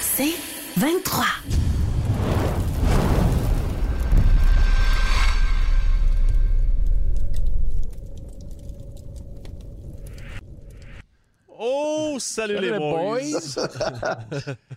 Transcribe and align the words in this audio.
C'est 0.00 0.32
23. 0.78 1.24
Oh, 11.58 12.16
salut, 12.18 12.58
les 12.58 12.78
boys! 12.78 13.20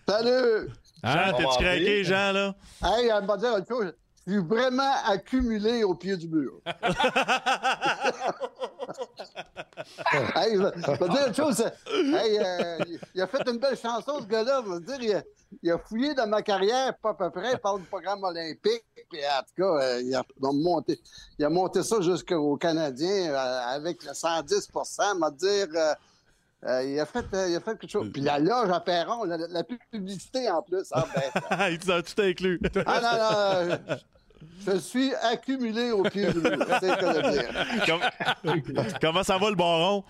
Salut! 0.07 0.69
Jean, 1.03 1.33
t'es-tu 1.37 1.63
craqué, 1.63 2.03
Jean, 2.03 2.33
là? 2.33 2.55
Hey, 2.83 3.07
elle 3.07 3.25
m'a 3.25 3.37
dit 3.37 3.45
une 3.45 3.65
chose. 3.65 3.93
Je 4.27 4.33
suis 4.33 4.41
vraiment 4.41 4.91
accumulé 5.05 5.83
au 5.85 5.95
pied 5.95 6.17
du 6.17 6.27
mur. 6.27 6.51
hey, 10.35 10.55
je 10.55 10.61
vais 10.61 10.71
je 10.75 10.91
vais 10.91 11.09
dire 11.09 11.27
une 11.27 11.35
chose. 11.35 11.59
Hey, 11.87 12.39
euh, 12.39 12.77
il 13.13 13.21
a 13.21 13.27
fait 13.27 13.47
une 13.49 13.57
belle 13.57 13.77
chanson, 13.77 14.19
ce 14.21 14.25
gars-là. 14.25 14.61
Je 14.65 14.71
veux 14.71 14.79
dire, 14.79 14.97
il 15.01 15.13
a, 15.13 15.23
il 15.61 15.71
a 15.71 15.77
fouillé 15.77 16.13
dans 16.13 16.27
ma 16.27 16.41
carrière, 16.41 16.97
pas 16.97 17.09
à 17.11 17.13
peu 17.13 17.29
près. 17.31 17.53
Il 17.53 17.59
parle 17.59 17.81
du 17.81 17.87
programme 17.87 18.23
olympique. 18.23 18.83
Puis, 19.09 19.19
en 19.25 19.41
tout 19.41 19.53
cas, 19.57 19.83
euh, 19.85 20.01
il, 20.01 20.15
a 20.15 20.23
monté, 20.39 20.99
il 21.37 21.45
a 21.45 21.49
monté 21.49 21.83
ça 21.83 22.01
jusqu'aux 22.01 22.57
Canadiens 22.57 23.31
euh, 23.31 23.61
avec 23.75 24.03
le 24.03 24.13
110 24.13 24.69
m'a 25.17 25.31
dire. 25.31 25.67
euh, 25.75 25.93
euh, 26.65 26.83
il, 26.83 26.99
a 26.99 27.05
fait, 27.05 27.25
euh, 27.33 27.49
il 27.49 27.55
a 27.55 27.59
fait 27.59 27.77
quelque 27.77 27.89
chose. 27.89 28.09
Puis 28.13 28.21
la 28.21 28.39
loge 28.39 28.69
à 28.71 28.79
Perron, 28.79 29.25
la, 29.25 29.37
la 29.37 29.63
publicité 29.91 30.49
en 30.49 30.61
plus. 30.61 30.87
Ah, 30.91 31.05
ben, 31.13 31.67
il 31.71 31.79
t'a 31.79 32.01
tout 32.01 32.21
inclus. 32.21 32.59
ah 32.85 33.67
non, 33.67 33.69
non. 33.69 33.95
Euh, 34.67 34.73
je 34.73 34.77
suis 34.77 35.13
accumulé 35.15 35.91
au 35.91 36.03
pied 36.03 36.31
du 36.31 36.39
mur. 36.39 36.65
C'est 36.79 36.89
ce 36.89 36.95
que 36.95 37.05
je 37.05 37.25
veux 37.25 37.31
dire. 37.31 37.85
Comme- 37.85 38.85
Comment 39.01 39.23
ça 39.23 39.37
va, 39.37 39.49
le 39.49 39.55
baron? 39.55 40.03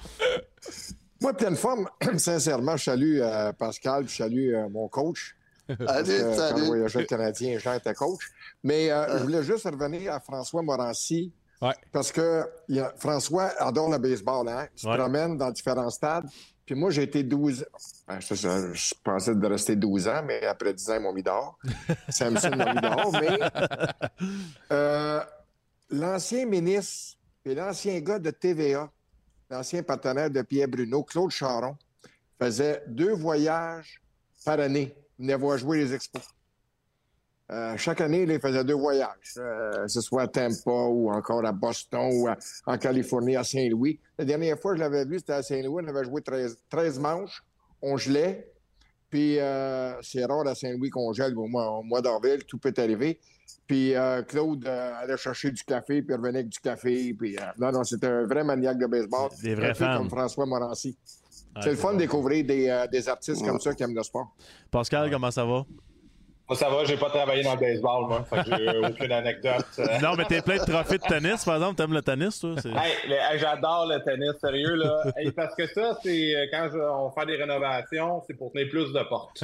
Moi, 1.22 1.34
pleine 1.34 1.56
forme, 1.56 1.88
sincèrement, 2.18 2.76
je 2.78 2.84
salue 2.84 3.20
euh, 3.22 3.54
Pascal, 3.54 4.08
je 4.08 4.16
salue 4.16 4.54
euh, 4.54 4.68
mon 4.70 4.88
coach. 4.88 5.36
Parce 5.68 5.92
Allez, 5.92 6.18
que 6.18 6.24
quand 6.24 6.34
salut. 6.36 6.66
voyageais 6.66 7.00
le 7.00 7.06
Canadien, 7.06 7.58
Jean 7.60 7.74
était 7.76 7.94
coach. 7.94 8.20
Mais 8.64 8.92
euh, 8.92 9.18
je 9.18 9.24
voulais 9.24 9.44
juste 9.44 9.64
revenir 9.66 10.14
à 10.14 10.20
François 10.20 10.62
Morancy. 10.62 11.32
Ouais. 11.62 11.74
Parce 11.94 12.12
que 12.12 12.44
il 12.68 12.76
y 12.76 12.80
a- 12.82 12.94
François 12.98 13.52
adore 13.60 13.90
le 13.90 13.98
baseball, 13.98 14.50
hein? 14.50 14.68
Il 14.76 14.82
se 14.82 14.88
Ouais. 14.88 14.98
promène 14.98 15.38
dans 15.38 15.50
différents 15.52 15.90
stades. 15.90 16.26
Puis 16.66 16.76
moi, 16.76 16.92
j'ai 16.92 17.04
été 17.04 17.24
12 17.24 17.66
ben, 18.08 18.22
ça, 18.22 18.36
ça, 18.36 18.74
je 18.74 18.94
pensais 19.04 19.36
de 19.36 19.48
rester 19.48 19.76
12 19.76 20.08
ans, 20.08 20.24
mais 20.26 20.46
après 20.46 20.74
10 20.74 20.90
ans, 20.90 20.96
ils 20.96 21.02
m'ont 21.02 21.14
mis 21.14 21.24
dehors. 21.24 21.58
Samson 22.10 22.56
m'a 22.56 22.74
mis 22.74 22.82
dehors. 22.82 23.12
Mais 23.12 24.28
euh, 24.72 25.22
l'ancien 25.90 26.46
ministre 26.46 27.18
et 27.46 27.56
l'ancien 27.56 28.00
gars 28.00 28.20
de 28.20 28.32
TVA, 28.32 28.90
l'ancien 29.50 29.84
partenaire 29.84 30.30
de 30.30 30.42
Pierre 30.42 30.68
Bruno, 30.68 31.04
Claude 31.04 31.32
Charon, 31.32 31.76
faisait 32.40 32.84
deux 32.88 33.14
voyages 33.14 34.02
par 34.46 34.60
année. 34.60 34.96
Il 35.20 35.26
venait 35.26 35.38
voir 35.38 35.58
jouer 35.58 35.80
les 35.80 35.94
expos. 35.94 36.24
Euh, 37.52 37.76
chaque 37.78 38.00
année, 38.02 38.26
là, 38.26 38.36
il 38.36 38.40
faisait 38.40 38.64
deux 38.64 38.74
voyages, 38.74 39.34
euh, 39.38 39.84
que 39.84 39.88
ce 39.90 40.02
soit 40.02 40.24
à 40.24 40.28
Tampa 40.28 40.72
ou 40.72 41.12
encore 41.12 41.46
à 41.46 41.52
Boston 41.52 42.10
ou 42.14 42.28
à- 42.28 42.38
en 42.66 42.78
Californie, 42.78 43.36
à 43.36 43.44
Saint-Louis. 43.44 44.00
La 44.18 44.26
dernière 44.26 44.58
fois 44.58 44.72
que 44.72 44.78
je 44.78 44.84
l'avais 44.84 45.06
vu, 45.06 45.20
c'était 45.20 45.34
à 45.34 45.44
Saint-Louis. 45.44 45.84
On 45.86 45.88
avait 45.90 46.06
joué 46.06 46.22
13, 46.22 46.58
13 46.70 47.00
manches. 47.00 47.44
On 47.82 47.98
gelait. 47.98 48.50
Puis 49.10 49.40
euh, 49.40 49.94
c'est 50.02 50.26
rare 50.26 50.48
à 50.48 50.56
Saint-Louis 50.56 50.90
qu'on 50.90 51.12
gèle 51.14 51.38
au 51.38 51.46
mois, 51.48 51.70
au 51.78 51.84
mois 51.84 52.02
d'avril. 52.02 52.44
Tout 52.48 52.58
peut 52.58 52.74
arriver. 52.78 53.20
Puis 53.68 53.94
euh, 53.94 54.24
Claude 54.24 54.66
euh, 54.66 54.94
allait 55.02 55.18
chercher 55.18 55.52
du 55.52 55.64
café, 55.64 56.02
puis 56.02 56.16
revenait 56.16 56.40
avec 56.40 56.50
du 56.50 56.60
café. 56.60 57.14
Puis, 57.14 57.38
euh, 57.38 57.42
non, 57.60 57.72
non, 57.72 57.84
c'était 57.84 58.08
un 58.08 58.26
vrai 58.26 58.44
maniaque 58.44 58.80
de 58.80 58.88
baseball. 58.88 59.30
Des 59.44 59.54
vrais 59.54 59.68
Un 59.70 59.74
peu 59.74 59.84
fans. 59.86 59.98
comme 59.98 60.10
François 60.10 60.46
Morancy. 60.46 60.98
Ouais, 61.56 61.62
c'est 61.62 61.70
le 61.72 61.76
fun 61.76 61.94
de 61.94 62.00
découvrir 62.00 62.46
des, 62.46 62.70
euh, 62.70 62.88
des 62.88 63.08
artistes 63.08 63.46
comme 63.46 63.60
ça 63.60 63.74
qui 63.76 63.84
aiment 63.84 63.94
le 63.96 64.02
sport. 64.02 64.34
Pascal, 64.72 65.12
comment 65.12 65.30
ça 65.30 65.46
va? 65.46 65.66
Moi, 66.50 66.58
ça 66.58 66.70
va, 66.70 66.84
j'ai 66.84 66.98
pas 66.98 67.10
travaillé 67.10 67.42
dans 67.42 67.54
le 67.54 67.60
baseball, 67.60 68.06
moi. 68.08 68.24
Fait 68.30 68.44
que 68.44 68.56
j'ai 68.58 68.78
aucune 68.86 69.12
anecdote. 69.14 69.66
Euh, 69.80 70.00
Non, 70.02 70.16
mais 70.18 70.26
t'es 70.26 70.42
plein 70.42 70.58
de 70.58 70.70
trophées 70.70 70.98
de 70.98 71.04
tennis, 71.04 71.46
par 71.46 71.56
exemple. 71.56 71.76
T'aimes 71.76 71.94
le 71.94 72.02
tennis, 72.02 72.38
toi? 72.40 72.56
Hey, 72.66 73.14
hey, 73.14 73.40
j'adore 73.40 73.86
le 73.88 74.04
tennis, 74.04 74.34
sérieux, 74.42 74.76
là. 74.76 75.04
Hey, 75.16 75.32
parce 75.32 75.56
que 75.56 75.66
ça, 75.68 75.98
c'est 76.04 76.36
euh, 76.36 76.46
quand 76.52 76.68
je- 76.74 76.78
on 76.80 77.12
fait 77.12 77.26
des 77.28 77.38
rénovations, 77.38 78.22
c'est 78.28 78.34
pour 78.34 78.52
tenir 78.52 78.68
plus 78.70 78.92
de 78.92 79.04
portes. 79.08 79.42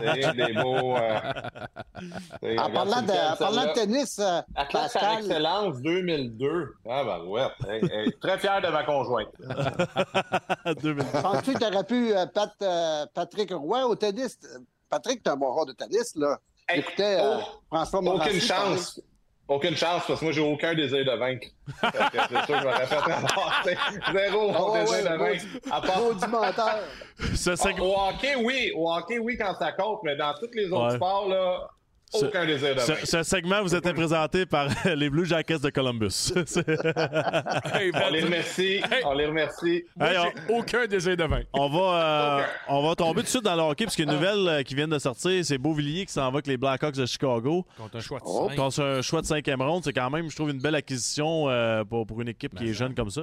C'est 0.00 0.34
des 0.36 0.52
beaux. 0.52 0.96
euh, 0.96 2.56
En 2.58 2.70
parlant 2.70 3.02
de, 3.02 3.06
lequel, 3.08 3.32
en 3.32 3.36
parlant 3.36 3.64
de 3.66 3.72
tennis, 3.72 4.18
euh, 4.20 4.40
Atlas 4.54 4.92
par 4.92 5.02
Pascal, 5.02 5.18
excellence 5.24 5.82
2002. 5.82 6.68
Ah, 6.88 7.02
ben 7.04 7.24
ouais. 7.26 7.46
Hey, 7.68 7.80
hey, 7.92 8.12
très 8.20 8.38
fier 8.38 8.60
de 8.62 8.68
ma 8.68 8.84
conjointe. 8.84 9.28
2000. 10.82 11.04
penses-tu 11.20 11.52
que 11.54 11.58
tu 11.58 11.64
aurais 11.64 11.84
pu 11.84 12.14
euh, 12.16 12.26
Pat, 12.32 12.50
euh, 12.62 13.06
Patrick 13.12 13.50
Roy 13.52 13.84
au 13.86 13.96
tennis? 13.96 14.38
Patrick, 14.88 15.22
t'es 15.22 15.30
un 15.30 15.36
bon 15.36 15.52
joueur 15.52 15.66
de 15.66 15.72
tennis, 15.72 16.14
là. 16.16 16.38
Hey, 16.68 16.76
J'écoutais 16.82 17.18
euh, 17.20 17.38
oh, 17.38 17.44
François 17.68 18.00
Morancy 18.00 18.28
Aucune 18.28 18.40
chance. 18.40 19.00
Aucune 19.48 19.76
chance, 19.76 20.02
parce 20.06 20.20
que 20.20 20.24
moi, 20.26 20.32
j'ai 20.32 20.42
aucun 20.42 20.74
désir 20.74 21.04
de 21.06 21.18
vaincre. 21.18 21.48
C'est 21.80 22.28
sûr 22.28 22.46
que 22.46 22.58
je 22.58 22.64
m'aurais 22.64 22.86
fait 22.86 22.96
ramasser. 22.96 23.78
Zéro 24.12 24.52
mon 24.52 24.72
ouais, 24.72 24.80
désir 24.80 24.96
ouais, 24.96 25.02
de 25.12 25.16
vaincre. 25.16 25.44
À 25.70 25.80
part. 25.80 25.98
Maudit 26.00 26.26
menteur. 26.26 26.78
Ah, 27.20 27.82
Au 27.82 27.94
hockey, 28.10 28.34
oui. 28.36 28.72
Au 28.76 28.92
hockey, 28.94 29.18
oui, 29.18 29.36
quand 29.38 29.54
ça 29.58 29.72
compte, 29.72 30.00
mais 30.04 30.16
dans 30.16 30.34
tous 30.34 30.50
les 30.52 30.66
autres 30.66 30.90
Ouais. 30.90 30.96
sports, 30.96 31.28
là, 31.28 31.68
Ce- 32.10 32.24
aucun 32.24 32.46
désir 32.46 32.74
de 32.74 32.80
Ce, 32.80 32.92
ce 33.06 33.22
segment 33.22 33.62
vous 33.62 33.74
êtes 33.74 33.92
présenté 33.92 34.46
par 34.46 34.68
les 34.96 35.10
Blue 35.10 35.26
Jackets 35.26 35.58
de 35.58 35.70
Columbus. 35.70 36.32
On 36.34 38.10
les 38.10 38.22
remercie. 38.22 38.80
On 39.04 39.12
les 39.14 39.26
remercie. 39.26 39.84
Hey, 40.00 40.16
on, 40.18 40.24
J'ai 40.24 40.54
aucun 40.54 40.86
désir 40.86 41.16
de 41.16 41.24
vaincre. 41.24 41.48
on 41.52 41.68
va, 41.68 42.38
euh, 42.40 42.42
on 42.68 42.86
va 42.88 42.94
tomber 42.94 43.20
tout 43.20 43.22
de 43.24 43.28
suite 43.28 43.44
dans 43.44 43.54
le 43.56 43.62
hockey, 43.62 43.84
parce 43.84 43.96
qu'il 43.96 44.06
y 44.06 44.08
a 44.08 44.12
une 44.12 44.18
nouvelle 44.18 44.48
euh, 44.48 44.62
qui 44.62 44.74
vient 44.74 44.88
de 44.88 44.98
sortir. 44.98 45.44
C'est 45.44 45.58
Beauvillier 45.58 46.06
qui 46.06 46.12
s'en 46.12 46.22
va 46.22 46.28
avec 46.38 46.46
les 46.46 46.56
Blackhawks 46.56 46.94
de 46.96 47.06
Chicago. 47.06 47.66
Contre 47.76 47.96
un 47.96 48.00
choix 48.00 48.18
de 48.18 48.24
Oh. 48.26 48.48
Contre 48.56 48.82
un 48.82 49.02
choix 49.02 49.20
de 49.20 49.26
cinquième 49.26 49.62
ronde, 49.62 49.82
c'est 49.84 49.92
quand 49.92 50.10
même, 50.10 50.30
je 50.30 50.34
trouve, 50.36 50.50
une 50.50 50.60
belle 50.60 50.74
acquisition 50.74 51.48
euh, 51.48 51.84
pour, 51.84 52.06
pour 52.06 52.20
une 52.20 52.28
équipe 52.28 52.54
qui 52.54 52.70
est 52.70 52.74
jeune 52.74 52.94
comme 52.94 53.10
ça. 53.10 53.22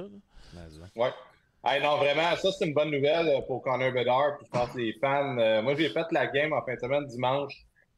Ouais. 0.96 1.10
Hey, 1.64 1.82
non, 1.82 1.96
vraiment, 1.96 2.34
ça, 2.36 2.48
c'est 2.56 2.66
une 2.66 2.74
bonne 2.74 2.90
nouvelle 2.90 3.28
pour 3.46 3.60
Connor 3.62 3.90
Bedard. 3.92 4.36
Puis 4.38 4.46
je 4.46 4.50
pense 4.58 4.70
que 4.70 4.78
les 4.78 4.92
fans. 5.00 5.36
euh, 5.38 5.62
moi, 5.62 5.74
j'ai 5.76 5.88
fait 5.88 6.06
la 6.12 6.26
game 6.28 6.52
en 6.52 6.62
fin 6.64 6.74
de 6.74 6.80
semaine 6.80 7.06
dimanche 7.06 7.52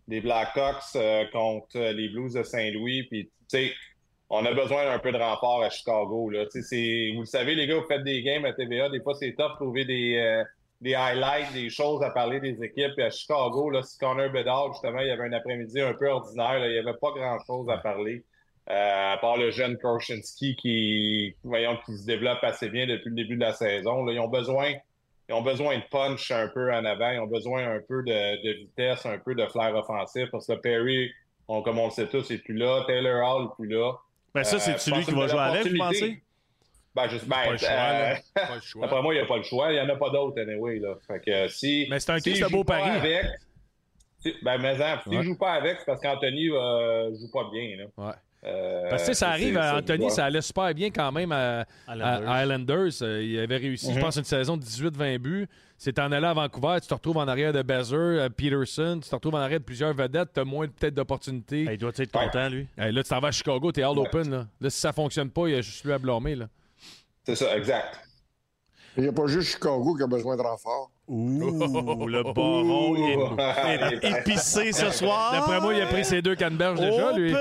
des 0.08 0.20
Blackhawks 0.20 0.96
euh, 0.96 1.24
contre 1.32 1.76
euh, 1.76 1.92
les 1.92 2.08
Blues 2.08 2.32
de 2.34 2.42
Saint-Louis. 2.42 3.04
Puis, 3.04 3.26
tu 3.26 3.30
sais, 3.46 3.72
on 4.30 4.44
a 4.44 4.52
besoin 4.52 4.84
d'un 4.84 4.98
peu 4.98 5.12
de 5.12 5.18
renfort 5.18 5.62
à 5.62 5.70
Chicago. 5.70 6.30
Là. 6.30 6.44
Tu 6.46 6.62
sais, 6.62 6.62
c'est- 6.62 7.12
Vous 7.14 7.20
le 7.20 7.26
savez, 7.26 7.54
les 7.54 7.66
gars, 7.66 7.76
vous 7.76 7.86
faites 7.86 8.04
des 8.04 8.22
games 8.22 8.44
à 8.44 8.52
TVA. 8.52 8.88
Des 8.88 9.00
fois, 9.00 9.14
c'est 9.14 9.34
tough 9.34 9.52
de 9.52 9.56
trouver 9.56 9.84
des, 9.84 10.16
euh, 10.16 10.44
des 10.80 10.94
highlights, 10.94 11.52
des 11.52 11.70
choses 11.70 12.02
à 12.02 12.10
parler 12.10 12.40
des 12.40 12.62
équipes. 12.62 12.92
Puis 12.96 13.04
à 13.04 13.10
Chicago, 13.10 13.70
là, 13.70 13.82
si 13.82 13.96
Connor 13.98 14.30
Bedard, 14.30 14.72
justement, 14.72 15.00
il 15.00 15.08
y 15.08 15.10
avait 15.10 15.24
un 15.24 15.32
après-midi 15.32 15.80
un 15.80 15.94
peu 15.94 16.08
ordinaire. 16.08 16.58
là, 16.58 16.66
il 16.68 16.72
n'y 16.72 16.78
avait 16.78 16.98
pas 17.00 17.10
grand-chose 17.14 17.68
à 17.70 17.78
parler. 17.78 18.24
Euh, 18.70 19.12
à 19.14 19.16
part 19.16 19.38
le 19.38 19.50
jeune 19.50 19.78
Korchinski 19.78 20.54
qui, 20.56 21.34
voyons, 21.42 21.78
qui 21.86 21.96
se 21.96 22.04
développe 22.04 22.40
assez 22.42 22.68
bien 22.68 22.86
depuis 22.86 23.08
le 23.08 23.14
début 23.14 23.36
de 23.36 23.40
la 23.40 23.54
saison. 23.54 24.04
Là, 24.04 24.12
ils 24.12 24.20
ont 24.20 24.28
besoin, 24.28 24.74
ils 25.28 25.34
ont 25.34 25.42
besoin 25.42 25.76
de 25.78 25.82
punch 25.90 26.30
un 26.30 26.48
peu 26.48 26.72
en 26.72 26.84
avant. 26.84 27.10
Ils 27.10 27.20
ont 27.20 27.26
besoin 27.26 27.66
un 27.76 27.80
peu 27.86 28.02
de, 28.02 28.42
de 28.42 28.52
vitesse, 28.58 29.04
un 29.06 29.18
peu 29.18 29.34
de 29.34 29.46
flair 29.46 29.74
offensif 29.74 30.28
parce 30.32 30.46
que 30.46 30.54
Perry, 30.54 31.10
on, 31.48 31.62
comme 31.62 31.78
on 31.78 31.86
le 31.86 31.90
sait 31.90 32.06
tous, 32.08 32.30
est 32.30 32.38
plus 32.38 32.54
là. 32.56 32.84
Taylor 32.86 33.22
Hall 33.36 33.44
est 33.46 33.54
plus 33.56 33.68
là. 33.68 33.92
Ben, 34.34 34.44
ça, 34.44 34.56
Euh, 34.56 34.58
c'est 34.58 34.72
je 34.84 34.90
pense 34.90 34.98
lui 34.98 35.04
qui 35.04 35.10
va 35.12 35.26
jouer 35.26 35.38
avec, 35.40 35.66
vous 35.72 35.78
pensez? 35.78 36.22
Ben, 36.94 37.08
juste, 37.08 37.26
ben, 37.28 37.36
Pas 37.44 37.50
le 37.52 37.56
choix, 37.58 37.68
euh, 37.70 38.14
là. 38.14 38.18
Pas 38.34 38.54
le 38.56 38.60
choix. 38.60 38.80
D'après 38.82 39.02
moi, 39.02 39.14
il 39.14 39.16
n'y 39.18 39.22
a 39.22 39.26
pas 39.26 39.36
le 39.36 39.42
choix. 39.42 39.72
Il 39.72 39.74
n'y 39.74 39.80
en 39.80 39.88
a 39.88 39.96
pas 39.96 40.10
d'autres, 40.10 40.40
anyway. 40.40 40.78
Là. 40.78 40.94
Fait 41.06 41.20
que, 41.20 41.30
euh, 41.30 41.48
si, 41.48 41.86
Mais 41.90 42.00
c'est 42.00 42.10
un 42.12 42.18
joue 42.18 42.50
beau 42.50 42.64
pas 42.64 42.78
pari. 42.78 42.90
Avec, 42.90 43.26
si- 44.18 44.34
ben, 44.42 44.58
mais 44.58 44.76
en, 44.82 45.00
s'il 45.02 45.16
Ouais. 45.18 45.22
joue 45.24 45.36
pas 45.38 45.52
avec, 45.52 45.78
c'est 45.78 45.84
parce 45.86 46.00
qu'Anthony 46.00 46.48
euh, 46.50 47.10
joue 47.14 47.30
pas 47.30 47.48
bien. 47.52 47.76
Là. 47.76 47.84
Ouais. 47.96 48.14
Euh, 48.44 48.88
Parce 48.88 49.02
que 49.02 49.08
tu 49.08 49.14
ça 49.16 49.30
arrive 49.30 49.56
à 49.58 49.76
Anthony, 49.78 50.10
ça 50.10 50.24
allait 50.26 50.40
super 50.40 50.72
bien 50.72 50.90
quand 50.90 51.10
même 51.10 51.32
à, 51.32 51.66
à- 51.88 51.94
Islanders. 51.96 52.28
à 52.30 52.42
Islanders. 52.44 53.02
Euh, 53.02 53.22
Il 53.24 53.38
avait 53.40 53.56
réussi, 53.56 53.90
je 53.92 53.96
Mhm. 53.96 54.00
pense, 54.00 54.16
une 54.16 54.24
saison 54.24 54.56
de 54.56 54.62
18-20 54.62 55.18
buts. 55.18 55.48
C'est 55.76 55.98
en 55.98 56.10
allant 56.12 56.30
à 56.30 56.34
Vancouver, 56.34 56.78
tu 56.80 56.88
te 56.88 56.94
retrouves 56.94 57.16
en 57.16 57.26
arrière 57.28 57.52
de 57.52 57.62
Bezer, 57.62 57.96
euh, 57.98 58.28
Peterson, 58.28 59.00
tu 59.02 59.08
te 59.08 59.14
retrouves 59.14 59.34
en 59.34 59.38
arrière 59.38 59.58
de 59.60 59.64
plusieurs 59.64 59.92
vedettes, 59.94 60.30
tu 60.34 60.40
as 60.40 60.44
moins 60.44 60.66
peut-être 60.68 60.94
d'opportunités. 60.94 61.66
Il 61.70 61.78
doit 61.78 61.92
être 61.96 62.12
content, 62.12 62.48
lui? 62.48 62.66
Hey, 62.76 62.92
là, 62.92 63.02
tu 63.02 63.08
t'en 63.10 63.20
vas 63.20 63.28
à 63.28 63.32
Chicago, 63.32 63.70
t'es 63.72 63.82
all 63.82 63.98
Ouais. 63.98 64.06
open. 64.06 64.30
Là. 64.30 64.46
là, 64.60 64.70
si 64.70 64.80
ça 64.80 64.92
fonctionne 64.92 65.30
pas, 65.30 65.48
il 65.48 65.54
y 65.54 65.58
a 65.58 65.60
juste 65.60 65.84
lui 65.84 65.92
à 65.92 65.98
blâmer. 65.98 66.34
Là. 66.36 66.48
C'est 67.24 67.34
ça, 67.36 67.56
exact. 67.56 68.00
Il 68.96 69.02
n'y 69.04 69.08
a 69.08 69.12
pas 69.12 69.26
juste 69.26 69.50
Chicago 69.52 69.94
qui 69.96 70.02
a 70.02 70.06
besoin 70.06 70.36
de 70.36 70.42
renfort. 70.42 70.90
Ouh, 71.08 72.06
le 72.06 72.22
baron 72.22 72.94
est, 72.96 73.94
est 74.04 74.18
épicé 74.20 74.72
ce 74.72 74.90
soir. 74.90 75.32
D'après 75.32 75.60
moi, 75.60 75.72
il 75.74 75.80
a 75.82 75.86
pris 75.86 76.04
ses 76.04 76.20
deux 76.20 76.36
canneberges 76.36 76.80
déjà, 76.80 77.10
Oh, 77.12 77.16
lui. 77.16 77.32
Non, 77.32 77.38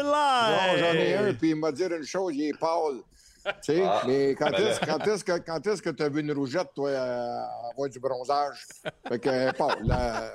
j'en 0.77 0.93
ai 0.93 1.15
un, 1.15 1.33
puis 1.33 1.49
il 1.49 1.55
m'a 1.57 1.71
dit 1.71 1.83
une 1.83 2.03
chose, 2.03 2.33
il 2.35 2.49
est 2.49 2.57
pâle. 2.57 3.01
Tu 3.45 3.75
sais, 3.75 3.81
Ah. 3.83 4.01
mais 4.05 4.35
quand 4.35 4.51
Ben 4.51 4.61
est-ce 4.67 4.79
quand 4.81 5.07
est-ce 5.07 5.23
que 5.23 5.37
quand 5.39 5.65
est-ce 5.67 5.81
que 5.81 5.89
tu 5.89 6.03
as 6.03 6.09
vu 6.09 6.19
une 6.19 6.31
rougette, 6.33 6.67
toi, 6.75 6.89
euh, 6.89 7.39
avoir 7.71 7.89
du 7.89 7.99
bronzage? 7.99 8.65
Fait 9.07 9.19
que 9.19 9.29
est 9.29 9.59
là. 9.85 10.33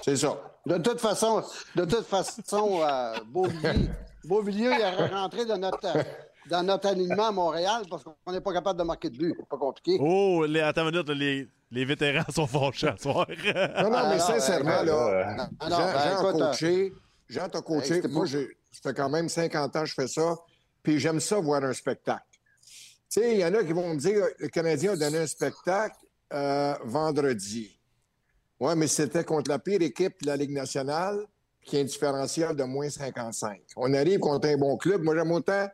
C'est 0.00 0.16
ça. 0.16 0.36
De 0.66 0.76
toute 0.78 1.00
façon, 1.00 1.42
de 1.76 1.84
toute 1.84 2.04
façon, 2.06 2.80
euh, 2.82 3.14
Beauvillier, 3.26 3.88
Beauvillier, 4.24 4.70
il 4.74 4.80
est 4.80 5.06
rentré 5.14 5.44
dans 5.46 5.58
notre, 5.58 5.84
euh, 5.96 6.02
dans 6.50 6.64
notre 6.64 6.88
alignement 6.88 7.26
à 7.28 7.32
Montréal 7.32 7.82
parce 7.88 8.02
qu'on 8.02 8.32
n'est 8.32 8.40
pas 8.40 8.52
capable 8.52 8.78
de 8.78 8.84
marquer 8.84 9.10
de 9.10 9.16
but. 9.18 9.34
C'est 9.38 9.48
pas 9.48 9.56
compliqué. 9.56 9.98
Oh, 10.00 10.44
les, 10.44 10.60
attends 10.60 10.82
une 10.88 10.90
minute, 10.92 11.08
les, 11.10 11.48
Les 11.72 11.86
vétérans 11.86 12.30
sont 12.30 12.46
fâchés 12.46 12.88
à 12.88 12.96
soir. 12.98 13.26
Non, 13.28 13.90
non, 13.90 13.96
Ah, 13.96 14.08
mais 14.10 14.18
non, 14.18 14.24
sincèrement, 14.24 14.84
ben, 14.84 14.84
là, 14.84 15.36
non, 15.36 15.68
Jean, 15.68 15.70
non, 15.70 15.76
ben, 15.78 15.92
Jean 15.98 16.20
écoute, 16.20 16.40
coaché. 16.42 16.92
Jean 17.28 17.48
t'a 17.48 17.62
coaché. 17.62 18.02
Moi, 18.08 18.26
ça 18.26 18.38
fait 18.82 18.94
quand 18.94 19.08
même 19.08 19.28
50 19.28 19.76
ans 19.76 19.80
que 19.80 19.86
je 19.86 19.94
fais 19.94 20.06
ça. 20.06 20.36
Puis 20.82 20.98
j'aime 20.98 21.18
ça, 21.18 21.40
voir 21.40 21.64
un 21.64 21.72
spectacle. 21.72 22.26
Tu 23.08 23.20
sais, 23.20 23.34
il 23.34 23.40
y 23.40 23.44
en 23.44 23.54
a 23.54 23.64
qui 23.64 23.72
vont 23.72 23.94
me 23.94 23.98
dire 23.98 24.22
le 24.38 24.48
Canadien 24.48 24.92
a 24.92 24.96
donné 24.96 25.18
un 25.18 25.26
spectacle 25.26 25.96
euh, 26.32 26.74
vendredi. 26.84 27.78
Oui, 28.60 28.74
mais 28.76 28.86
c'était 28.86 29.24
contre 29.24 29.50
la 29.50 29.58
pire 29.58 29.80
équipe 29.80 30.20
de 30.22 30.26
la 30.26 30.36
Ligue 30.36 30.52
nationale, 30.52 31.24
qui 31.64 31.78
a 31.78 31.80
un 31.80 31.84
différentiel 31.84 32.54
de 32.54 32.64
moins 32.64 32.90
55. 32.90 33.60
On 33.76 33.92
arrive 33.94 34.18
contre 34.18 34.48
un 34.48 34.56
bon 34.56 34.76
club. 34.76 35.02
Moi, 35.02 35.16
j'aime 35.16 35.32
autant, 35.32 35.68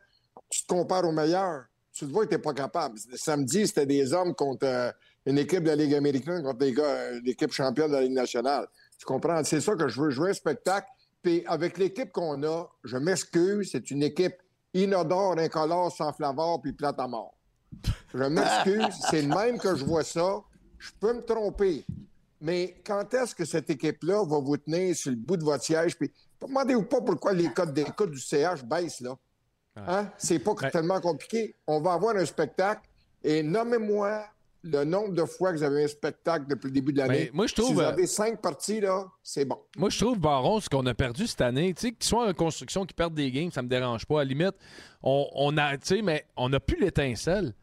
tu 0.49 0.63
te 0.63 0.67
compares 0.69 1.05
aux 1.05 1.13
meilleurs. 1.13 1.65
Tu 1.93 2.07
te 2.07 2.13
vois 2.13 2.25
que 2.25 2.31
tu 2.31 2.37
n'es 2.37 2.43
pas 2.43 2.55
capable. 2.55 2.99
Samedi, 3.17 3.67
c'était 3.67 3.87
des 3.87 4.13
hommes 4.13 4.35
contre 4.35 4.65
euh, 4.67 4.93
une 5.29 5.39
équipe 5.39 5.63
de 5.63 5.69
la 5.69 5.77
Ligue 5.77 5.95
américaine, 5.95 6.43
contre 6.43 6.59
des 6.59 6.73
gars, 6.73 6.85
euh, 6.85 7.21
l'équipe 7.23 7.53
championne 7.53 7.89
de 7.91 7.97
la 7.97 8.03
Ligue 8.03 8.13
nationale. 8.13 8.67
Tu 8.99 9.05
comprends? 9.05 9.45
C'est 9.45 9.61
ça 9.61 9.75
que 9.75 9.87
je 9.87 10.01
veux 10.01 10.09
jouer 10.11 10.31
un 10.31 10.35
spectacle. 10.35 10.89
Puis 11.23 11.45
avec 11.47 11.77
l'équipe 11.77 12.11
qu'on 12.13 12.43
a, 12.45 12.67
je 12.85 12.97
m'excuse, 12.97 13.69
c'est 13.73 13.91
une 13.91 14.03
équipe 14.03 14.37
inodore, 14.73 15.39
incolore, 15.39 15.93
sans 15.95 16.13
flavor, 16.15 16.63
puis 16.63 16.73
plate 16.73 16.99
à 16.99 17.07
mort. 17.07 17.37
Je 18.15 18.25
m'excuse, 18.25 18.95
c'est 19.11 19.23
le 19.23 19.29
même 19.29 19.59
que 19.59 19.75
je 19.77 19.85
vois 19.85 20.03
ça. 20.05 20.41
Je 20.79 20.91
peux 20.99 21.13
me 21.13 21.23
tromper. 21.23 21.85
Mais 22.41 22.81
quand 22.87 23.13
est-ce 23.13 23.35
que 23.35 23.45
cette 23.45 23.69
équipe-là 23.69 24.25
va 24.25 24.39
vous 24.39 24.57
tenir 24.57 24.97
sur 24.97 25.11
le 25.11 25.17
bout 25.19 25.37
de 25.37 25.45
votre 25.45 25.63
siège? 25.65 25.99
Puis 25.99 26.11
demandez-vous 26.41 26.85
pas 26.85 27.01
pourquoi 27.03 27.35
les 27.35 27.53
codes 27.53 27.75
d'écoute 27.75 28.13
du 28.13 28.21
CH 28.21 28.65
baissent, 28.65 29.01
là. 29.01 29.15
Hein? 29.77 30.09
C'est 30.17 30.39
pas 30.39 30.55
Ben- 30.55 30.71
tellement 30.71 31.01
compliqué. 31.01 31.55
On 31.67 31.81
va 31.81 31.93
avoir 31.93 32.17
un 32.17 32.25
spectacle 32.25 32.83
et 33.23 33.43
nommez-moi 33.43 34.25
le 34.63 34.85
nombre 34.85 35.15
de 35.15 35.25
fois 35.25 35.53
que 35.53 35.59
vous 35.59 35.63
avez 35.63 35.85
un 35.85 35.89
spectacle 35.89 36.47
depuis 36.49 36.67
le 36.67 36.73
début 36.73 36.93
de 36.93 36.99
l'année. 36.99 37.27
Ben, 37.27 37.31
moi, 37.33 37.47
je 37.47 37.55
trouve, 37.55 37.69
Si 37.69 37.75
vous 37.75 37.81
euh, 37.81 37.89
avez 37.89 38.07
cinq 38.07 38.41
parties, 38.41 38.81
là, 38.81 39.07
c'est 39.23 39.45
bon. 39.45 39.59
Moi, 39.77 39.91
je 39.91 39.99
trouve, 39.99 40.19
Baron, 40.19 40.61
ce 40.61 40.69
qu'on 40.69 40.85
a 40.87 40.95
perdu 40.95 41.27
cette 41.27 41.41
année, 41.41 41.73
tu 41.75 41.81
sais, 41.83 41.93
qu'ils 41.93 42.05
soient 42.07 42.29
en 42.29 42.33
construction, 42.35 42.85
qu'ils 42.85 42.97
perdent 42.97 43.15
des 43.15 43.31
games, 43.31 43.51
ça 43.53 43.63
me 43.63 43.69
dérange 43.69 44.07
pas. 44.07 44.21
À 44.21 44.25
la 44.25 44.29
limite, 44.29 44.55
on, 45.03 45.29
on 45.35 45.57
a, 45.57 45.77
tu 45.79 45.87
sais, 45.87 46.03
mais 46.03 46.27
on 46.37 46.49
n'a 46.49 46.61
plus 46.61 46.81
l'étincelle. 46.81 47.55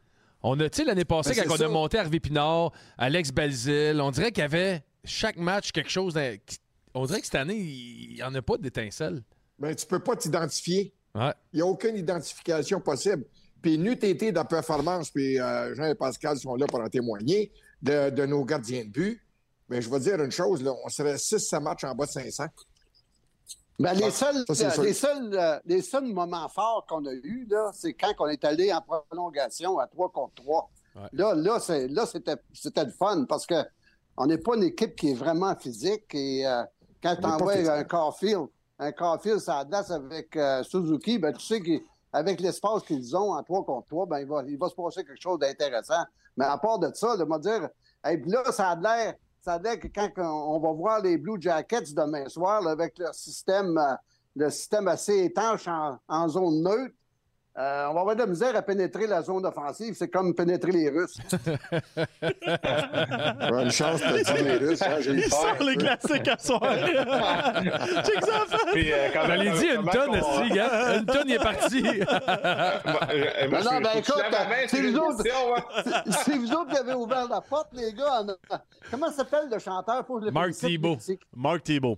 On 0.42 0.60
a, 0.60 0.70
tu 0.70 0.78
sais, 0.78 0.86
l'année 0.86 1.06
passée, 1.06 1.34
Ben, 1.36 1.46
quand 1.48 1.60
on 1.60 1.66
a 1.66 1.68
monté 1.68 1.98
Hervé 1.98 2.20
Pinard, 2.20 2.72
Alex 2.98 3.32
Belzil, 3.32 4.00
on 4.00 4.12
dirait 4.12 4.32
qu'il 4.32 4.42
y 4.42 4.46
avait 4.46 4.84
chaque 5.04 5.38
match 5.38 5.72
quelque 5.72 5.90
chose. 5.90 6.18
On 6.94 7.06
dirait 7.06 7.20
que 7.20 7.26
cette 7.26 7.36
année, 7.36 7.58
il 7.58 8.16
n'y 8.16 8.24
en 8.24 8.34
a 8.36 8.42
pas 8.42 8.58
d'étincelle. 8.58 9.24
Mais 9.60 9.76
tu 9.76 9.86
peux 9.86 10.00
pas 10.00 10.16
t'identifier. 10.16 10.94
Ouais. 11.14 11.34
Il 11.54 11.58
n'y 11.58 11.62
a 11.62 11.66
aucune 11.66 11.96
identification 11.96 12.80
possible. 12.80 13.26
Puis 13.66 13.80
n'eût 13.80 13.94
été 13.94 14.32
de 14.32 14.36
la 14.36 14.46
performance, 14.46 15.10
puis 15.10 15.40
euh, 15.40 15.74
Jean 15.74 15.86
et 15.86 15.96
Pascal 15.96 16.38
sont 16.38 16.56
là 16.56 16.68
pour 16.68 16.82
en 16.82 16.88
témoigner, 16.88 17.52
de, 17.82 18.12
de 18.12 18.26
nos 18.28 18.46
gardiens 18.46 18.84
de 18.84 18.90
but. 18.90 19.20
Mais 19.70 19.82
je 19.82 19.90
vais 19.90 20.00
dire 20.00 20.22
une 20.22 20.30
chose, 20.30 20.62
là, 20.62 20.72
on 20.86 20.88
serait 20.88 21.16
6-7 21.16 21.64
matchs 21.64 21.84
en 21.84 21.96
bas 21.96 22.06
de 22.06 22.12
500. 22.12 22.44
Ben, 23.80 23.94
les, 23.96 24.12
seuls, 24.12 24.46
ça, 24.48 24.54
c'est 24.54 24.80
euh, 24.80 24.84
les, 24.84 24.94
seuls, 24.94 25.34
euh, 25.34 25.60
les 25.66 25.82
seuls 25.82 26.06
moments 26.06 26.48
forts 26.48 26.86
qu'on 26.88 27.04
a 27.08 27.12
eus, 27.12 27.48
là, 27.50 27.72
c'est 27.74 27.96
quand 27.96 28.14
on 28.20 28.28
est 28.28 28.46
allé 28.46 28.72
en 28.72 28.82
prolongation 28.82 29.80
à 29.80 29.88
3 29.88 30.12
contre 30.12 30.36
3. 30.36 30.70
Ouais. 30.96 31.02
Là, 31.14 31.34
là, 31.34 31.60
c'est- 31.60 31.88
là, 31.88 32.06
c'était, 32.06 32.38
c'était 32.54 32.86
le 32.86 32.92
fun 32.92 33.26
parce 33.28 33.48
que 33.48 33.64
on 34.16 34.28
n'est 34.28 34.38
pas 34.38 34.58
une 34.58 34.64
équipe 34.66 34.96
qui 34.96 35.10
est 35.10 35.16
vraiment 35.16 35.56
physique. 35.56 36.14
Et 36.14 36.46
euh, 36.46 36.62
quand 37.02 37.16
tu 37.16 37.26
envoies 37.26 37.68
un 37.68 37.84
Carfield, 37.84 38.46
un 38.78 38.92
Carfield, 38.92 39.40
ça 39.40 39.66
glace 39.66 39.90
avec 39.90 40.36
euh, 40.38 40.62
Suzuki, 40.62 41.18
ben, 41.18 41.34
tu 41.34 41.44
sais 41.44 41.60
qu'avec 42.16 42.40
l'espace 42.40 42.84
qu'ils 42.84 43.16
ont 43.16 43.34
en 43.34 43.44
3 43.44 43.66
contre 43.66 43.88
3, 43.88 44.06
ben, 44.06 44.20
il, 44.20 44.28
va, 44.28 44.44
il 44.48 44.58
va 44.58 44.70
se 44.70 44.76
passer 44.76 45.04
quelque 45.04 45.22
chose 45.22 45.40
d'intéressant. 45.40 46.04
Mais 46.38 46.46
à 46.46 46.58
part 46.58 46.80
de 46.80 46.90
ça, 46.94 47.18
de 47.18 47.24
me 47.24 47.40
dire, 47.40 47.70
là, 48.04 48.52
ça 48.52 48.70
a 48.70 48.76
l'air, 48.76 49.16
ça 49.42 49.54
a 49.54 49.60
l'air 49.60 49.80
que 49.80 49.88
quand 49.88 50.10
on 50.18 50.60
va 50.60 50.72
voir 50.72 51.02
les 51.02 51.18
Blue 51.18 51.40
Jackets 51.40 51.94
demain 51.94 52.28
soir, 52.30 52.66
avec 52.68 52.98
leur 52.98 53.14
système, 53.14 53.78
euh, 53.78 53.96
le 54.36 54.50
système 54.50 54.88
assez 54.88 55.26
étanche 55.26 55.68
en 55.68 56.28
zone 56.28 56.64
neutre, 56.64 56.96
euh, 57.58 57.88
on 57.90 57.94
va 57.94 58.00
avoir 58.02 58.16
de 58.16 58.22
la 58.22 58.28
misère 58.28 58.56
à 58.56 58.62
pénétrer 58.62 59.08
la 59.08 59.22
zone 59.22 59.46
offensive. 59.46 59.96
C'est 59.98 60.10
comme 60.10 60.34
pénétrer 60.36 60.72
les 60.72 60.90
Russes. 60.90 61.18
Une 62.22 63.72
chance 63.72 64.02
de 64.02 64.24
dire 64.24 64.44
les 64.44 64.58
Russes. 64.58 64.82
hein, 64.82 64.98
j'ai 65.00 65.22
peur. 65.30 65.56
les 65.66 65.76
classiques 65.78 66.28
à 66.28 66.38
soir. 66.38 66.62
Check 68.06 68.26
ça, 68.26 68.44
en 68.44 68.46
fait. 68.46 68.72
Puis, 68.74 68.92
euh, 68.92 69.08
quand 69.14 69.28
dit, 69.28 69.68
une 69.68 69.86
tonne, 69.90 70.16
esti, 70.16 70.50
gars. 70.54 70.96
Une 70.98 71.06
tonne, 71.06 71.24
il 71.28 71.34
est 71.36 71.40
parti. 71.40 71.82
Moi, 71.82 71.90
euh, 73.14 73.64
Non, 73.64 73.82
ben, 73.82 73.90
écoute, 73.96 74.16
sur 74.68 74.82
nous 74.82 74.90
une 74.90 74.98
autres. 75.00 75.24
C'est 76.26 76.36
vous 76.38 76.52
autres 76.52 76.72
qui 76.72 76.78
avez 76.78 76.94
ouvert 76.94 77.28
la 77.30 77.42
porte, 77.42 77.70
les 77.74 77.94
gars. 77.94 78.22
en- 78.22 78.58
Comment 78.92 79.12
s'appelle 79.12 79.48
le 79.52 79.60
chanteur? 79.60 80.06
Faut 80.06 80.16
que 80.16 80.22
je 80.22 80.26
le 80.28 80.32
Mark 80.32 80.52
Thibault. 80.52 80.98
Mark 81.36 81.64
Thibault. 81.64 81.98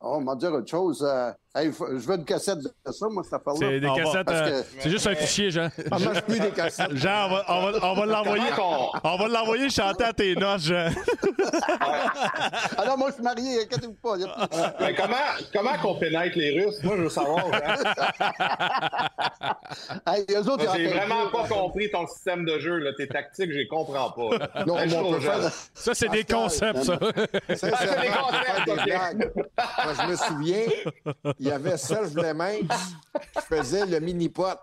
Oh, 0.00 0.18
on 0.20 0.24
va 0.24 0.34
dire 0.36 0.52
autre 0.52 0.68
chose. 0.70 1.02
euh, 1.02 1.30
hey, 1.54 1.72
je 1.72 2.06
veux 2.06 2.16
une 2.16 2.24
cassette 2.26 2.58
de 2.58 2.70
ça, 2.92 3.06
moi, 3.08 3.22
cette 3.24 3.32
affaire-là. 3.32 3.58
C'est 3.58 3.80
des 3.80 3.86
va- 3.86 3.94
cassettes. 3.94 4.26
parce 4.26 4.40
euh, 4.50 4.60
que- 4.62 4.66
C'est 4.80 4.90
juste 4.90 5.06
un 5.06 5.14
fichier, 5.14 5.50
Jean. 5.50 5.70
On 5.90 5.98
mange 5.98 6.20
plus 6.22 6.38
des 6.38 6.50
cassettes. 6.50 6.94
Jean, 6.94 7.26
on 7.26 7.30
va, 7.30 7.44
on 7.48 7.70
va, 7.72 7.78
on 7.82 7.94
va 7.94 8.06
l'envoyer. 8.06 8.44
On 9.04 9.16
va 9.16 9.28
l'envoyer 9.28 9.70
chanter 9.70 10.04
à 10.04 10.12
tes 10.12 10.34
noces, 10.36 10.64
Jean. 10.64 10.90
Ah 12.76 12.84
non, 12.86 12.98
moi, 12.98 13.08
je 13.08 13.14
suis 13.14 13.22
marié, 13.22 13.62
inquiétez-vous 13.62 13.94
pas. 13.94 14.16
Mais 14.80 14.94
comment, 14.94 15.16
comment 15.52 15.78
qu'on 15.80 15.94
pénètre 15.98 16.36
les 16.36 16.62
Russes? 16.62 16.82
Moi, 16.82 16.96
je 16.98 17.02
veux 17.02 17.08
savoir. 17.08 17.46
Hein? 17.46 17.76
Hey, 20.06 20.24
eux 20.30 20.38
autres, 20.50 20.64
Moi, 20.64 20.74
ils 20.78 20.88
J'ai 20.88 20.94
vraiment 20.94 21.28
pas 21.30 21.46
compris 21.48 21.90
ton 21.90 22.06
système 22.06 22.44
de 22.44 22.58
jeu. 22.58 22.78
Là. 22.78 22.92
Tes 22.96 23.08
tactiques, 23.08 23.50
je 23.50 23.58
les 23.58 23.66
comprends 23.66 24.10
pas. 24.10 24.38
là. 24.38 24.64
Non, 24.64 24.76
faire, 25.20 25.50
Ça, 25.74 25.94
c'est 25.94 26.08
des 26.08 26.24
concepts, 26.24 26.82
ça. 26.84 26.98
Ah, 27.02 27.08
c'est 27.54 27.70
des 27.70 27.76
faire 27.76 29.14
des 29.14 29.26
concepts. 29.26 29.32
Moi, 29.86 29.94
je 29.94 30.06
me 30.10 30.16
souviens, 30.16 30.66
il 31.38 31.46
y 31.46 31.50
avait 31.50 31.76
Serge 31.76 32.08
Vleminx 32.08 32.66
qui 33.32 33.40
faisait 33.48 33.86
le 33.86 34.00
mini-pot. 34.00 34.58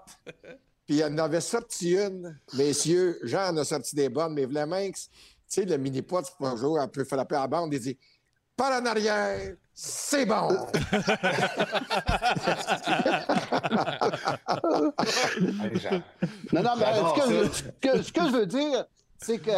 Puis 0.85 0.97
il 0.97 1.03
en 1.05 1.17
avait 1.17 1.39
sorti 1.41 1.93
une. 1.95 2.37
Messieurs, 2.53 3.19
Jean 3.23 3.53
en 3.53 3.57
a 3.57 3.63
sorti 3.63 3.95
des 3.95 4.09
bonnes, 4.09 4.33
mais 4.33 4.45
Vleminx, 4.45 5.09
tu 5.09 5.15
sais, 5.47 5.65
le 5.65 5.77
mini-pot, 5.77 6.23
c'est 6.25 6.37
pas 6.37 6.49
un 6.49 6.57
jour, 6.57 6.77
elle 6.79 6.89
peut 6.89 7.05
frapper 7.05 7.35
à 7.35 7.41
la 7.41 7.47
bande. 7.47 7.73
Il 7.73 7.79
dit 7.79 7.97
Par 8.57 8.73
en 8.81 8.85
arrière, 8.85 9.55
c'est 9.73 10.25
bon. 10.25 10.49
Non, 16.51 16.61
non, 16.63 16.71
mais 16.77 16.85
J'adore 16.85 17.15
ce 17.15 17.21
que, 17.21 17.33
je, 17.33 17.43
ça. 17.43 17.53
ce 17.53 17.63
que- 17.87 18.01
ce 18.03 18.11
que 18.11 18.21
je 18.21 18.31
veux 18.31 18.45
dire, 18.45 18.85
c'est 19.17 19.37
que 19.39 19.51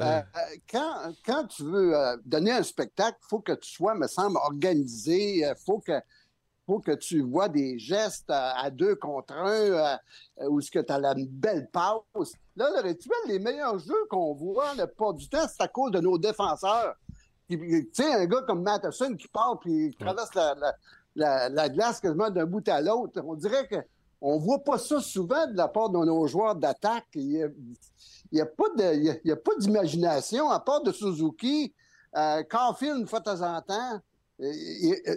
euh, 0.00 0.20
euh, 0.20 0.40
quand, 0.70 1.12
quand 1.24 1.46
tu 1.46 1.64
veux 1.64 1.96
euh, 1.96 2.16
donner 2.24 2.52
un 2.52 2.62
spectacle, 2.62 3.18
il 3.22 3.28
faut 3.28 3.40
que 3.40 3.52
tu 3.52 3.70
sois, 3.70 3.94
me 3.94 4.06
semble, 4.06 4.36
organisé. 4.36 5.38
Il 5.38 5.54
faut 5.64 5.78
que, 5.78 6.00
faut 6.66 6.78
que 6.80 6.92
tu 6.92 7.22
vois 7.22 7.48
des 7.48 7.78
gestes 7.78 8.30
à, 8.30 8.58
à 8.60 8.70
deux 8.70 8.94
contre 8.96 9.34
un, 9.34 9.50
euh, 9.50 9.96
où 10.48 10.60
ce 10.60 10.70
que 10.70 10.78
tu 10.78 10.92
as 10.92 10.98
la 10.98 11.14
belle 11.16 11.68
passe. 11.70 12.32
Là, 12.56 12.70
le 12.74 12.88
rituel, 12.88 13.18
les 13.26 13.38
meilleurs 13.38 13.78
jeux 13.78 14.04
qu'on 14.10 14.34
voit, 14.34 14.74
le 14.74 14.86
pas 14.86 15.12
du 15.12 15.28
temps, 15.28 15.46
c'est 15.48 15.62
à 15.62 15.68
cause 15.68 15.90
de 15.92 16.00
nos 16.00 16.18
défenseurs. 16.18 16.94
Tu 17.48 17.90
sais, 17.92 18.12
un 18.12 18.26
gars 18.26 18.42
comme 18.46 18.62
Matheson 18.62 19.14
qui 19.16 19.26
part 19.28 19.58
puis 19.60 19.96
traverse 19.98 20.34
la, 20.34 20.54
la, 20.54 20.74
la, 21.16 21.48
la 21.48 21.68
glace 21.68 22.00
quasiment 22.00 22.28
d'un 22.30 22.44
bout 22.44 22.68
à 22.68 22.80
l'autre, 22.82 23.22
on 23.24 23.34
dirait 23.34 23.66
que 23.66 23.76
on 24.20 24.36
voit 24.36 24.58
pas 24.58 24.78
ça 24.78 25.00
souvent 25.00 25.46
de 25.46 25.56
la 25.56 25.68
part 25.68 25.90
de 25.90 25.98
nos 25.98 26.26
joueurs 26.26 26.56
d'attaque. 26.56 27.06
Il 28.32 28.38
y 28.38 28.40
a, 28.40 28.46
pas 28.46 28.68
de, 28.76 28.82
y 28.96 29.10
a- 29.10 29.16
il 29.24 29.28
y 29.28 29.32
a 29.32 29.36
pas 29.36 29.52
d'imagination 29.58 30.50
à 30.50 30.60
part 30.60 30.82
de 30.82 30.92
Suzuki, 30.92 31.72
euh, 32.16 32.42
Caulfield 32.42 32.98
une 32.98 33.06
fois 33.06 33.20
de 33.20 33.24
temps 33.24 33.42
en 33.42 33.60
temps. 33.62 34.00
Euh, 34.40 34.52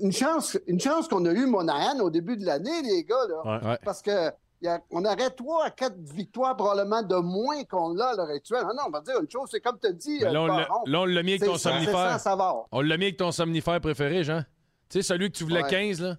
Une 0.01 0.11
chance, 0.11 0.57
une 0.67 0.79
chance 0.79 1.07
qu'on 1.07 1.25
a 1.25 1.31
eu 1.31 1.45
Monahan 1.45 1.99
au 1.99 2.09
début 2.09 2.37
de 2.37 2.45
l'année, 2.45 2.81
les 2.81 3.03
gars, 3.03 3.15
là, 3.29 3.59
Ouais. 3.59 3.67
Ouais. 3.67 3.77
parce 3.83 4.01
que 4.01 4.31
il 4.61 4.65
y 4.65 4.67
a- 4.67 4.81
on 4.91 5.03
aurait 5.05 5.29
trois 5.31 5.65
à 5.65 5.69
quatre 5.71 5.97
victoires 5.97 6.55
probablement 6.55 7.01
de 7.03 7.15
moins 7.15 7.63
qu'on 7.65 7.93
l'a 7.93 8.09
à 8.09 8.15
l'heure 8.15 8.29
actuelle. 8.29 8.63
Ah 8.63 8.73
non, 8.75 8.83
on 8.87 8.89
va 8.91 9.01
dire 9.01 9.19
une 9.19 9.29
chose, 9.29 9.47
c'est 9.51 9.59
comme 9.59 9.77
tu 9.79 9.87
as 9.87 9.91
dit, 9.91 10.17
Mais 10.21 10.27
euh, 10.27 10.31
Là, 10.31 10.41
on 10.41 10.45
l'a- 10.47 10.55
Baron, 10.67 10.83
là, 10.85 10.99
on 11.01 11.05
l'a 11.05 11.23
mis 11.23 11.31
avec 11.33 11.43
ton 11.45 11.57
somnifère. 11.57 12.19
savoir. 12.19 12.65
On 12.71 12.81
l'a 12.81 12.97
mis 12.97 13.05
avec 13.05 13.17
ton 13.17 13.31
somnifère 13.31 13.79
préféré, 13.81 14.23
Jean. 14.23 14.41
Tu 14.89 15.01
sais, 15.01 15.03
celui 15.03 15.31
que 15.31 15.37
tu 15.37 15.43
voulais 15.43 15.63
Ouais. 15.63 15.69
15, 15.69 16.01
là. 16.01 16.17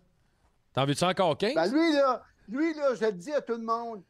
T'en 0.75 0.87
veux-tu 0.87 1.05
encore 1.05 1.37
15? 1.37 1.55
Ben 1.55 1.67
lui, 1.73 1.93
là, 1.93 2.23
lui, 2.49 2.73
là, 2.75 2.95
je 2.95 3.05
le 3.05 3.13
dis 3.13 3.33
à 3.33 3.41
tout 3.41 3.53
le 3.55 3.63
monde, 3.63 4.03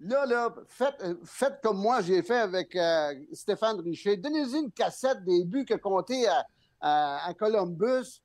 là, 0.00 0.26
là, 0.26 0.54
faites, 0.68 1.00
euh, 1.02 1.14
faites 1.24 1.60
comme 1.62 1.78
moi, 1.78 2.00
j'ai 2.02 2.22
fait 2.22 2.38
avec 2.38 2.74
euh, 2.76 3.14
Stéphane 3.32 3.80
Richer. 3.80 4.16
Donnez-y 4.16 4.56
une 4.58 4.72
cassette 4.72 5.24
des 5.24 5.44
buts 5.44 5.64
qu'il 5.64 5.76
a 5.76 5.78
compté 5.78 6.26
à, 6.26 6.44
à- 6.80 7.28
à 7.28 7.34
Columbus, 7.34 8.20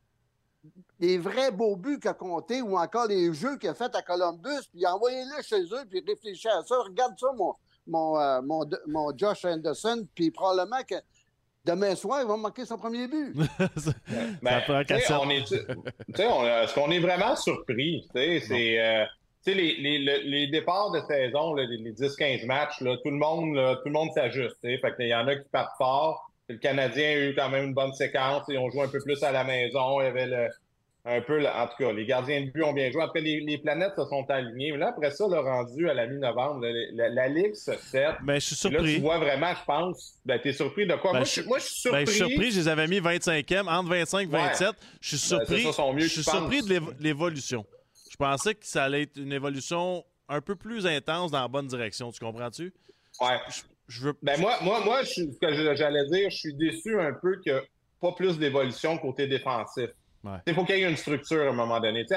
des 0.99 1.17
vrais 1.17 1.51
beaux 1.51 1.75
buts 1.75 1.99
qu'il 1.99 2.09
a 2.09 2.13
comptés, 2.13 2.61
ou 2.61 2.77
encore 2.77 3.07
les 3.07 3.33
jeux 3.33 3.57
qu'il 3.57 3.69
a 3.69 3.73
fait 3.73 3.93
à 3.95 4.01
Columbus, 4.01 4.67
puis 4.71 4.85
envoyez-les 4.85 5.43
chez 5.43 5.61
eux, 5.61 5.85
puis 5.89 6.03
réfléchissez 6.07 6.49
à 6.49 6.63
ça. 6.63 6.75
Regarde 6.79 7.13
ça, 7.19 7.27
mon, 7.35 7.53
mon, 7.85 8.19
euh, 8.19 8.41
mon, 8.41 8.63
mon 8.87 9.15
Josh 9.15 9.45
Anderson, 9.45 10.07
puis 10.15 10.31
probablement 10.31 10.81
que 10.89 10.95
demain 11.65 11.95
soir, 11.95 12.21
il 12.21 12.27
va 12.27 12.37
marquer 12.37 12.65
son 12.65 12.77
premier 12.77 13.07
but. 13.07 13.35
Ben, 14.41 14.61
on 15.19 15.29
est, 15.29 15.43
on- 16.27 16.45
est-ce 16.63 16.73
qu'on 16.73 16.91
est 16.91 16.99
vraiment 16.99 17.35
surpris? 17.35 18.07
Tu 18.15 18.19
sais, 18.19 18.43
c'est, 18.47 18.79
euh, 18.79 19.05
tu 19.45 19.51
sais, 19.51 19.57
les, 19.57 19.75
les, 19.75 19.99
le- 19.99 20.29
les 20.29 20.47
départs 20.47 20.91
de 20.91 21.01
saison, 21.01 21.53
là, 21.53 21.63
les, 21.65 21.77
les 21.77 21.93
10-15 21.93 22.45
matchs, 22.45 22.81
là, 22.81 22.97
tout 22.97 23.11
le 23.11 23.17
monde, 23.17 23.55
là, 23.55 23.75
tout 23.75 23.87
le 23.87 23.91
monde 23.91 24.09
s'ajuste. 24.13 24.57
Fait 24.61 24.95
qu'il 24.95 25.07
y 25.07 25.15
en 25.15 25.27
a 25.27 25.35
qui 25.35 25.47
partent 25.51 25.77
fort, 25.77 26.31
le 26.49 26.57
Canadien 26.57 27.09
a 27.09 27.17
eu 27.17 27.35
quand 27.35 27.49
même 27.49 27.65
une 27.65 27.73
bonne 27.73 27.93
séquence. 27.93 28.43
Ils 28.49 28.57
ont 28.57 28.69
joué 28.69 28.83
un 28.83 28.87
peu 28.87 28.99
plus 29.01 29.21
à 29.23 29.31
la 29.31 29.43
maison. 29.43 30.01
Il 30.01 30.05
y 30.05 30.07
avait 30.07 30.27
le, 30.27 30.47
un 31.05 31.21
peu, 31.21 31.45
en 31.47 31.67
tout 31.67 31.75
cas, 31.77 31.91
les 31.91 32.05
gardiens 32.05 32.41
de 32.41 32.51
but 32.51 32.63
ont 32.63 32.73
bien 32.73 32.91
joué. 32.91 33.03
Après, 33.03 33.21
les, 33.21 33.57
planètes 33.59 33.93
se 33.95 34.05
sont 34.05 34.25
alignées. 34.29 34.71
Mais 34.71 34.77
là, 34.77 34.87
après 34.89 35.11
ça, 35.11 35.25
le 35.27 35.39
rendu 35.39 35.89
à 35.89 35.93
la 35.93 36.07
mi-novembre, 36.07 36.65
la, 36.93 37.27
Ligue 37.27 37.53
se. 37.53 37.71
Mais 38.23 38.39
je 38.39 38.45
suis 38.47 38.55
surpris. 38.55 38.77
Là, 38.83 38.93
tu 38.95 39.01
vois 39.01 39.17
vraiment, 39.19 39.53
je 39.53 39.65
pense. 39.65 40.13
Ben, 40.25 40.39
t'es 40.39 40.53
surpris 40.53 40.87
de 40.87 40.95
quoi? 40.95 41.13
Ben, 41.13 41.19
moi, 41.19 41.25
je, 41.25 41.41
moi, 41.41 41.59
je 41.59 41.65
suis 41.65 41.79
surpris. 41.81 41.99
Ben, 41.99 42.07
je 42.07 42.11
suis 42.11 42.25
surpris. 42.25 42.51
Je 42.51 42.59
les 42.59 42.67
avais 42.67 42.87
mis 42.87 42.99
25e, 42.99 43.67
entre 43.67 43.89
25 43.89 44.21
et 44.21 44.25
27. 44.25 44.69
Je 45.01 45.07
suis 45.07 45.17
surpris. 45.17 45.67
je 45.97 46.07
suis 46.07 46.23
surpris 46.23 46.61
de 46.61 46.81
l'évolution. 46.99 47.65
Je 48.15 48.17
pensais 48.17 48.55
que 48.55 48.65
ça 48.65 48.85
allait 48.85 49.01
être 49.01 49.17
une 49.17 49.33
évolution 49.33 50.05
un 50.29 50.39
peu 50.39 50.55
plus 50.55 50.87
intense 50.87 51.31
dans 51.31 51.41
la 51.41 51.49
bonne 51.49 51.67
direction. 51.67 52.13
Tu 52.13 52.23
comprends-tu? 52.23 52.73
Ouais. 53.19 53.37
Je, 53.89 54.03
veux... 54.03 54.13
Ben, 54.23 54.39
moi, 54.39 54.55
moi, 54.61 54.79
moi 54.85 55.03
ce 55.03 55.21
que 55.21 55.75
j'allais 55.75 56.07
dire, 56.07 56.29
je 56.29 56.37
suis 56.37 56.53
déçu 56.53 56.97
un 56.97 57.11
peu 57.11 57.41
que 57.45 57.61
pas 57.99 58.13
plus 58.13 58.39
d'évolution 58.39 58.97
côté 58.99 59.27
défensif. 59.27 59.89
Il 60.47 60.53
faut 60.53 60.63
qu'il 60.63 60.77
y 60.77 60.83
ait 60.83 60.89
une 60.89 60.95
structure 60.95 61.41
à 61.41 61.49
un 61.49 61.51
moment 61.51 61.81
donné. 61.81 62.05
Tu 62.05 62.15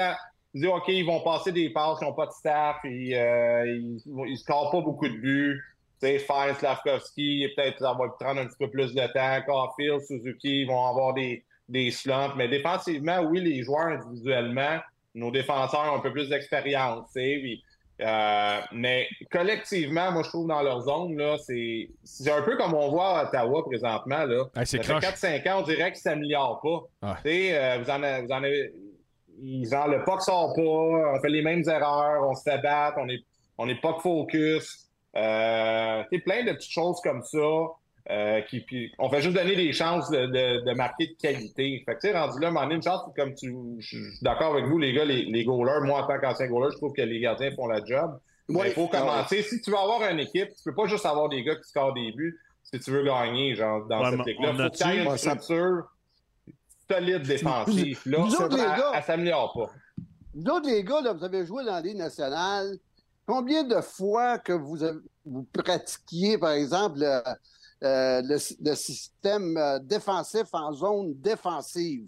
dis, 0.53 0.67
OK, 0.67 0.87
ils 0.87 1.05
vont 1.05 1.19
passer 1.19 1.51
des 1.51 1.69
passes, 1.69 1.97
ils 2.01 2.05
n'ont 2.05 2.13
pas 2.13 2.27
de 2.27 2.31
staff, 2.31 2.77
euh, 2.85 3.65
ils 3.65 4.01
ne 4.05 4.35
scorent 4.37 4.71
pas 4.71 4.79
beaucoup 4.79 5.09
de 5.09 5.17
buts. 5.17 5.61
Tu 6.01 6.07
sais, 6.07 6.19
Fine, 6.19 6.55
Slavkovski, 6.57 7.45
peut-être 7.57 7.79
ça 7.79 7.91
va 7.91 8.07
prendre 8.17 8.39
un 8.39 8.45
petit 8.45 8.57
peu 8.57 8.69
plus 8.69 8.93
de 8.93 9.05
temps. 9.11 9.41
Caulfield, 9.45 9.99
Suzuki, 10.07 10.61
ils 10.61 10.65
vont 10.65 10.85
avoir 10.85 11.13
des, 11.13 11.43
des 11.67 11.91
slumps. 11.91 12.35
Mais 12.37 12.47
défensivement, 12.47 13.19
oui, 13.23 13.41
les 13.41 13.63
joueurs 13.63 13.87
individuellement, 13.87 14.79
nos 15.15 15.31
défenseurs 15.31 15.93
ont 15.93 15.97
un 15.97 16.01
peu 16.01 16.11
plus 16.11 16.29
d'expérience. 16.29 17.09
Euh, 18.01 18.59
mais 18.71 19.07
collectivement, 19.29 20.11
moi, 20.11 20.23
je 20.23 20.29
trouve 20.29 20.47
dans 20.47 20.61
leur 20.61 20.81
zone, 20.81 21.17
là, 21.17 21.37
c'est, 21.37 21.89
c'est 22.03 22.31
un 22.31 22.41
peu 22.43 22.55
comme 22.55 22.73
on 22.73 22.89
voit 22.89 23.19
à 23.19 23.23
Ottawa 23.25 23.65
présentement. 23.65 24.23
Là. 24.23 24.45
c'est 24.63 24.83
ça 24.83 25.01
fait 25.01 25.41
4-5 25.41 25.51
ans, 25.51 25.59
on 25.59 25.63
dirait 25.63 25.91
que 25.91 25.97
ça 25.97 26.11
ne 26.11 26.15
s'améliore 26.15 26.61
pas. 26.61 27.17
Euh, 27.25 27.77
vous, 27.81 27.89
en 27.89 28.03
avez, 28.03 28.25
vous 28.25 28.31
en 28.31 28.43
avez. 28.43 28.73
Ils 29.41 29.75
ont, 29.75 29.87
le 29.87 30.03
puck 30.03 30.21
sort 30.21 30.53
pas, 30.55 30.61
on 30.61 31.19
fait 31.21 31.29
les 31.29 31.41
mêmes 31.41 31.63
erreurs, 31.67 32.27
on 32.27 32.35
se 32.35 32.43
fait 32.43 32.57
battre, 32.59 32.97
on 33.01 33.07
est, 33.09 33.23
on 33.57 33.67
est 33.67 33.81
pas 33.81 33.97
focus. 34.01 34.89
Euh, 35.15 36.03
plein 36.23 36.43
de 36.43 36.51
petites 36.53 36.71
choses 36.71 36.99
comme 37.01 37.23
ça. 37.23 37.37
Euh, 38.09 38.41
qui, 38.41 38.61
puis 38.61 38.91
on 38.97 39.09
fait 39.09 39.21
juste 39.21 39.35
donner 39.35 39.55
des 39.55 39.71
chances 39.71 40.09
de, 40.09 40.25
de, 40.25 40.65
de 40.65 40.73
marquer 40.73 41.07
de 41.07 41.21
qualité. 41.21 41.83
Fait 41.85 41.95
que, 41.95 41.99
tu 41.99 42.07
sais, 42.07 42.17
rendu 42.17 42.39
là, 42.39 42.51
à 42.55 42.65
une 42.65 42.81
chance, 42.81 43.01
comme 43.15 43.35
tu. 43.35 43.53
Je 43.77 43.87
suis 43.87 44.23
d'accord 44.23 44.53
avec 44.53 44.65
vous, 44.65 44.79
les 44.79 44.93
gars, 44.93 45.05
les, 45.05 45.25
les 45.25 45.43
goalers. 45.43 45.81
Moi, 45.81 46.01
en 46.01 46.07
tant 46.07 46.19
qu'ancien 46.19 46.47
goaler, 46.47 46.71
je 46.71 46.77
trouve 46.77 46.93
que 46.93 47.01
les 47.03 47.19
gardiens 47.19 47.51
font 47.55 47.67
la 47.67 47.83
job. 47.85 48.19
il 48.47 48.71
faut 48.71 48.87
commencer. 48.87 49.43
Si 49.43 49.61
tu 49.61 49.69
veux 49.69 49.77
avoir 49.77 50.09
une 50.09 50.19
équipe, 50.19 50.49
tu 50.55 50.63
peux 50.65 50.73
pas 50.73 50.87
juste 50.87 51.05
avoir 51.05 51.29
des 51.29 51.43
gars 51.43 51.55
qui 51.55 51.69
scorent 51.69 51.93
des 51.93 52.11
buts 52.13 52.39
si 52.63 52.79
tu 52.79 52.91
veux 52.91 53.03
gagner, 53.03 53.55
genre, 53.55 53.85
dans 53.87 54.09
cette 54.11 54.27
équipe-là. 54.27 54.53
Faut 54.53 54.69
que 54.69 55.11
une 55.11 55.17
structure 55.17 55.83
solide 56.89 57.21
défensive. 57.23 58.01
Là, 58.05 58.29
ça, 58.29 58.47
elle, 58.51 58.83
elle 58.95 59.03
s'améliore 59.03 59.53
pas. 59.53 59.71
Vous 60.33 60.51
autres, 60.51 60.69
les 60.69 60.83
gars, 60.83 61.01
là, 61.01 61.13
vous 61.13 61.23
avez 61.23 61.45
joué 61.45 61.63
dans 61.63 61.73
la 61.73 61.81
Ligue 61.81 61.97
nationale. 61.97 62.77
Combien 63.25 63.63
de 63.63 63.81
fois 63.81 64.39
que 64.39 64.53
vous, 64.53 64.83
avez, 64.83 64.99
vous 65.25 65.43
pratiquiez, 65.53 66.37
par 66.37 66.51
exemple, 66.51 67.03
euh, 67.83 68.21
le, 68.23 68.75
système 68.75 69.55
euh, 69.57 69.79
défensif 69.79 70.47
en 70.53 70.73
zone 70.73 71.13
défensive. 71.15 72.07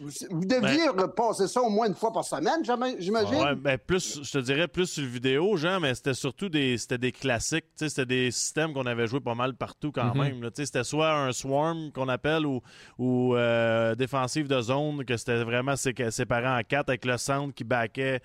Vous, 0.00 0.44
deviez 0.44 0.88
ben, 0.88 1.02
repasser 1.02 1.46
ça 1.46 1.62
au 1.62 1.68
moins 1.68 1.86
une 1.86 1.94
fois 1.94 2.12
par 2.12 2.24
semaine, 2.24 2.64
j'imagine? 2.98 3.36
Ouais, 3.36 3.54
ben 3.54 3.78
plus, 3.78 4.20
je 4.24 4.30
te 4.30 4.38
dirais 4.38 4.66
plus 4.66 4.86
sur 4.86 5.02
le 5.04 5.08
vidéo, 5.08 5.56
Jean, 5.56 5.78
mais 5.78 5.94
c'était 5.94 6.14
surtout 6.14 6.48
des, 6.48 6.76
c'était 6.78 6.98
des 6.98 7.12
classiques. 7.12 7.66
C'était 7.76 8.04
des 8.04 8.30
systèmes 8.32 8.74
qu'on 8.74 8.86
avait 8.86 9.06
joué 9.06 9.20
pas 9.20 9.36
mal 9.36 9.54
partout 9.54 9.92
quand 9.92 10.12
mm-hmm. 10.14 10.40
même. 10.40 10.50
C'était 10.52 10.82
soit 10.82 11.12
un 11.12 11.32
swarm 11.32 11.92
qu'on 11.92 12.08
appelle 12.08 12.44
ou, 12.44 12.60
ou 12.98 13.36
euh, 13.36 13.94
défensive 13.94 14.48
de 14.48 14.60
zone, 14.60 15.04
que 15.04 15.16
c'était 15.16 15.44
vraiment 15.44 15.76
séparé 15.76 16.48
en 16.48 16.60
quatre 16.66 16.88
avec 16.88 17.04
le 17.04 17.16
centre 17.16 17.54
qui 17.54 17.62
baquait 17.62 18.20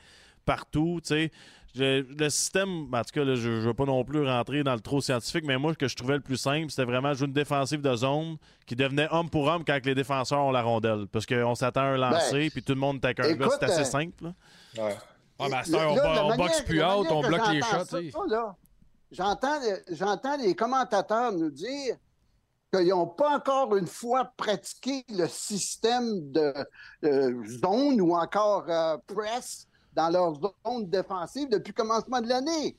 partout. 0.46 1.00
sais 1.04 1.30
le 1.76 2.30
système, 2.30 2.94
en 2.94 3.04
tout 3.04 3.14
cas, 3.14 3.36
je 3.36 3.50
ne 3.50 3.60
veux 3.60 3.74
pas 3.74 3.86
non 3.86 4.04
plus 4.04 4.26
rentrer 4.26 4.64
dans 4.64 4.74
le 4.74 4.80
trop 4.80 5.02
scientifique, 5.02 5.46
mais 5.46 5.58
moi, 5.58 5.74
ce 5.74 5.78
que 5.78 5.88
je 5.88 5.96
trouvais 5.96 6.16
le 6.16 6.22
plus 6.22 6.38
simple, 6.38 6.70
c'était 6.70 6.86
vraiment 6.86 7.14
jouer 7.14 7.28
une 7.28 7.34
défensive 7.34 7.82
de 7.82 7.96
zone 7.96 8.38
qui 8.66 8.76
devenait 8.76 9.08
homme 9.12 9.30
pour 9.30 9.48
homme 9.48 9.64
quand 9.66 9.80
les 9.86 9.96
défenseurs 9.96 10.40
ont 10.40 10.52
la 10.52 10.64
rondelle. 10.64 11.06
Parce 11.12 11.26
qu'on 11.26 11.56
s'attend 11.56 11.82
à 11.82 11.86
un 11.86 11.98
lancer, 11.98 12.40
ben, 12.40 12.50
puis 12.52 12.64
tout 12.64 12.74
le 12.74 12.80
monde 12.80 13.04
est 13.04 13.20
un 13.20 13.34
gars. 13.34 13.48
C'est 13.60 13.66
assez 13.66 13.82
euh, 13.82 13.84
simple. 13.84 14.32
Ouais. 14.78 14.98
Ouais, 15.40 15.48
on, 15.78 16.36
boxe 16.36 16.62
plus 16.64 16.84
haut, 16.84 17.06
on 17.10 17.22
bloque 17.22 17.48
les 17.54 17.62
shots. 17.62 17.98
J'entends 19.12 20.38
les 20.38 20.56
commentateurs 20.56 21.32
nous 21.32 21.50
dire 21.50 21.96
qu'ils 22.74 22.90
n'ont 22.90 23.08
pas 23.08 23.38
encore 23.38 23.76
une 23.78 23.88
fois 23.88 24.26
pratiqué 24.38 25.06
le 25.10 25.28
système 25.28 26.32
de, 26.32 26.54
zone 27.04 28.02
ou 28.02 28.16
encore 28.16 28.66
euh, 28.70 28.98
press 29.08 29.69
dans 30.00 30.10
leur 30.10 30.34
zone 30.36 30.90
défensive 30.90 31.50
depuis 31.50 31.74
le 31.76 31.84
commencement 31.84 32.22
de 32.22 32.30
l'année. 32.30 32.78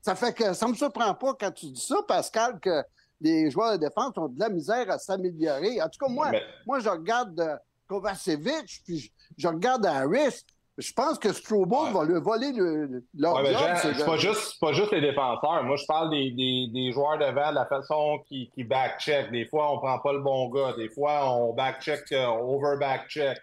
Ça 0.00 0.14
fait 0.14 0.32
que 0.32 0.52
ça 0.54 0.68
me 0.68 0.74
surprend 0.74 1.14
pas 1.14 1.34
quand 1.34 1.50
tu 1.50 1.66
dis 1.66 1.80
ça, 1.80 1.96
Pascal, 2.06 2.58
que 2.60 2.82
les 3.20 3.50
joueurs 3.50 3.72
de 3.72 3.86
défense 3.86 4.16
ont 4.16 4.28
de 4.28 4.38
la 4.38 4.48
misère 4.48 4.88
à 4.90 4.98
s'améliorer. 4.98 5.82
En 5.82 5.88
tout 5.88 5.98
cas, 6.04 6.10
moi, 6.10 6.30
moi 6.66 6.78
je 6.80 6.88
regarde 6.88 7.38
euh, 7.38 7.56
Kovacevic, 7.86 8.82
puis 8.86 9.12
je, 9.36 9.48
regarde 9.48 9.84
Harris. 9.84 10.44
Je 10.78 10.92
pense 10.94 11.18
que 11.18 11.30
Strobo 11.32 11.90
va 11.90 12.04
le 12.04 12.20
voler 12.20 12.52
le, 12.52 13.04
leur 13.14 13.34
ouais, 13.34 13.52
C'est 13.82 14.06
pas, 14.06 14.16
juste, 14.16 14.58
pas 14.60 14.72
juste 14.72 14.92
les 14.92 15.02
défenseurs. 15.02 15.62
Moi, 15.64 15.76
je 15.76 15.84
parle 15.84 16.08
des, 16.08 16.30
des, 16.30 16.70
des 16.72 16.92
joueurs 16.92 17.18
devant, 17.18 17.50
de 17.50 17.56
la 17.56 17.66
façon 17.66 18.20
qui, 18.26 18.48
qui 18.54 18.64
back-check. 18.64 19.30
Des 19.30 19.44
fois, 19.46 19.74
on 19.74 19.78
prend 19.78 19.98
pas 19.98 20.14
le 20.14 20.20
bon 20.20 20.48
gars. 20.48 20.72
Des 20.78 20.88
fois, 20.88 21.34
on 21.34 21.52
back-check, 21.52 22.10
euh, 22.12 22.26
over-back-check. 22.28 23.40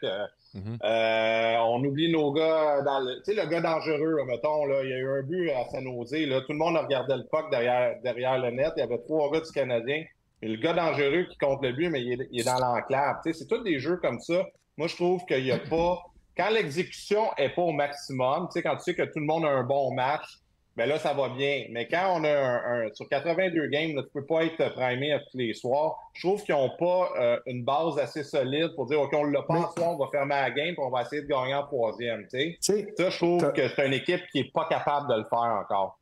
Mhm. 0.58 0.80
Euh, 0.84 1.56
on 1.68 1.84
oublie 1.84 2.12
nos 2.12 2.32
gars 2.32 2.82
dans 2.82 3.00
le. 3.00 3.18
Tu 3.18 3.36
sais, 3.36 3.42
le 3.42 3.48
gars 3.48 3.62
dangereux, 3.62 4.18
mettons, 4.26 4.66
là, 4.66 4.82
il 4.84 4.90
y 4.90 4.94
a 4.94 4.98
eu 4.98 5.20
un 5.20 5.22
but 5.22 5.52
à 5.52 5.66
San 5.70 5.84
Jose, 5.84 6.14
là, 6.14 6.42
tout 6.42 6.54
le 6.54 6.58
monde 6.58 6.78
regardait 6.78 7.18
le 7.18 7.26
puck 7.32 7.52
derrière, 7.52 7.96
derrière 8.02 8.40
le 8.40 8.50
net. 8.52 8.74
Il 8.76 8.80
y 8.80 8.84
avait 8.84 8.98
trois 8.98 9.32
gars 9.32 9.42
du 9.42 9.52
Canadien. 9.52 10.04
Le 10.42 10.56
gars 10.58 10.74
dangereux 10.74 11.26
qui 11.30 11.38
compte 11.38 11.62
le 11.64 11.74
but, 11.74 11.90
mais 11.90 12.02
il 12.02 12.22
est, 12.22 12.44
dans 12.44 12.60
l'enclave. 12.60 13.18
C'est 13.24 13.48
tous 13.48 13.64
des 13.64 13.80
jeux 13.80 13.98
comme 13.98 14.20
ça. 14.20 14.46
Moi, 14.78 14.88
je 14.88 14.96
trouve 14.96 15.26
qu'il 15.26 15.44
n'y 15.44 15.52
a 15.52 15.60
pas. 15.60 16.00
Quand 16.36 16.50
l'exécution 16.50 17.24
n'est 17.38 17.50
pas 17.50 17.64
au 17.64 17.72
maximum, 17.72 18.48
quand 18.54 18.76
tu 18.78 18.84
sais 18.84 18.96
que 18.96 19.04
tout 19.04 19.20
le 19.20 19.26
monde 19.26 19.46
a 19.46 19.50
un 19.50 19.64
bon 19.64 19.94
match, 19.94 20.40
ben 20.78 20.88
là, 20.88 21.00
ça 21.00 21.12
va 21.12 21.30
bien. 21.30 21.66
Mais 21.72 21.88
quand 21.88 22.20
on 22.20 22.24
a 22.24 22.30
un, 22.30 22.94
sur 22.94 23.10
82 23.10 23.66
games, 23.68 23.96
là, 23.96 24.04
tu 24.04 24.10
peux 24.14 24.26
pas 24.26 24.46
être 24.46 24.74
primé 24.76 25.12
à 25.12 25.20
tous 25.20 25.36
les 25.36 25.56
soirs. 25.56 25.98
Je 26.14 26.28
trouve 26.28 26.44
qu'ils 26.44 26.54
n'ont 26.54 26.70
pas 26.78 27.10
euh, 27.20 27.40
une 27.48 27.66
base 27.66 27.98
assez 27.98 28.24
solide 28.24 28.76
pour 28.76 28.86
dire, 28.86 29.02
OK, 29.02 29.12
on 29.14 29.24
l'a 29.24 29.42
pas 29.42 29.72
soir, 29.76 29.94
on 29.94 29.98
va 29.98 30.08
fermer 30.12 30.36
la 30.36 30.52
game, 30.52 30.76
puis 30.76 30.84
on 30.86 30.92
va 30.92 31.02
essayer 31.02 31.24
de 31.24 31.28
gagner 31.28 31.56
en 31.56 31.66
troisième. 31.66 32.28
Tu 32.28 32.58
sais, 32.62 32.94
ça, 32.96 33.10
je 33.10 33.18
trouve 33.18 33.52
que 33.54 33.68
c'est 33.68 33.88
une 33.88 33.94
équipe 33.94 34.22
qui 34.32 34.40
est 34.40 34.54
pas 34.54 34.68
capable 34.70 35.10
de 35.10 35.16
le 35.16 35.24
faire 35.24 35.40
encore. 35.40 36.00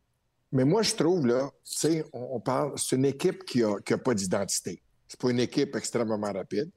Mais 0.52 0.66
moi, 0.66 0.82
je 0.82 0.94
trouve, 0.94 1.26
là, 1.26 1.50
tu 1.64 1.78
sais, 1.78 2.04
on, 2.12 2.42
parle, 2.42 2.74
c'est 2.76 2.98
une 2.98 3.06
équipe 3.06 3.46
qui 3.46 3.64
a, 3.64 3.80
qui 3.80 3.94
a 3.94 3.98
pas 3.98 4.14
d'identité. 4.14 4.82
C'est 5.08 5.20
pas 5.20 5.30
une 5.30 5.40
équipe 5.40 5.74
extrêmement 5.78 6.34
rapide. 6.34 6.70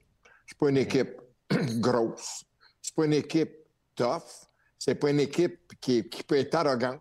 C'est 0.47 0.57
pas 0.57 0.69
une 0.69 0.77
équipe 0.77 1.17
grosse. 1.81 2.45
C'est 2.81 2.95
pas 2.95 3.07
une 3.07 3.15
équipe 3.15 3.57
tough. 3.97 4.47
C'est 4.79 4.95
pas 4.95 5.11
une 5.11 5.19
équipe 5.19 5.59
qui, 5.81 6.09
qui 6.09 6.23
peut 6.23 6.37
être 6.37 6.55
arrogante 6.55 7.01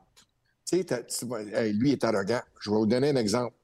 tu 0.67 0.83
sais, 0.88 1.74
lui 1.74 1.91
est 1.91 2.03
arrogant. 2.03 2.41
Je 2.59 2.69
vais 2.69 2.75
vous 2.75 2.86
donner 2.86 3.09
un 3.09 3.15
exemple. 3.15 3.55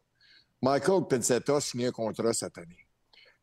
Michael 0.62 1.06
Pizzetta 1.10 1.58
a 1.58 1.62
signé 1.62 1.88
un 1.88 1.92
contrat 1.92 2.34
cette 2.34 2.58
année. 2.58 2.88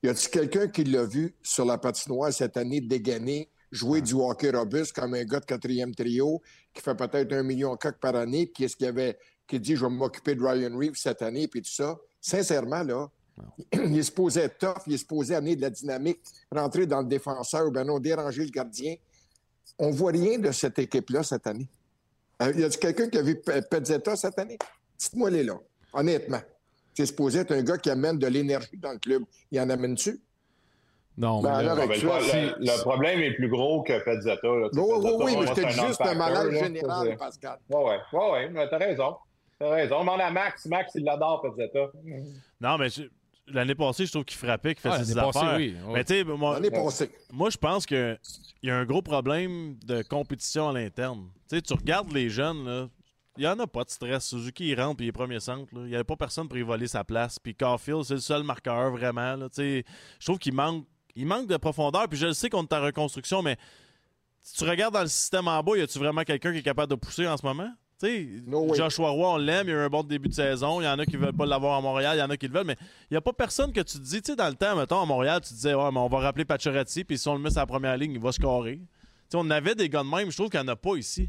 Y 0.02 0.08
a-t-il 0.08 0.30
quelqu'un 0.30 0.68
qui 0.68 0.84
l'a 0.84 1.04
vu 1.04 1.34
sur 1.42 1.66
la 1.66 1.76
patinoire 1.76 2.32
cette 2.32 2.56
année 2.56 2.80
dégainer, 2.80 3.50
jouer 3.70 4.00
du 4.00 4.14
hockey 4.14 4.50
robuste 4.50 4.94
comme 4.94 5.12
un 5.12 5.24
gars 5.24 5.40
de 5.40 5.44
quatrième 5.44 5.94
trio 5.94 6.40
qui 6.72 6.80
fait 6.80 6.94
peut-être 6.94 7.32
un 7.34 7.42
million 7.42 7.74
de 7.74 7.90
par 8.00 8.16
année, 8.16 8.46
puis 8.46 8.64
est-ce 8.64 8.76
qu'il 8.76 8.86
avait 8.86 9.18
qui 9.46 9.60
dit 9.60 9.76
je 9.76 9.84
vais 9.84 9.90
m'occuper 9.90 10.34
de 10.34 10.42
Ryan 10.42 10.74
Reeves 10.74 10.96
cette 10.96 11.20
année, 11.20 11.46
puis 11.46 11.60
tout 11.60 11.70
ça? 11.70 11.98
Sincèrement, 12.18 12.82
là, 12.82 13.10
il 13.72 13.98
est 13.98 14.02
supposé 14.02 14.40
être 14.40 14.58
tough, 14.58 14.82
il 14.86 14.94
est 14.94 14.98
supposé 14.98 15.34
amener 15.34 15.56
de 15.56 15.60
la 15.60 15.70
dynamique, 15.70 16.20
rentrer 16.50 16.86
dans 16.86 17.02
le 17.02 17.08
défenseur, 17.08 17.66
ou 17.66 17.70
bien 17.70 17.84
non, 17.84 17.98
déranger 17.98 18.44
le 18.44 18.50
gardien. 18.50 18.94
On 19.78 19.90
voit 19.90 20.12
rien 20.12 20.38
de 20.38 20.50
cette 20.52 20.78
équipe-là 20.78 21.22
cette 21.22 21.46
année. 21.46 21.68
Euh, 22.42 22.52
y 22.56 22.64
a 22.64 22.70
quelqu'un 22.70 23.08
qui 23.08 23.18
a 23.18 23.22
vu 23.22 23.40
Pezzetta 23.70 24.16
cette 24.16 24.38
année? 24.38 24.58
Dites-moi 24.98 25.30
les 25.30 25.42
là, 25.42 25.54
honnêtement. 25.92 26.40
C'est 26.94 27.06
supposé 27.06 27.40
être 27.40 27.52
un 27.52 27.62
gars 27.62 27.78
qui 27.78 27.90
amène 27.90 28.18
de 28.18 28.26
l'énergie 28.26 28.76
dans 28.76 28.92
le 28.92 28.98
club. 28.98 29.22
Il 29.50 29.60
en 29.60 29.70
amène-tu? 29.70 30.20
Non, 31.16 31.42
ben, 31.42 31.58
mais 31.58 31.98
le, 31.98 32.80
problème 32.80 33.20
est 33.20 33.34
plus 33.34 33.48
gros 33.48 33.82
que 33.82 34.02
Pezzetta. 34.02 34.50
oui, 34.50 34.68
oui, 34.72 35.10
oui, 35.20 35.36
mais 35.38 35.46
c'était 35.48 35.70
juste 35.70 36.00
un 36.00 36.14
malade 36.14 36.50
général, 36.50 37.16
Pascal. 37.18 37.58
Oui, 37.68 37.76
oui, 37.84 37.94
oui, 38.12 38.30
ouais, 38.32 38.48
mais 38.48 38.68
t'as 38.68 38.78
raison. 38.78 39.16
T'as 39.58 39.68
raison. 39.68 39.96
On 39.96 40.00
demande 40.00 40.20
à 40.22 40.30
Max. 40.30 40.64
Max, 40.66 40.92
il 40.94 41.04
l'adore, 41.04 41.42
Pezzetta. 41.42 41.90
Non, 42.60 42.78
mais 42.78 42.88
l'année 43.48 43.74
passée, 43.74 44.06
je 44.06 44.12
trouve 44.12 44.24
qu'il 44.24 44.38
frappait, 44.38 44.74
qu'il 44.74 44.90
faisait 44.90 45.04
ses 45.04 45.18
affaires. 45.18 45.56
Oui, 45.56 45.76
Mais 45.92 46.04
tu 46.04 46.14
sais, 46.14 46.24
moi, 46.24 46.58
moi, 47.32 47.50
je 47.50 47.58
pense 47.58 47.84
qu'il 47.84 48.18
y 48.62 48.70
a 48.70 48.76
un 48.76 48.84
gros 48.84 49.02
problème 49.02 49.76
de 49.84 50.02
compétition 50.02 50.70
à 50.70 50.72
l'interne. 50.72 51.28
Tu 51.50 51.56
sais, 51.56 51.62
tu 51.62 51.74
regardes 51.74 52.12
les 52.12 52.30
jeunes, 52.30 52.64
là, 52.64 52.88
Il 53.36 53.40
n'y 53.40 53.48
en 53.48 53.58
a 53.58 53.66
pas 53.66 53.82
de 53.82 53.90
stress. 53.90 54.28
Suzuki, 54.28 54.68
il 54.68 54.80
rentre 54.80 54.98
puis 54.98 55.06
il 55.06 55.08
est 55.08 55.12
premier 55.12 55.40
centre. 55.40 55.68
Il 55.72 55.82
n'y 55.82 55.94
avait 55.96 56.04
pas 56.04 56.14
personne 56.14 56.46
pour 56.46 56.56
y 56.56 56.62
voler 56.62 56.86
sa 56.86 57.02
place. 57.02 57.40
Puis 57.40 57.56
Caulfield, 57.56 58.04
c'est 58.04 58.14
le 58.14 58.20
seul 58.20 58.44
marqueur, 58.44 58.92
vraiment. 58.92 59.34
là. 59.34 59.48
Je 59.56 59.82
trouve 60.24 60.38
qu'il 60.38 60.54
manque, 60.54 60.86
il 61.16 61.26
manque 61.26 61.48
de 61.48 61.56
profondeur. 61.56 62.08
Puis 62.08 62.18
je 62.18 62.26
le 62.26 62.34
sais 62.34 62.48
qu'on 62.48 62.62
est 62.62 62.72
en 62.72 62.82
reconstruction, 62.82 63.42
mais 63.42 63.56
si 64.42 64.58
tu 64.58 64.64
regardes 64.64 64.94
dans 64.94 65.02
le 65.02 65.08
système 65.08 65.48
en 65.48 65.60
bas, 65.62 65.76
y 65.76 65.80
a-tu 65.80 65.98
vraiment 65.98 66.22
quelqu'un 66.22 66.52
qui 66.52 66.58
est 66.58 66.62
capable 66.62 66.90
de 66.90 66.96
pousser 66.96 67.26
en 67.26 67.36
ce 67.36 67.44
moment? 67.44 67.70
No. 68.46 68.72
Joshua 68.74 69.10
Roy, 69.10 69.34
on 69.34 69.36
l'aime, 69.36 69.68
il 69.68 69.72
a 69.72 69.74
eu 69.74 69.80
un 69.80 69.88
bon 69.88 70.02
début 70.04 70.28
de 70.28 70.34
saison. 70.34 70.80
Il 70.80 70.84
y 70.84 70.88
en 70.88 70.98
a 70.98 71.04
qui 71.04 71.16
veulent 71.16 71.36
pas 71.36 71.46
l'avoir 71.46 71.76
à 71.76 71.80
Montréal, 71.80 72.16
il 72.16 72.20
y 72.20 72.22
en 72.22 72.30
a 72.30 72.36
qui 72.36 72.46
le 72.46 72.54
veulent, 72.54 72.66
mais 72.66 72.76
il 73.10 73.14
n'y 73.14 73.16
a 73.16 73.20
pas 73.20 73.32
personne 73.32 73.72
que 73.72 73.80
tu 73.80 73.98
te 73.98 74.02
dis, 74.02 74.22
tu 74.22 74.30
sais, 74.32 74.36
dans 74.36 74.48
le 74.48 74.54
temps, 74.54 74.74
mettons, 74.76 75.00
à 75.00 75.04
Montréal, 75.04 75.40
tu 75.42 75.50
te 75.50 75.54
disais, 75.54 75.74
ouais, 75.74 75.90
mais 75.92 75.98
on 75.98 76.08
va 76.08 76.18
rappeler 76.20 76.44
Pacioretty, 76.44 77.04
puis 77.04 77.18
si 77.18 77.28
on 77.28 77.34
le 77.34 77.40
met 77.40 77.50
sur 77.50 77.60
la 77.60 77.66
première 77.66 77.96
ligne, 77.98 78.12
il 78.12 78.20
va 78.20 78.32
scorer. 78.32 78.76
Tu 78.76 78.86
sais, 79.28 79.36
on 79.36 79.50
avait 79.50 79.74
des 79.74 79.88
gars 79.90 80.02
de 80.02 80.08
même, 80.08 80.30
je 80.30 80.36
trouve 80.36 80.48
qu'il 80.48 80.60
n'y 80.60 80.64
en 80.64 80.72
a 80.72 80.76
pas 80.76 80.96
ici. 80.96 81.28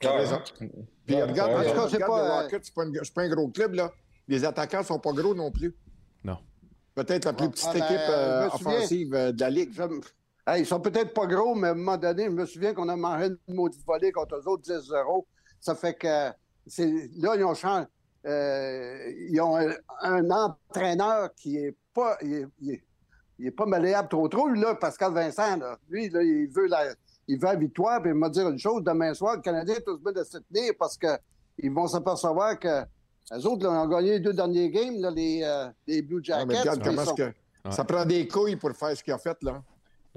T'as 0.00 0.12
raison. 0.16 0.40
Puis 0.58 0.68
Ouais, 1.14 1.22
regarde, 1.22 1.50
t'as 1.52 1.58
raison. 1.58 1.70
regarde, 1.72 1.90
C'est 1.90 1.98
pas, 1.98 2.06
le 2.22 2.30
euh, 2.30 2.40
Rocket, 2.42 2.64
c'est 2.64 2.74
pas, 2.74 2.84
une- 2.84 3.00
c'est 3.02 3.14
pas 3.14 3.22
un 3.22 3.28
gros 3.28 3.48
club, 3.48 3.74
là. 3.74 3.92
Les 4.28 4.44
attaquants 4.44 4.82
sont 4.82 4.98
pas 4.98 5.12
gros 5.12 5.34
non 5.34 5.50
plus. 5.50 5.74
Non. 6.24 6.38
Peut-être 6.94 7.24
la 7.26 7.32
plus 7.32 7.46
Ah, 7.46 7.50
petite 7.50 7.72
ben, 7.72 7.76
équipe 7.84 7.96
euh, 8.10 8.50
souviens. 8.50 8.70
offensive 8.72 9.14
euh, 9.14 9.32
de 9.32 9.40
la 9.40 9.50
Ligue. 9.50 9.70
Je 9.72 9.82
me- 9.82 10.00
Hey, 10.48 10.62
ils 10.62 10.66
sont 10.66 10.78
peut-être 10.80 11.12
pas 11.12 11.26
gros, 11.26 11.54
mais 11.56 11.68
à 11.68 11.70
un 11.72 11.74
moment 11.74 11.96
donné, 11.96 12.24
je 12.26 12.30
me 12.30 12.46
souviens 12.46 12.72
qu'on 12.72 12.88
a 12.88 12.94
mangé 12.96 13.30
une 13.48 13.54
maudite 13.54 13.84
volée 13.84 14.12
contre 14.12 14.36
eux 14.36 14.46
autres 14.48 14.62
10-0. 14.62 15.26
Ça 15.58 15.74
fait 15.74 15.94
que 15.94 16.30
c'est 16.66 16.86
là, 17.16 17.34
ils 17.36 17.44
ont 17.44 17.54
changé. 17.54 17.86
euh, 18.26 19.12
ils 19.28 19.40
ont 19.40 19.56
un, 19.56 19.70
un 20.02 20.30
entraîneur 20.30 21.32
qui 21.36 21.56
est 21.58 21.76
pas. 21.94 22.16
Il 22.22 22.32
est, 22.34 22.46
il 22.60 22.70
est- 22.72 22.82
il 23.38 23.46
est 23.48 23.50
pas 23.52 23.66
malléable 23.66 24.08
trop 24.08 24.28
trop, 24.28 24.48
là, 24.48 24.74
Pascal 24.76 25.12
Vincent. 25.12 25.56
Là. 25.58 25.78
Lui, 25.90 26.08
là, 26.08 26.22
il 26.22 26.48
veut 26.48 26.66
la, 26.68 26.86
il 27.28 27.38
veut 27.38 27.46
la 27.46 27.56
victoire, 27.56 28.00
puis 28.02 28.10
il 28.10 28.14
m'a 28.14 28.28
dit 28.28 28.40
une 28.40 28.58
chose, 28.58 28.82
demain 28.84 29.12
soir, 29.14 29.36
le 29.36 29.42
Canadien 29.42 29.74
est 29.76 29.80
tous 29.84 29.98
bien 29.98 30.12
de 30.12 30.22
se 30.24 30.38
tenir 30.38 30.72
parce 30.78 30.96
que 30.96 31.08
ils 31.58 31.72
vont 31.72 31.86
s'apercevoir 31.86 32.58
que 32.58 32.82
les 33.34 33.46
autres 33.46 33.64
là, 33.64 33.82
ont 33.82 33.88
gagné 33.88 34.12
les 34.12 34.20
deux 34.20 34.32
derniers 34.34 34.70
games, 34.70 35.00
là, 35.00 35.10
les, 35.10 35.42
euh, 35.42 35.68
les 35.86 36.02
Blue 36.02 36.16
Ouais, 36.16 36.22
Jackets. 36.24 36.46
mais 36.46 36.60
regarde 36.60 36.84
comment 36.84 37.04
sont- 37.04 37.14
que. 37.14 37.32
Ça 37.70 37.82
prend 37.84 38.04
des 38.04 38.28
couilles 38.28 38.54
pour 38.56 38.70
faire 38.72 38.96
ce 38.96 39.02
qu'il 39.02 39.12
a 39.12 39.18
fait, 39.18 39.36
là. 39.42 39.60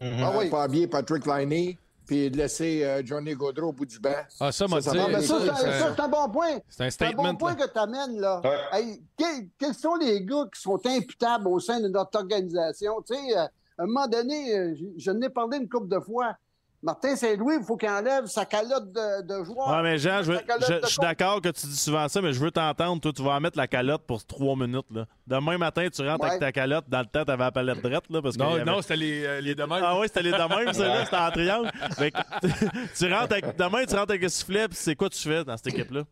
Ah 0.02 0.32
oui. 0.38 0.50
Pas 0.50 0.64
habiller 0.64 0.88
Patrick 0.88 1.26
Liney, 1.26 1.78
puis 2.06 2.30
de 2.30 2.38
laisser 2.38 2.84
euh, 2.86 3.02
Johnny 3.04 3.34
Gaudreau 3.34 3.70
au 3.70 3.72
bout 3.74 3.86
du 3.86 4.00
banc. 4.00 4.12
Ah, 4.40 4.52
ça, 4.52 4.68
m'a 4.68 4.80
Ça, 4.82 4.92
dit. 4.92 4.98
ça 5.00 5.06
Ah, 5.10 5.22
ça, 5.22 5.94
C'est- 5.96 6.02
un 6.02 6.08
bon 6.08 6.30
point. 6.30 6.48
C'est 6.70 6.84
un 6.86 6.90
C'est 6.90 7.06
un 7.06 7.08
statement. 7.10 7.24
bon 7.24 7.36
point 7.36 7.56
là. 7.56 7.66
que 7.68 7.72
tu 7.74 7.80
amènes, 7.80 8.20
là. 8.20 8.42
Ouais. 8.44 8.58
Hey, 8.80 9.02
quels, 9.18 9.50
quels 9.58 9.74
sont 9.74 9.96
les 9.96 10.24
gars 10.24 10.46
qui 10.54 10.62
sont 10.62 10.80
imputables 10.86 11.48
au 11.48 11.60
sein 11.60 11.80
de 11.82 11.88
notre 11.88 12.20
organisation? 12.20 13.02
Tu 13.02 13.16
sais, 13.16 13.38
euh, 13.38 13.42
à 13.78 13.84
un 13.84 13.86
moment 13.88 14.08
donné, 14.08 14.56
euh, 14.58 14.76
je, 14.76 14.86
je 14.98 15.12
n'ai 15.12 15.30
parlé 15.30 15.58
une 15.58 15.68
couple 15.68 15.88
de 15.88 16.00
fois. 16.00 16.36
Martin 16.82 17.14
Saint-Louis, 17.18 17.56
il 17.60 17.66
faut 17.66 17.76
qu'il 17.76 17.90
enlève 17.90 18.26
sa 18.28 18.46
calotte 18.46 18.94
de, 18.94 19.22
de 19.24 19.44
joueur. 19.44 19.68
Ouais, 19.70 19.84
mais 19.84 19.98
Jean, 19.98 20.24
je, 20.24 20.32
veux- 20.32 20.86
suis 20.86 20.98
d'accord 21.02 21.42
que 21.42 21.50
tu 21.50 21.68
dis 21.68 21.76
souvent 21.76 22.08
ça, 22.08 22.22
mais 22.22 22.32
je 22.32 22.40
veux 22.40 22.52
t'entendre. 22.52 23.02
Toi, 23.02 23.12
tu 23.14 23.22
vas 23.22 23.32
en 23.32 23.40
mettre 23.42 23.58
la 23.58 23.68
calotte 23.68 24.04
pour 24.08 24.24
trois 24.26 24.56
minutes. 24.56 24.86
Là. 24.90 25.06
Demain 25.28 25.58
matin, 25.58 25.88
tu 25.94 26.02
rentres 26.08 26.24
Ouais. 26.24 26.30
avec 26.30 26.40
ta 26.40 26.52
calotte. 26.54 26.86
Dans 26.88 27.00
le 27.00 27.06
temps, 27.06 27.26
tu 27.26 27.32
avais 27.32 27.44
la 27.44 27.52
palette 27.52 27.82
drette. 27.82 28.04
Là, 28.10 28.22
parce 28.22 28.38
Non, 28.38 28.54
avait- 28.56 28.64
non, 28.64 28.82
c'était 28.82 28.96
les, 28.96 29.26
euh, 29.26 29.42
les 29.42 29.56
demandes. 29.56 29.82
Ah 29.84 30.00
oui, 30.00 30.08
c'était 30.08 30.22
les 30.24 30.32
de 30.32 30.38
même, 30.38 30.74
celle-là, 30.74 31.04
c'était 31.04 31.18
en 31.18 31.32
triangle. 31.32 31.72
Fait 31.98 32.12
que, 32.12 32.18
tu 32.98 33.14
rentres 33.14 33.34
avec, 33.34 33.58
demain, 33.58 33.86
tu 33.86 33.96
rentres 33.96 34.12
avec 34.12 34.24
un 34.24 34.30
sifflet, 34.30 34.68
puis 34.70 34.78
c'est 34.80 34.96
quoi 34.96 35.10
tu 35.10 35.20
fais 35.22 35.44
dans 35.44 35.58
cette 35.58 35.68
équipe-là? 35.68 36.04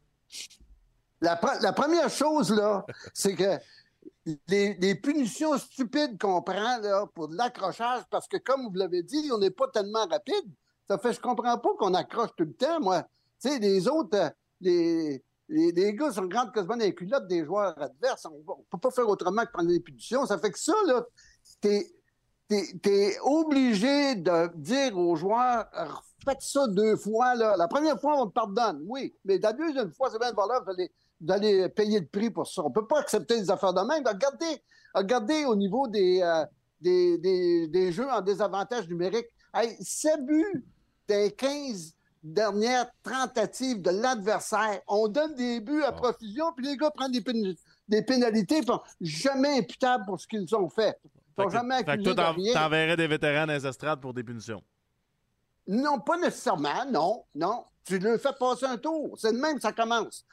La, 1.21 1.35
pre- 1.35 1.61
la 1.63 1.71
première 1.73 2.09
chose, 2.09 2.51
là, 2.51 2.85
c'est 3.13 3.35
que 3.35 3.57
les, 4.47 4.95
punitions 4.95 5.57
stupides 5.57 6.19
qu'on 6.19 6.41
prend 6.41 6.77
là, 6.79 7.05
pour 7.13 7.27
de 7.27 7.35
l'accrochage, 7.35 8.03
parce 8.09 8.27
que 8.27 8.37
comme 8.37 8.67
vous 8.67 8.73
l'avez 8.75 9.03
dit, 9.03 9.29
on 9.33 9.37
n'est 9.37 9.51
pas 9.51 9.67
tellement 9.69 10.05
rapide. 10.07 10.51
Ça 10.87 10.97
fait 10.97 11.13
je 11.13 11.19
comprends 11.19 11.57
pas 11.57 11.69
qu'on 11.77 11.93
accroche 11.93 12.31
tout 12.37 12.45
le 12.45 12.53
temps, 12.53 12.79
moi. 12.79 13.03
Tu 13.41 13.49
sais, 13.49 13.59
les 13.59 13.87
autres, 13.87 14.17
euh, 14.17 14.29
les, 14.61 15.23
les, 15.49 15.71
les 15.71 15.93
gars 15.93 16.11
sont 16.11 16.25
grands 16.25 16.49
quasiment 16.49 16.75
les 16.75 16.93
culottes 16.95 17.27
des 17.27 17.45
joueurs 17.45 17.79
adverses. 17.81 18.25
On 18.25 18.37
ne 18.37 18.63
peut 18.69 18.79
pas 18.79 18.91
faire 18.91 19.07
autrement 19.07 19.43
que 19.43 19.51
prendre 19.51 19.69
des 19.69 19.79
punitions. 19.79 20.25
Ça 20.25 20.37
fait 20.37 20.51
que 20.51 20.59
ça, 20.59 20.73
là, 20.85 21.05
t'es 21.61 21.85
es, 22.49 23.17
obligé 23.21 24.15
de 24.15 24.55
dire 24.55 24.97
aux 24.97 25.15
joueurs 25.15 25.67
faites 26.23 26.41
ça 26.41 26.67
deux 26.67 26.95
fois. 26.95 27.35
Là. 27.35 27.55
La 27.57 27.67
première 27.67 27.99
fois, 27.99 28.21
on 28.21 28.27
te 28.27 28.33
pardonne, 28.33 28.81
oui. 28.87 29.15
Mais 29.25 29.37
la 29.37 29.53
deuxième 29.53 29.91
fois, 29.91 30.09
c'est 30.11 30.19
bien 30.19 30.31
valeur, 30.31 30.63
vous 30.63 30.71
allez, 30.71 30.91
allez 31.27 31.69
payer 31.69 31.99
le 31.99 32.05
prix 32.07 32.29
pour 32.29 32.47
ça. 32.47 32.63
On 32.63 32.69
ne 32.69 32.73
peut 32.73 32.87
pas 32.87 32.99
accepter 32.99 33.39
des 33.39 33.49
affaires 33.49 33.73
de 33.73 33.81
même. 33.81 34.03
Regardez, 34.05 34.63
regardez 34.93 35.45
au 35.45 35.55
niveau 35.55 35.87
des, 35.87 36.21
euh, 36.21 36.45
des, 36.81 37.17
des, 37.17 37.67
des 37.67 37.91
jeux 37.91 38.09
en 38.09 38.21
désavantage 38.21 38.87
numérique. 38.87 39.27
Hey, 39.53 39.75
7 39.81 40.25
buts 40.25 40.65
des 41.07 41.31
15 41.31 41.93
dernières 42.23 42.89
tentatives 43.01 43.81
de 43.81 43.89
l'adversaire. 43.91 44.81
On 44.87 45.07
donne 45.07 45.33
des 45.35 45.59
buts 45.61 45.83
à 45.83 45.91
profusion, 45.91 46.51
puis 46.55 46.65
les 46.67 46.77
gars 46.77 46.91
prennent 46.91 47.11
des, 47.11 47.21
pén- 47.21 47.55
des 47.87 48.01
pénalités, 48.01 48.61
puis 48.61 48.75
jamais 48.99 49.59
imputables 49.59 50.05
pour 50.05 50.19
ce 50.19 50.27
qu'ils 50.27 50.53
ont 50.55 50.69
fait. 50.69 50.99
Ils 51.05 51.43
sont 51.43 51.49
jamais 51.49 51.77
fait 51.77 51.83
que 51.85 51.89
accusés 51.91 52.15
toi, 52.15 52.33
de 52.33 52.53
t'enverrais 52.53 52.97
des 52.97 53.07
vétérans 53.07 53.47
dans 53.47 53.53
les 53.53 53.65
estrades 53.65 54.01
pour 54.01 54.13
des 54.13 54.23
punitions. 54.23 54.61
Non, 55.67 55.99
pas 55.99 56.17
nécessairement, 56.17 56.85
non, 56.89 57.23
non. 57.35 57.63
Tu 57.83 57.99
le 57.99 58.17
fais 58.17 58.33
passer 58.37 58.65
un 58.65 58.77
tour. 58.77 59.15
C'est 59.17 59.31
de 59.31 59.37
même 59.37 59.55
que 59.55 59.61
ça 59.61 59.71
commence. 59.71 60.25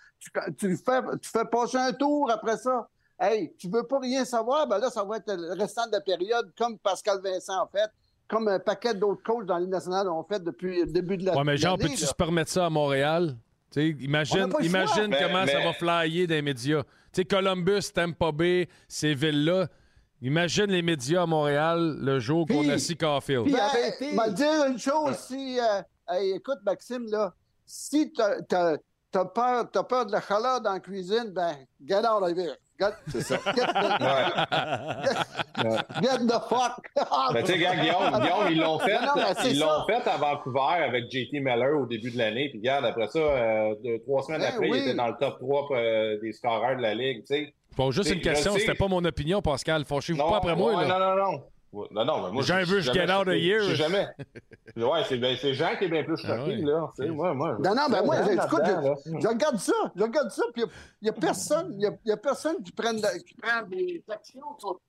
Tu, 0.58 0.76
fais, 0.76 1.00
tu 1.20 1.28
fais 1.30 1.44
passer 1.44 1.76
un 1.78 1.92
tour 1.92 2.30
après 2.30 2.56
ça. 2.56 2.88
Hey, 3.18 3.52
tu 3.58 3.68
veux 3.68 3.84
pas 3.84 3.98
rien 4.00 4.24
savoir? 4.24 4.66
Ben 4.66 4.78
là, 4.78 4.90
ça 4.90 5.04
va 5.04 5.18
être 5.18 5.32
le 5.32 5.52
restant 5.58 5.86
de 5.86 5.92
la 5.92 6.00
période, 6.00 6.50
comme 6.58 6.78
Pascal 6.78 7.20
Vincent 7.22 7.62
a 7.62 7.68
fait, 7.70 7.90
comme 8.28 8.48
un 8.48 8.58
paquet 8.58 8.92
d'autres 8.94 9.22
coachs 9.22 9.46
dans 9.46 9.58
l'Union 9.58 9.70
nationale 9.70 10.08
ont 10.08 10.24
fait 10.24 10.42
depuis 10.42 10.80
le 10.80 10.86
début 10.86 11.16
de 11.16 11.26
la 11.26 11.36
Ouais, 11.36 11.44
mais 11.44 11.56
Jean, 11.56 11.76
l'année, 11.76 11.90
peux-tu 11.90 12.04
se 12.06 12.14
permettre 12.14 12.50
ça 12.50 12.66
à 12.66 12.70
Montréal? 12.70 13.36
Imagine 13.76 14.50
choix. 14.50 14.60
Mais- 14.62 15.16
comment 15.20 15.46
ça 15.46 15.58
mais- 15.58 15.64
va 15.64 15.72
flyer 15.72 16.26
dans 16.26 16.34
les 16.34 16.42
médias. 16.42 16.82
Tu 16.82 16.88
sais, 17.20 17.24
Columbus, 17.24 17.90
Tampa 17.94 18.32
Bay, 18.32 18.68
ces 18.88 19.14
villes-là. 19.14 19.68
Imagine 20.22 20.66
les 20.66 20.82
médias 20.82 21.22
à 21.22 21.26
Montréal 21.26 21.96
le 22.00 22.18
jour 22.18 22.46
qu'on 22.46 22.60
Puis- 22.60 22.70
a 22.70 22.78
si 22.78 22.96
Caulfield. 22.96 23.50
Ben, 23.52 23.68
été- 23.86 24.12
m'a 24.14 24.28
dire 24.30 24.64
une 24.66 24.78
chose, 24.78 25.16
si... 25.18 25.58
euh, 25.60 25.82
hey, 26.08 26.32
écoute, 26.36 26.58
Maxime, 26.64 27.06
là, 27.10 27.34
si 27.66 28.12
t'as 28.12 28.76
t'as- 29.14 29.24
peur, 29.24 29.64
t'as 29.72 29.82
peur 29.84 30.06
de 30.06 30.12
la 30.12 30.20
chaleur 30.20 30.60
dans 30.60 30.72
la 30.72 30.80
cuisine, 30.80 31.30
ben, 31.32 31.54
get 31.86 31.98
out 31.98 32.22
of 32.22 32.36
here. 32.36 32.54
Get, 32.78 32.86
C'est 33.08 33.20
ça. 33.22 33.36
get 33.54 33.66
the, 33.66 35.64
Ouais. 35.64 35.78
get 36.02 36.26
the 36.26 36.40
fuck. 36.48 36.90
Ben, 37.32 37.40
tu 37.42 37.46
sais, 37.46 37.52
regarde, 37.54 37.78
Guillaume, 37.78 38.20
Guillaume, 38.20 38.48
ils 38.50 38.58
l'ont 38.58 38.78
fait, 38.80 38.94
Non, 39.00 39.12
non, 39.16 39.22
ils 39.44 39.58
l'ont 39.60 39.86
fait 39.86 40.08
à 40.10 40.16
Vancouver 40.16 40.82
avec 40.84 41.04
JT 41.10 41.38
Miller 41.40 41.78
au 41.80 41.86
début 41.86 42.10
de 42.10 42.18
l'année. 42.18 42.48
Puis, 42.50 42.58
regarde, 42.58 42.84
après 42.86 43.06
ça, 43.06 43.18
euh, 43.20 43.74
deux, 43.84 44.00
trois 44.00 44.22
semaines 44.24 44.40
Ben 44.40 44.48
après, 44.54 44.68
oui. 44.68 44.78
il 44.78 44.82
était 44.88 44.94
dans 44.96 45.06
le 45.06 45.14
top 45.20 45.38
3 45.38 45.68
euh, 45.70 46.18
des 46.20 46.32
scoreurs 46.32 46.76
de 46.76 46.82
la 46.82 46.94
Ligue, 46.94 47.20
tu 47.20 47.26
sais. 47.34 47.54
Bon, 47.76 47.90
juste 47.92 48.10
une 48.12 48.20
question, 48.20 48.52
c'était 48.56 48.74
pas 48.74 48.88
mon 48.88 49.04
opinion, 49.04 49.40
Pascal. 49.40 49.84
Fâchez-vous 49.84 50.18
pas 50.18 50.36
après 50.38 50.56
moi. 50.56 50.74
ouais, 50.74 50.88
là. 50.88 50.98
Non, 50.98 51.14
non, 51.16 51.32
non. 51.32 51.42
Non, 51.90 52.04
non, 52.04 52.22
mais 52.26 52.32
moi, 52.32 52.42
Jean 52.42 52.60
je- 52.60 52.66
veut 52.66 52.80
je 52.80 52.88
je 52.88 52.92
jamais 52.92 53.06
get 53.06 53.12
out 53.12 53.20
of 53.20 53.34
choqué. 53.34 53.44
here. 53.46 53.60
Je 53.60 53.66
suis 53.66 53.76
jamais. 53.76 54.08
Ouais, 54.76 55.02
c'est 55.08 55.18
ben, 55.18 55.36
c'est 55.40 55.54
Jean 55.54 55.76
qui 55.78 55.84
est 55.84 55.88
bien 55.88 56.04
plus 56.04 56.16
Ah 56.24 56.38
choqué, 56.38 56.56
ouais. 56.56 56.62
là. 56.62 56.92
Moi, 57.12 57.34
moi. 57.34 57.56
Non, 57.60 57.74
non, 57.74 57.82
ben 57.90 58.04
moi, 58.04 58.16
écoute, 58.20 58.62
je, 58.64 59.26
regarde 59.28 59.56
ça, 59.58 59.72
je 59.94 60.02
regarde 60.02 60.30
ça, 60.30 60.42
puis 60.52 60.62
il 61.02 61.04
n'y 61.04 61.08
a, 61.10 61.12
personne, 61.12 61.72
il 61.74 61.80
y 61.82 61.86
a, 61.86 61.92
il 62.04 62.08
y 62.08 62.12
a 62.12 62.16
personne 62.16 62.62
qui, 62.62 62.72
prenne 62.72 62.96
de- 62.96 63.18
qui 63.26 63.34
prend 63.34 63.62
des 63.68 64.02
actions 64.08 64.42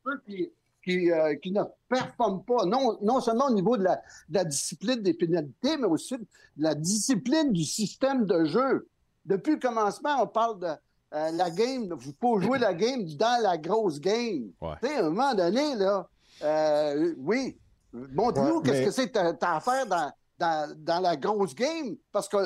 eux 0.08 0.22
qui, 0.26 1.12
euh, 1.12 1.36
qui 1.38 1.52
ne 1.52 1.62
performent 1.90 2.44
pas, 2.44 2.66
non, 2.66 2.98
non 3.02 3.20
seulement 3.20 3.48
au 3.48 3.54
niveau 3.54 3.76
de 3.78 3.84
la, 3.84 3.96
de 4.30 4.36
la 4.36 4.44
discipline 4.44 5.02
des 5.02 5.14
pénalités, 5.16 5.78
mais 5.78 5.88
aussi 5.88 6.16
de 6.18 6.26
la 6.58 6.76
discipline 6.76 7.52
du 7.52 7.64
système 7.64 8.26
de 8.26 8.46
jeu. 8.46 8.88
Depuis 9.26 9.54
le 9.54 9.60
commencement, 9.60 10.22
on 10.22 10.28
parle 10.28 10.60
de 10.60 10.68
euh, 10.68 11.32
la 11.32 11.50
game, 11.50 11.86
il 12.06 12.14
faut 12.22 12.40
jouer 12.40 12.60
la 12.60 12.74
game 12.76 13.04
dans 13.18 13.42
la 13.42 13.58
grosse 13.58 14.00
game. 14.00 14.52
Ouais. 14.62 14.74
Tu 14.84 14.88
sais, 14.90 14.96
à 14.98 15.00
un 15.06 15.10
moment 15.10 15.34
donné, 15.34 15.76
là, 15.76 16.08
euh, 16.44 17.14
oui, 17.18 17.58
montre-nous 17.94 18.58
Ouais, 18.58 18.62
qu'est-ce 18.64 18.80
mais- 18.80 18.86
que 18.86 18.92
c'est 18.92 19.08
que 19.08 19.14
t'as- 19.14 19.34
t'as 19.34 19.56
à 19.56 19.60
faire 19.60 19.86
dans, 19.86 20.12
dans, 20.38 20.76
dans 20.78 21.00
la 21.00 21.16
grosse 21.16 21.56
game, 21.56 21.96
parce 22.12 22.28
que 22.28 22.38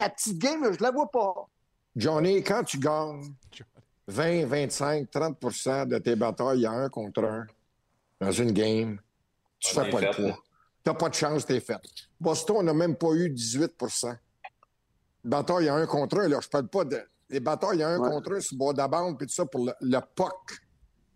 la 0.00 0.10
petite 0.10 0.38
game, 0.38 0.72
je 0.72 0.82
la 0.82 0.90
vois 0.90 1.10
pas. 1.10 1.34
Johnny, 1.94 2.42
quand 2.42 2.62
tu 2.64 2.78
gagnes 2.78 3.32
20, 4.08 4.46
25, 4.46 5.08
30% 5.10 5.86
de 5.86 5.98
tes 5.98 6.14
batailles, 6.16 6.58
il 6.58 6.62
y 6.62 6.66
a 6.66 6.72
un 6.72 6.88
contre 6.88 7.24
un 7.24 7.46
dans 8.20 8.32
une 8.32 8.52
game, 8.52 8.98
tu 9.58 9.76
On 9.78 9.82
fais 9.84 9.90
pas 9.90 10.00
le 10.00 10.10
poids. 10.10 10.38
n'as 10.86 10.94
pas 10.94 11.08
de 11.08 11.14
chance, 11.14 11.44
t'es 11.46 11.60
fait. 11.60 11.78
Boston 12.20 12.64
n'a 12.64 12.74
même 12.74 12.96
pas 12.96 13.12
eu 13.12 13.28
18% 13.30 14.16
Bataille, 15.24 15.64
il 15.64 15.66
y 15.66 15.68
a 15.68 15.74
un 15.74 15.86
contre 15.86 16.20
un. 16.20 16.28
Là. 16.28 16.38
Je 16.40 16.48
parle 16.48 16.68
pas 16.68 16.84
de. 16.84 17.00
Les 17.28 17.40
batailles, 17.40 17.78
il 17.78 17.80
y 17.80 17.82
a 17.82 17.88
un 17.88 17.98
Ouais. 17.98 18.08
contre 18.10 18.34
un 18.36 18.40
sur 18.40 18.54
le 18.54 18.58
bord 18.58 18.72
de 18.74 18.78
la 18.78 18.86
bande, 18.86 19.18
puis 19.18 19.26
tout 19.26 19.34
ça 19.34 19.44
pour 19.44 19.64
le, 19.66 19.72
le 19.80 19.98
puck. 20.14 20.60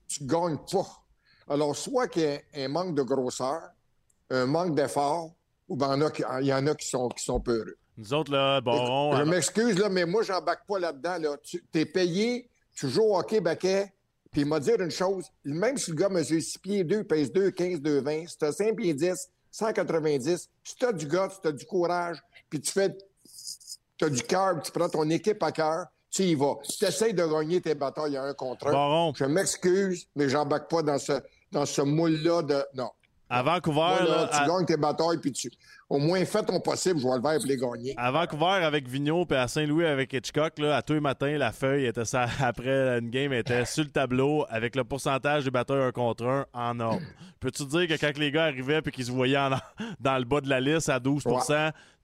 Tu 0.09 0.25
gagnes 0.25 0.59
pas. 0.59 0.87
Alors, 1.50 1.76
soit 1.76 2.08
qu'il 2.08 2.22
y 2.22 2.24
ait 2.26 2.44
un 2.54 2.68
manque 2.68 2.94
de 2.94 3.02
grosseur, 3.02 3.60
un 4.30 4.46
manque 4.46 4.74
d'effort, 4.74 5.32
ou 5.68 5.76
ben, 5.76 5.96
il 6.40 6.46
y 6.46 6.52
en 6.54 6.66
a 6.68 6.74
qui- 6.74 6.86
a 6.86 6.88
sont, 6.90 7.08
qui 7.08 7.24
sont 7.24 7.40
peureux. 7.40 7.76
Nous 7.98 8.14
autres, 8.14 8.32
là, 8.32 8.60
Baron, 8.60 9.16
Je 9.16 9.22
m'excuse, 9.24 9.78
là, 9.78 9.88
mais 9.88 10.06
moi, 10.06 10.22
j'embarque 10.22 10.66
pas 10.66 10.78
là-dedans. 10.78 11.18
Là. 11.18 11.36
Tu 11.42 11.62
es 11.74 11.84
payé, 11.84 12.48
tu 12.74 12.88
joues 12.88 13.02
au 13.02 13.18
hockey 13.18 13.40
baquet, 13.40 13.92
puis 14.30 14.42
il 14.42 14.46
m'a 14.46 14.60
dit 14.60 14.70
une 14.78 14.90
chose, 14.90 15.26
même 15.44 15.76
si 15.76 15.90
le 15.90 15.96
gars 15.96 16.08
mesure 16.08 16.40
6 16.40 16.58
pieds 16.58 16.84
2, 16.84 17.02
pèse 17.04 17.32
2, 17.32 17.50
15, 17.50 17.80
2, 17.80 18.00
20, 18.00 18.26
si 18.28 18.38
tu 18.38 18.44
as 18.44 18.52
5 18.52 18.76
pieds 18.76 18.94
10, 18.94 19.28
190, 19.50 20.48
si 20.64 20.76
tu 20.76 20.84
as 20.86 20.92
du 20.92 21.06
gars, 21.06 21.28
tu 21.42 21.48
as 21.48 21.52
du 21.52 21.66
courage, 21.66 22.22
puis 22.48 22.60
tu 22.60 22.70
fais, 22.70 22.96
tu 23.96 24.04
as 24.04 24.08
du 24.08 24.22
cœur, 24.22 24.62
tu 24.62 24.70
prends 24.70 24.88
ton 24.88 25.10
équipe 25.10 25.42
à 25.42 25.50
cœur, 25.52 25.86
tu 26.10 26.22
y 26.22 26.34
vas. 26.36 26.54
Tu 26.78 26.84
essaies 26.84 27.12
de 27.12 27.24
gagner 27.26 27.60
tes 27.60 27.74
batailles 27.74 28.16
à 28.16 28.22
un 28.24 28.34
contre 28.34 28.68
un. 28.68 28.72
Baron. 28.72 29.12
Je 29.14 29.24
m'excuse, 29.24 30.06
mais 30.16 30.28
j'embarque 30.28 30.70
pas 30.70 30.82
dans 30.82 30.98
ce, 30.98 31.12
dans 31.52 31.66
ce 31.66 31.82
moule-là 31.82 32.42
de. 32.42 32.64
Non. 32.74 32.90
À 33.32 33.44
Vancouver, 33.44 33.76
Moi, 33.76 34.04
là, 34.08 34.28
tu 34.32 34.36
à- 34.38 34.46
gagnes 34.48 34.66
tes 34.66 34.76
batailles, 34.76 35.18
puis 35.18 35.30
tu. 35.30 35.50
Au 35.88 35.98
moins, 35.98 36.24
fais 36.24 36.42
ton 36.42 36.58
possible, 36.60 36.98
je 36.98 37.06
vais 37.06 37.14
le 37.16 37.22
faire 37.22 37.38
pour 37.38 37.46
les 37.46 37.56
gagner. 37.56 37.94
À 37.96 38.10
Vancouver 38.10 38.64
avec 38.64 38.88
Vigneault 38.88 39.24
puis 39.24 39.36
à 39.36 39.46
Saint-Louis 39.46 39.84
avec 39.86 40.12
Hitchcock, 40.12 40.58
là, 40.58 40.76
à 40.76 40.82
tous 40.82 40.94
les 40.94 41.00
matins, 41.00 41.36
la 41.38 41.52
feuille 41.52 41.86
était 41.86 42.04
ça, 42.04 42.26
après 42.40 42.98
une 42.98 43.08
game 43.10 43.32
était 43.32 43.64
sur 43.64 43.84
le 43.84 43.90
tableau 43.90 44.46
avec 44.48 44.74
le 44.74 44.82
pourcentage 44.82 45.44
des 45.44 45.50
batteurs 45.52 45.84
un 45.84 45.92
contre 45.92 46.24
un 46.26 46.46
en 46.52 46.78
ordre. 46.80 47.02
Peux-tu 47.38 47.64
dire 47.66 47.86
que 47.86 47.94
quand 48.00 48.18
les 48.18 48.32
gars 48.32 48.44
arrivaient 48.46 48.82
puis 48.82 48.90
qu'ils 48.92 49.06
se 49.06 49.12
voyaient 49.12 49.38
en- 49.38 49.50
dans 50.00 50.18
le 50.18 50.24
bas 50.24 50.40
de 50.40 50.48
la 50.48 50.60
liste 50.60 50.88
à 50.88 50.98
12 50.98 51.22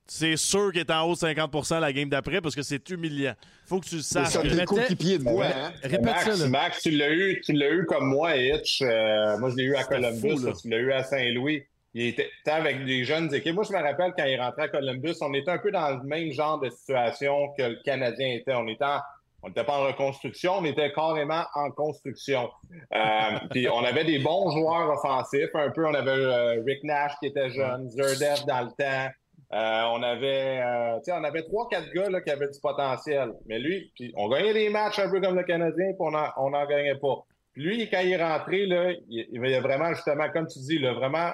c'est 0.07 0.37
sûr 0.37 0.71
qu'il 0.73 0.81
est 0.81 0.91
en 0.91 1.03
haut 1.09 1.15
de 1.15 1.19
50% 1.19 1.81
la 1.81 1.93
game 1.93 2.09
d'après 2.09 2.41
parce 2.41 2.55
que 2.55 2.63
c'est 2.63 2.89
humiliant. 2.91 3.35
Faut 3.67 3.81
que 3.81 3.87
tu 3.87 3.97
le 3.97 4.03
C'est 4.03 4.25
saches. 4.25 4.29
ça, 4.35 4.43
que- 4.43 4.49
tes 4.57 4.65
coéquipiers 4.65 5.19
de 5.19 5.25
voix, 5.25 5.47
hein? 5.47 5.73
Répète 5.83 6.03
Max, 6.03 6.31
ça. 6.37 6.49
Max, 6.49 6.83
tu 6.83 6.91
l'as 6.93 7.11
eu, 7.11 7.41
tu 7.45 7.53
l'as 7.53 7.71
eu 7.71 7.85
comme 7.87 8.07
moi, 8.07 8.37
Hitch. 8.37 8.83
Euh, 8.83 9.37
moi, 9.39 9.51
je 9.51 9.57
l'ai 9.57 9.65
eu 9.65 9.75
à 9.77 9.85
Columbus, 9.85 10.37
fou, 10.39 10.53
tu 10.63 10.69
l'as 10.71 10.79
eu 10.79 10.93
à 10.93 11.03
Saint-Louis. 11.03 11.65
Il 11.95 12.09
était 12.09 12.31
était 12.41 12.51
avec 12.51 12.85
des 12.85 13.05
jeunes 13.05 13.35
équipes. 13.35 13.55
Moi, 13.55 13.65
je 13.65 13.73
me 13.73 13.83
rappelle 13.83 14.13
quand 14.17 14.25
il 14.27 14.39
rentrait 14.41 14.65
à 14.65 14.69
Columbus, 14.69 15.15
on 15.23 15.33
était 15.35 15.51
un 15.51 15.59
peu 15.59 15.71
dans 15.71 15.97
le 15.97 16.03
même 16.05 16.31
genre 16.31 16.61
de 16.61 16.69
situation 16.71 17.49
que 17.57 17.63
le 17.63 17.79
Canadien 17.85 18.35
était. 18.35 18.55
On 18.55 18.69
était 18.69 18.85
en- 18.85 19.01
on 19.43 19.49
n'était 19.49 19.65
pas 19.65 19.79
en 19.79 19.87
reconstruction, 19.87 20.59
on 20.59 20.65
était 20.65 20.93
carrément 20.93 21.45
en 21.55 21.71
construction. 21.71 22.51
Euh, 22.95 22.99
puis 23.51 23.69
on 23.69 23.83
avait 23.85 24.05
des 24.05 24.19
bons 24.19 24.51
joueurs 24.51 24.91
offensifs. 24.91 25.49
Un 25.55 25.71
peu, 25.71 25.87
on 25.87 25.95
avait 25.95 26.11
euh, 26.11 26.63
Rick 26.67 26.85
Nash 26.85 27.13
qui 27.21 27.27
était 27.29 27.51
jeune, 27.51 27.89
Zerdev 27.91 28.45
dans 28.47 28.61
le 28.63 28.71
temps. 28.71 29.11
Euh, 29.53 29.83
on 29.93 30.03
avait, 30.03 30.61
euh, 30.61 30.99
on 31.13 31.25
avait 31.25 31.43
trois, 31.43 31.69
quatre 31.69 31.93
gars 31.93 32.11
là, 32.11 32.21
qui 32.21 32.31
avaient 32.31 32.49
du 32.49 32.61
potentiel. 32.61 33.33
Mais 33.47 33.59
lui, 33.59 33.93
on 34.17 34.29
gagnait 34.29 34.53
des 34.53 34.69
matchs 34.71 34.99
un 34.99 35.11
peu 35.11 35.21
comme 35.21 35.37
le 35.37 35.45
Canadien, 35.45 35.93
puis 35.93 36.09
on 36.37 36.51
n'en 36.51 36.67
gagnait 36.67 36.97
pas. 36.97 37.25
Puis 37.53 37.63
lui, 37.63 37.91
quand 37.91 38.01
il 38.01 38.13
est 38.13 38.23
rentré, 38.23 38.67
là, 38.67 38.93
il, 39.09 39.29
il 39.31 39.61
vraiment, 39.61 39.95
justement, 39.95 40.29
comme 40.31 40.47
tu 40.49 40.59
dis, 40.59 40.79
vraiment 40.79 41.31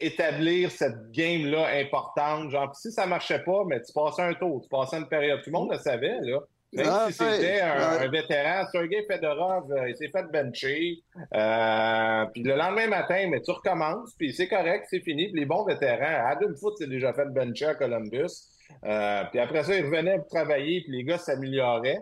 établir 0.00 0.70
cette 0.70 1.10
game-là 1.10 1.66
importante. 1.80 2.50
Genre, 2.50 2.74
si 2.74 2.90
ça 2.92 3.06
marchait 3.06 3.42
pas, 3.42 3.64
mais 3.66 3.82
tu 3.82 3.92
passais 3.92 4.22
un 4.22 4.34
tour, 4.34 4.62
tu 4.62 4.68
passais 4.68 4.96
une 4.96 5.08
période. 5.08 5.40
Tout 5.42 5.50
le 5.50 5.58
monde 5.58 5.72
le 5.72 5.78
savait, 5.78 6.20
là. 6.22 6.40
Même 6.72 6.86
Ah, 6.88 7.06
si 7.06 7.14
c'était 7.14 7.60
un, 7.62 7.96
Ouais. 7.98 8.04
un 8.04 8.08
vétéran, 8.10 8.66
Sergei 8.70 9.02
Fedorov, 9.10 9.72
euh, 9.72 9.88
il 9.88 9.96
s'est 9.96 10.10
fait 10.10 10.24
bencher. 10.30 10.98
Euh, 11.34 12.26
puis 12.32 12.42
le 12.42 12.54
lendemain 12.56 12.88
matin, 12.88 13.26
mais 13.30 13.40
tu 13.40 13.50
recommences, 13.50 14.14
puis 14.18 14.32
c'est 14.34 14.48
correct, 14.48 14.86
c'est 14.90 15.00
fini. 15.00 15.30
Puis 15.30 15.40
les 15.40 15.46
bons 15.46 15.64
vétérans, 15.64 16.26
Adam 16.28 16.54
Foote 16.60 16.76
s'est 16.76 16.86
déjà 16.86 17.12
fait 17.14 17.24
bencher 17.32 17.66
à 17.66 17.74
Columbus. 17.74 18.48
Euh, 18.84 19.22
puis 19.30 19.40
après 19.40 19.62
ça, 19.64 19.74
il 19.76 19.84
revenait 19.86 20.18
pour 20.18 20.26
travailler, 20.28 20.82
puis 20.82 20.92
les 20.92 21.04
gars 21.04 21.18
s'amélioraient. 21.18 22.00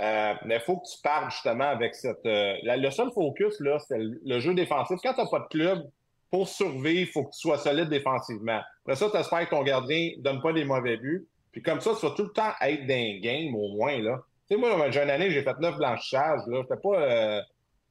Euh, 0.00 0.34
mais 0.44 0.56
il 0.56 0.60
faut 0.60 0.76
que 0.78 0.86
tu 0.88 1.00
parles 1.02 1.30
justement 1.30 1.68
avec 1.68 1.94
cette. 1.94 2.24
la- 2.24 2.76
le 2.76 2.90
seul 2.90 3.10
focus, 3.12 3.58
là, 3.60 3.78
c'est 3.80 3.98
le, 3.98 4.20
le 4.24 4.40
jeu 4.40 4.54
défensif. 4.54 4.98
Quand 5.02 5.14
tu 5.14 5.20
n'as 5.20 5.28
pas 5.28 5.40
de 5.40 5.48
club, 5.48 5.84
pour 6.30 6.46
survivre, 6.46 7.00
il 7.00 7.06
faut 7.06 7.24
que 7.24 7.30
tu 7.30 7.38
sois 7.40 7.56
solide 7.58 7.88
défensivement. 7.88 8.60
Après 8.84 8.96
ça, 8.96 9.08
tu 9.10 9.16
espères 9.16 9.44
que 9.48 9.50
ton 9.54 9.62
gardien 9.62 10.10
ne 10.18 10.22
donne 10.22 10.42
pas 10.42 10.52
des 10.52 10.64
mauvais 10.64 10.96
buts. 10.98 11.26
Puis 11.58 11.62
comme 11.72 11.80
ça, 11.80 11.90
tu 11.98 12.06
vas 12.06 12.12
tout 12.14 12.22
le 12.22 12.30
temps 12.32 12.52
être 12.60 12.86
dans 12.86 12.94
un 12.94 13.18
game, 13.20 13.54
au 13.56 13.74
moins. 13.76 14.00
là. 14.00 14.20
Tu 14.48 14.54
sais, 14.54 14.60
moi, 14.60 14.70
dans 14.70 14.78
ma 14.78 14.92
jeune 14.92 15.10
année, 15.10 15.28
j'ai 15.30 15.42
fait 15.42 15.58
neuf 15.58 15.76
blanchissages. 15.76 16.40
Je 16.46 16.52
n'étais 16.52 16.76
pas, 16.76 17.00
euh, 17.00 17.40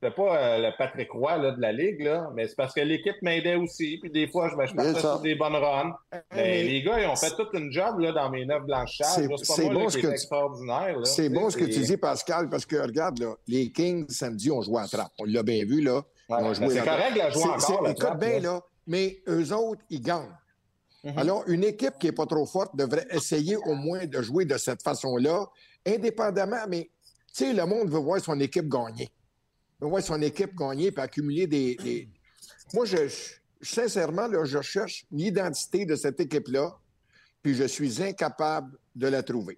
j'étais 0.02 0.16
pas 0.16 0.38
euh, 0.38 0.58
le 0.70 0.78
Patrick 0.78 1.12
Roy 1.12 1.38
là, 1.38 1.52
de 1.52 1.60
la 1.62 1.74
Ligue, 1.74 2.02
là, 2.02 2.30
mais 2.34 2.48
c'est 2.48 2.56
parce 2.56 2.74
que 2.74 2.80
l'équipe 2.80 3.22
m'aidait 3.22 3.56
aussi. 3.56 3.98
Puis 4.02 4.10
des 4.10 4.28
fois, 4.30 4.50
je 4.50 4.56
me 4.56 4.66
je 4.66 4.74
partais 4.74 5.00
sur 5.02 5.20
des 5.20 5.36
bonnes 5.36 5.56
runs. 5.58 5.94
Mais 6.14 6.22
mais- 6.34 6.64
les 6.64 6.82
gars, 6.82 7.02
ils 7.02 7.08
ont 7.08 7.16
fait 7.18 7.36
toute 7.36 7.50
une 7.56 7.72
job 7.74 8.00
là, 8.00 8.14
dans 8.14 8.30
mes 8.30 8.46
neuf 8.46 8.64
blanchissages. 8.64 9.28
C'est- 9.44 9.70
bon 9.70 9.90
ce 9.90 9.98
que 9.98 10.08
extraordinaire. 10.08 10.96
C'est 11.04 11.30
bon 11.30 11.50
ce 11.50 11.58
que 11.58 11.66
tu 11.66 11.80
dis, 11.82 11.98
Pascal, 11.98 12.50
parce 12.50 12.66
que 12.66 12.78
regarde, 12.78 13.20
là, 13.20 13.34
les 13.50 13.70
Kings, 13.70 14.08
samedi, 14.10 14.50
ont 14.50 14.62
joué 14.62 14.82
à 14.82 14.88
trappe. 14.88 15.12
On 15.20 15.26
l'a 15.26 15.44
bien 15.44 15.66
vu, 15.66 15.82
là. 15.82 16.02
Ils 16.30 16.36
Ouais, 16.36 16.56
joué 16.56 16.70
c'est 16.70 16.84
correct 16.86 17.16
la 17.18 17.30
jouer 17.32 17.44
encore. 17.44 17.82
la 17.84 17.94
trappe, 17.94 18.20
bien, 18.20 18.40
là, 18.40 18.62
mais 18.88 19.18
eux 19.28 19.54
autres, 19.54 19.82
ils 19.90 20.02
gagnent. 20.02 20.32
Mhm. 21.12 21.18
Alors, 21.20 21.44
une 21.48 21.64
équipe 21.64 21.98
qui 22.00 22.08
n'est 22.08 22.12
pas 22.12 22.26
trop 22.26 22.46
forte 22.46 22.76
devrait 22.76 23.08
essayer 23.12 23.56
au 23.56 23.76
moins 23.76 24.06
de 24.06 24.22
jouer 24.22 24.46
de 24.46 24.58
cette 24.58 24.82
façon-là, 24.84 25.46
indépendamment, 25.86 26.66
mais 26.68 26.90
tu 27.34 27.46
sais, 27.46 27.54
le 27.54 27.66
monde 27.66 27.90
veut 27.90 28.00
voir 28.00 28.20
son 28.22 28.40
équipe 28.40 28.68
gagner. 28.68 29.10
veut 29.80 29.88
voir 29.88 30.02
son 30.04 30.22
équipe 30.22 30.56
gagner 30.56 30.88
et 30.88 31.00
accumuler 31.00 31.48
des. 31.48 31.76
des- 31.76 32.10
Moi, 32.74 32.86
je, 32.86 33.08
je- 33.08 33.34
sincèrement, 33.62 34.28
là, 34.28 34.44
je 34.44 34.62
cherche 34.62 35.06
l'identité 35.12 35.86
de 35.86 35.96
cette 35.96 36.20
équipe-là, 36.20 36.76
puis 37.42 37.54
je 37.56 37.64
suis 37.64 38.02
incapable 38.04 38.78
de 38.96 39.08
la 39.08 39.24
trouver. 39.24 39.58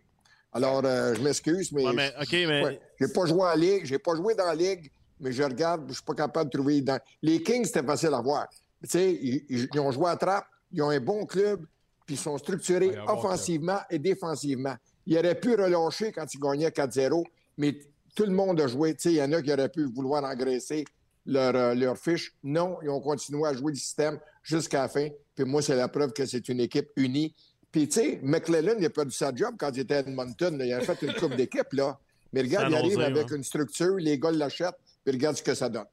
Alors, 0.51 0.81
euh, 0.85 1.13
je 1.15 1.21
m'excuse, 1.21 1.71
mais. 1.71 1.85
Ouais, 1.85 1.93
mais, 1.93 2.13
OK, 2.21 2.31
mais 2.31 2.63
Ouais. 2.63 2.79
J'ai 2.99 3.07
pas 3.07 3.25
joué 3.25 3.41
en 3.41 3.55
ligue, 3.55 3.85
j'ai 3.85 3.99
pas 3.99 4.15
joué 4.15 4.35
dans 4.35 4.45
la 4.45 4.55
ligue, 4.55 4.91
mais 5.19 5.31
je 5.31 5.41
regarde, 5.43 5.85
je 5.87 5.93
suis 5.93 6.03
pas 6.03 6.13
capable 6.15 6.49
de 6.51 6.57
trouver. 6.57 6.81
Dans... 6.81 6.99
Les 7.23 7.41
Kings, 7.41 7.65
c'était 7.65 7.83
facile 7.83 8.13
à 8.13 8.21
voir. 8.21 8.47
Tu 8.83 8.89
sais, 8.89 9.11
ils, 9.13 9.45
ils- 9.49 9.69
ils 9.73 9.79
ont 9.79 9.91
joué 9.91 10.09
à 10.09 10.15
trappe, 10.17 10.45
ils 10.71 10.81
ont 10.81 10.89
un 10.89 10.99
bon 10.99 11.25
club, 11.25 11.65
puis 12.05 12.15
ils 12.15 12.19
sont 12.19 12.37
structurés 12.37 12.89
Ouais, 12.89 12.99
offensivement 13.07 13.79
et 13.89 13.99
défensivement. 13.99 14.75
Ils 15.05 15.17
auraient 15.17 15.39
pu 15.39 15.55
relâcher 15.55 16.11
quand 16.11 16.25
ils 16.33 16.39
gagnaient 16.39 16.69
4-0, 16.69 17.25
mais 17.57 17.79
tout 18.15 18.25
le 18.25 18.31
monde 18.31 18.59
a 18.61 18.67
joué. 18.67 18.93
Tu 18.95 19.01
sais, 19.01 19.11
il 19.13 19.17
y 19.17 19.23
en 19.23 19.31
a 19.31 19.41
qui 19.41 19.51
auraient 19.51 19.69
pu 19.69 19.85
vouloir 19.85 20.23
engraisser 20.23 20.85
leur, 21.25 21.55
euh, 21.55 21.73
leur 21.75 21.97
fiche. 21.97 22.33
Non, 22.43 22.77
ils 22.81 22.89
ont 22.89 22.99
continué 22.99 23.47
à 23.47 23.53
jouer 23.53 23.71
le 23.71 23.77
système 23.77 24.19
jusqu'à 24.43 24.81
la 24.81 24.89
fin. 24.89 25.09
Puis 25.35 25.45
moi, 25.45 25.61
c'est 25.61 25.75
la 25.75 25.87
preuve 25.87 26.11
que 26.13 26.25
c'est 26.25 26.49
une 26.49 26.59
équipe 26.59 26.89
unie. 26.95 27.33
Puis, 27.71 27.87
tu 27.87 27.99
sais, 27.99 28.19
McClellan, 28.23 28.75
il 28.79 28.85
a 28.85 28.89
perdu 28.89 29.11
sa 29.11 29.33
job 29.33 29.55
quand 29.57 29.69
il 29.73 29.81
était 29.81 29.95
à 29.95 29.99
Edmonton. 29.99 30.57
là. 30.57 30.65
Il 30.65 30.73
a 30.73 30.81
fait 30.81 31.01
une 31.05 31.13
coupe 31.13 31.35
d'équipe, 31.35 31.71
là. 31.73 31.99
Mais 32.33 32.41
regarde, 32.41 32.67
il 32.69 32.75
arrive 32.75 32.99
avec 32.99 33.31
une 33.31 33.43
structure, 33.43 33.95
les 33.95 34.17
gars 34.19 34.31
l'achètent, 34.31 34.77
puis 35.03 35.13
regarde 35.13 35.37
ce 35.37 35.43
que 35.43 35.53
ça 35.53 35.69
donne. 35.69 35.85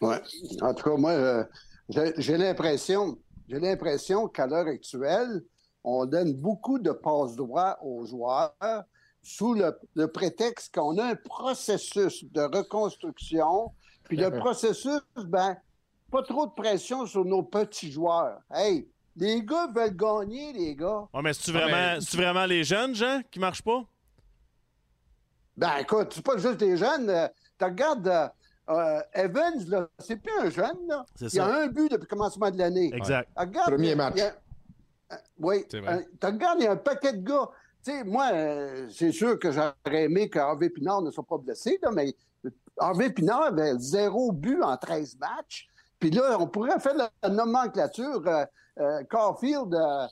Ouais. 0.00 0.20
En 0.60 0.74
tout 0.74 0.90
cas, 0.90 0.96
moi, 0.96 1.10
euh, 1.10 1.44
j'ai 1.88 2.36
l'impression, 2.36 3.18
j'ai 3.48 3.60
l'impression 3.60 4.28
qu'à 4.28 4.46
l'heure 4.46 4.66
actuelle, 4.66 5.42
on 5.82 6.06
donne 6.06 6.32
beaucoup 6.34 6.78
de 6.78 6.90
passe 6.92 7.36
droit 7.36 7.78
aux 7.82 8.06
joueurs 8.06 8.54
sous 9.22 9.54
le, 9.54 9.78
le 9.94 10.08
prétexte 10.10 10.74
qu'on 10.74 10.96
a 10.98 11.04
un 11.04 11.14
processus 11.16 12.24
de 12.24 12.40
reconstruction. 12.42 13.72
Puis 14.04 14.16
le 14.16 14.30
processus, 14.38 15.00
ben, 15.16 15.56
pas 16.10 16.22
trop 16.22 16.46
de 16.46 16.52
pression 16.52 17.06
sur 17.06 17.24
nos 17.24 17.42
petits 17.42 17.90
joueurs. 17.90 18.40
Hey, 18.50 18.88
les 19.16 19.42
gars 19.42 19.68
veulent 19.74 19.96
gagner, 19.96 20.52
les 20.52 20.74
gars. 20.74 21.06
Ouais, 21.12 21.22
mais 21.22 21.32
c'est-tu 21.32 21.56
Ah, 21.56 21.60
vraiment, 21.60 21.98
mais- 22.00 22.16
vraiment 22.16 22.46
les 22.46 22.64
jeunes, 22.64 22.94
gens, 22.94 23.20
qui 23.30 23.38
marchent 23.38 23.62
pas? 23.62 23.84
Ben, 25.56 25.76
écoute, 25.78 26.12
c'est 26.14 26.24
pas 26.24 26.36
juste 26.36 26.58
des 26.58 26.76
jeunes. 26.76 27.08
Euh, 27.08 27.28
tu 27.58 27.64
regardes 27.64 28.08
euh, 28.08 28.28
euh, 28.70 29.00
Evans, 29.12 29.64
là, 29.68 29.88
c'est 29.98 30.16
plus 30.16 30.32
un 30.40 30.50
jeune, 30.50 30.86
là. 30.88 31.04
C'est 31.14 31.26
Il 31.32 31.36
y 31.36 31.40
a 31.40 31.46
un 31.46 31.66
but 31.66 31.90
depuis 31.90 32.02
le 32.02 32.06
commencement 32.06 32.50
de 32.50 32.58
l'année. 32.58 32.90
Exact. 32.94 33.28
Ah, 33.36 33.42
Regarde, 33.42 33.68
Premier 33.70 33.86
il 33.86 33.90
y 33.90 33.92
a- 33.92 33.96
match. 33.96 34.20
euh, 34.20 35.16
oui. 35.38 35.64
Tu 35.68 35.78
regardes, 35.78 36.60
il 36.60 36.64
y 36.64 36.66
a 36.66 36.72
un 36.72 36.76
paquet 36.76 37.12
de 37.12 37.22
gars. 37.26 37.48
Tu 37.84 37.92
sais, 37.92 38.04
moi, 38.04 38.30
euh, 38.32 38.88
c'est 38.90 39.12
sûr 39.12 39.38
que 39.38 39.50
j'aurais 39.50 40.04
aimé 40.04 40.30
que 40.30 40.38
Harvey 40.38 40.70
Pinard 40.70 41.02
ne 41.02 41.10
soit 41.10 41.26
pas 41.26 41.36
blessé, 41.38 41.78
là, 41.82 41.90
mais 41.92 42.14
Harvey 42.78 43.10
Pinard 43.10 43.42
avait 43.44 43.74
zéro 43.78 44.32
but 44.32 44.62
en 44.62 44.76
13 44.76 45.18
matchs. 45.18 45.68
Puis 46.00 46.10
là, 46.10 46.36
on 46.40 46.46
pourrait 46.46 46.80
faire 46.80 46.94
la 46.96 47.28
nomenclature. 47.28 48.22
Euh, 48.26 48.44
euh, 48.80 49.02
Caulfield, 49.08 49.74
euh, 49.74 50.06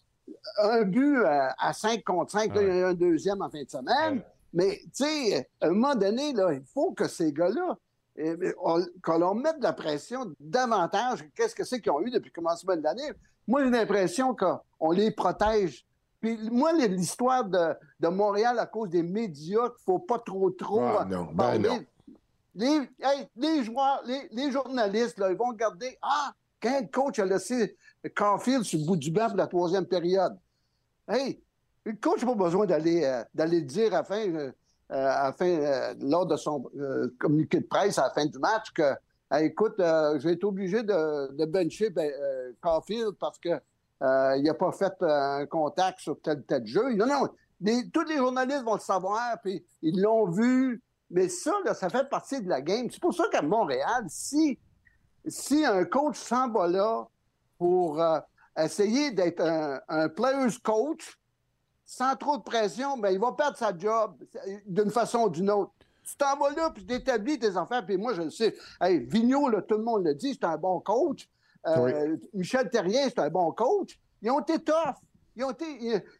un 0.58 0.82
but 0.82 1.16
euh, 1.16 1.48
à 1.58 1.72
5 1.72 2.04
contre 2.04 2.30
5, 2.32 2.54
là, 2.54 2.62
il 2.62 2.76
y 2.76 2.82
a 2.82 2.88
un 2.88 2.94
deuxième 2.94 3.40
en 3.42 3.50
fin 3.50 3.62
de 3.62 3.68
semaine. 3.68 4.18
Ouais. 4.18 4.26
Mais, 4.54 4.80
tu 4.94 5.04
sais, 5.04 5.48
à 5.60 5.66
un 5.66 5.70
moment 5.70 5.94
donné, 5.94 6.32
là, 6.34 6.52
il 6.52 6.62
faut 6.72 6.92
que 6.92 7.08
ces 7.08 7.32
gars-là, 7.32 7.76
mais 8.16 8.54
on- 8.62 8.84
qu'on 9.02 9.18
leur 9.18 9.34
mette 9.34 9.58
de 9.58 9.62
la 9.64 9.72
pression 9.72 10.32
davantage. 10.38 11.24
Qu'est-ce 11.34 11.54
que 11.54 11.64
c'est 11.64 11.80
qu'ils 11.80 11.92
ont 11.92 12.00
eu 12.00 12.10
depuis 12.10 12.30
le 12.34 12.34
commencement 12.34 12.76
de 12.76 12.82
l'année? 12.82 13.10
Moi, 13.46 13.64
j'ai 13.64 13.70
l'impression 13.70 14.34
qu'on 14.34 14.90
les 14.92 15.10
protège. 15.10 15.86
Puis 16.20 16.38
moi, 16.50 16.72
l'histoire 16.72 17.44
de, 17.44 17.74
de 17.98 18.08
Montréal 18.08 18.58
à 18.58 18.66
cause 18.66 18.90
des 18.90 19.02
médias, 19.02 19.68
qu'il 19.70 19.78
ne 19.78 19.84
faut 19.84 19.98
pas 19.98 20.18
trop, 20.20 20.50
trop 20.50 20.80
Ah, 20.80 21.08
euh, 21.10 21.24
ben 21.34 21.58
non. 21.58 21.80
Les, 22.54 22.88
hey, 23.00 23.28
les 23.34 23.64
joueurs, 23.64 24.02
les, 24.04 24.28
les 24.30 24.50
journalistes, 24.52 25.18
là, 25.18 25.30
ils 25.30 25.36
vont 25.36 25.48
regarder 25.48 25.98
Ah, 26.02 26.32
quand 26.62 26.80
le 26.80 26.86
coach 26.86 27.18
a 27.18 27.24
laissé 27.24 27.76
Caulfield 28.14 28.62
sur 28.62 28.78
le 28.78 28.84
bout 28.86 28.96
du 28.96 29.10
banc 29.10 29.28
pour 29.28 29.36
la 29.38 29.46
troisième 29.48 29.86
période? 29.86 30.36
Hey, 31.08 31.42
le 31.84 31.94
coach 31.94 32.22
n'a 32.22 32.28
pas 32.28 32.44
besoin 32.44 32.66
d'aller 32.66 33.02
euh, 33.04 33.24
d'aller 33.34 33.62
dire 33.62 33.88
à 33.94 33.98
la 33.98 34.04
fin, 34.04 34.28
euh, 34.28 34.52
à 34.92 35.24
la 35.24 35.32
fin, 35.32 35.46
euh, 35.46 35.94
lors 36.00 36.26
de 36.26 36.36
son 36.36 36.64
euh, 36.76 37.14
communiqué 37.18 37.60
de 37.60 37.66
presse 37.66 37.98
à 37.98 38.04
la 38.04 38.10
fin 38.10 38.26
du 38.26 38.38
match 38.38 38.72
que 38.72 38.94
écoute, 39.40 39.80
euh, 39.80 40.18
je 40.18 40.28
vais 40.28 40.34
être 40.34 40.44
obligé 40.44 40.82
de, 40.82 41.32
de 41.32 41.44
bencher 41.46 41.90
ben, 41.90 42.10
euh, 42.10 42.52
Caulfield 42.60 43.12
parce 43.18 43.38
que 43.38 43.48
euh, 43.48 44.36
il 44.36 44.42
n'a 44.42 44.54
pas 44.54 44.72
fait 44.72 44.92
euh, 45.02 45.40
un 45.40 45.46
contact 45.46 46.00
sur 46.00 46.20
tel 46.20 46.44
tel 46.44 46.66
jeu. 46.66 46.94
Non, 46.94 47.06
non. 47.06 47.28
tous 47.92 48.04
les 48.04 48.16
journalistes 48.16 48.64
vont 48.64 48.74
le 48.74 48.80
savoir, 48.80 49.38
puis 49.42 49.64
ils 49.80 50.00
l'ont 50.00 50.28
vu. 50.28 50.82
Mais 51.10 51.28
ça, 51.28 51.52
ça 51.74 51.88
fait 51.88 52.08
partie 52.08 52.40
de 52.42 52.48
la 52.48 52.60
game. 52.60 52.88
C'est 52.90 53.00
pour 53.00 53.14
ça 53.14 53.24
qu'à 53.30 53.42
Montréal, 53.42 54.04
si, 54.08 54.58
si 55.26 55.64
un 55.64 55.84
coach 55.84 56.16
s'en 56.18 56.50
va 56.50 56.66
là 56.68 57.06
pour 57.58 58.00
euh, 58.00 58.18
essayer 58.58 59.10
d'être 59.12 59.40
un, 59.40 59.80
un 59.88 60.08
player's 60.08 60.58
coach, 60.58 61.18
sans 61.92 62.16
trop 62.16 62.38
de 62.38 62.42
pression, 62.42 62.96
ben, 62.96 63.10
il 63.10 63.18
va 63.18 63.32
perdre 63.32 63.56
sa 63.58 63.76
job 63.76 64.14
d'une 64.66 64.90
façon 64.90 65.24
ou 65.24 65.28
d'une 65.28 65.50
autre. 65.50 65.72
Tu 66.02 66.16
t'en 66.16 66.38
vas 66.38 66.50
là, 66.50 66.70
puis 66.70 66.86
tu 66.86 66.94
établis 66.94 67.38
tes 67.38 67.54
affaires, 67.54 67.84
puis 67.84 67.98
moi, 67.98 68.14
je 68.14 68.22
le 68.22 68.30
sais. 68.30 68.54
Hey, 68.80 69.00
Vigneault, 69.00 69.50
là, 69.50 69.60
tout 69.60 69.76
le 69.76 69.84
monde 69.84 70.04
le 70.04 70.14
dit, 70.14 70.32
c'est 70.32 70.44
un 70.44 70.56
bon 70.56 70.80
coach. 70.80 71.28
Euh, 71.66 72.16
Michel 72.32 72.70
Terrien, 72.70 73.04
c'est 73.04 73.18
un 73.18 73.28
bon 73.28 73.52
coach. 73.52 74.00
Ils 74.22 74.30
ont 74.30 74.40
été 74.40 74.58
tough. 74.58 74.94
Ils 75.36 75.44
ont 75.44 75.50
été, 75.50 75.66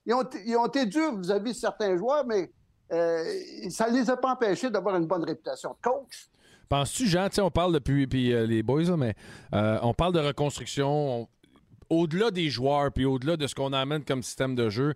ils, 0.05 0.15
ont, 0.15 0.29
ils 0.45 0.57
ont 0.57 0.67
été 0.67 0.85
durs 0.85 1.17
vis-à-vis 1.17 1.53
de 1.53 1.59
certains 1.59 1.97
joueurs, 1.97 2.27
mais 2.27 2.53
euh, 2.93 3.25
ça 3.71 3.91
ne 3.91 3.97
les 3.97 4.11
a 4.11 4.17
pas 4.19 4.33
empêchés 4.33 4.69
d'avoir 4.69 4.97
une 4.97 5.07
bonne 5.07 5.25
réputation 5.25 5.71
de 5.71 5.89
coach. 5.89 6.29
Penses-tu, 6.69 7.07
Jean, 7.07 7.29
on 7.39 7.51
parle 7.51 7.73
depuis 7.73 8.07
puis, 8.07 8.33
euh, 8.33 8.47
les 8.47 8.63
boys, 8.63 8.97
mais 8.99 9.15
on 9.53 9.95
parle 9.95 10.13
de 10.13 10.21
reconstruction. 10.21 11.29
Au-delà 11.89 12.31
des 12.31 12.51
joueurs, 12.51 12.93
puis 12.93 13.07
au-delà 13.07 13.39
de 13.39 13.47
ce 13.47 13.55
qu'on 13.55 13.73
amène 13.73 14.05
comme 14.05 14.23
système 14.23 14.55
de 14.55 14.69
jeu, 14.69 14.95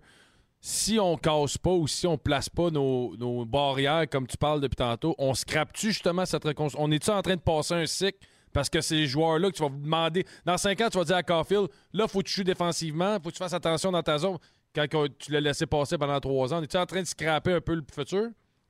si 0.67 0.99
on 0.99 1.15
casse 1.15 1.57
pas 1.57 1.71
ou 1.71 1.87
si 1.87 2.05
on 2.07 2.17
place 2.17 2.49
pas 2.49 2.69
nos, 2.69 3.45
barrières, 3.45 4.03
comme 4.09 4.27
tu 4.27 4.35
parles 4.35 4.59
depuis 4.59 4.75
tantôt, 4.75 5.15
on 5.17 5.33
scrape-tu 5.33 5.87
justement 5.87 6.25
cette 6.25 6.43
reconstruction? 6.43 6.85
On 6.85 6.91
est-tu 6.91 7.09
en 7.09 7.21
train 7.21 7.37
de 7.37 7.41
passer 7.41 7.73
un 7.73 7.85
cycle 7.85 8.19
parce 8.51 8.69
que 8.69 8.81
ces 8.81 9.05
joueurs-là 9.05 9.49
que 9.49 9.55
tu 9.55 9.61
vas 9.61 9.69
vous 9.69 9.77
demander. 9.77 10.25
Dans 10.45 10.57
cinq 10.57 10.81
ans, 10.81 10.89
tu 10.91 10.97
vas 10.97 11.05
dire 11.05 11.15
à 11.15 11.23
Caulfield, 11.23 11.69
là, 11.93 12.05
faut 12.09 12.19
que 12.19 12.25
tu 12.25 12.33
joues 12.33 12.43
défensivement, 12.43 13.13
faut 13.13 13.29
que 13.29 13.35
tu 13.35 13.37
fasses 13.37 13.53
attention 13.53 13.93
dans 13.93 14.03
ta 14.03 14.17
zone. 14.17 14.39
Quand 14.75 14.87
tu 15.17 15.31
l'as 15.31 15.39
laissé 15.39 15.65
passer 15.65 15.97
pendant 15.97 16.19
trois 16.19 16.53
ans, 16.53 16.61
es-tu 16.61 16.75
en 16.75 16.85
train 16.85 17.01
de 17.01 17.07
scraper 17.07 17.53
un 17.53 17.61
peu 17.61 17.75
le 17.75 17.85
futur? 17.89 18.27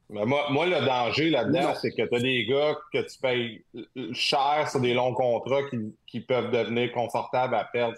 moi, 0.09 0.51
moi, 0.51 0.67
le 0.67 0.85
danger 0.85 1.31
là-dedans, 1.31 1.73
c'est 1.81 1.91
que 1.91 2.07
tu 2.07 2.15
as 2.15 2.19
des 2.19 2.45
gars 2.45 2.77
que 2.93 2.99
tu 2.99 3.19
payes 3.19 3.65
cher 4.13 4.69
sur 4.69 4.81
des 4.81 4.93
longs 4.93 5.15
contrats 5.15 5.63
qui, 6.05 6.19
peuvent 6.19 6.51
devenir 6.51 6.91
confortables 6.91 7.55
à 7.55 7.63
perdre 7.63 7.97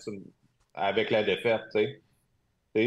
avec 0.74 1.12
la 1.12 1.24
défaite. 1.24 1.64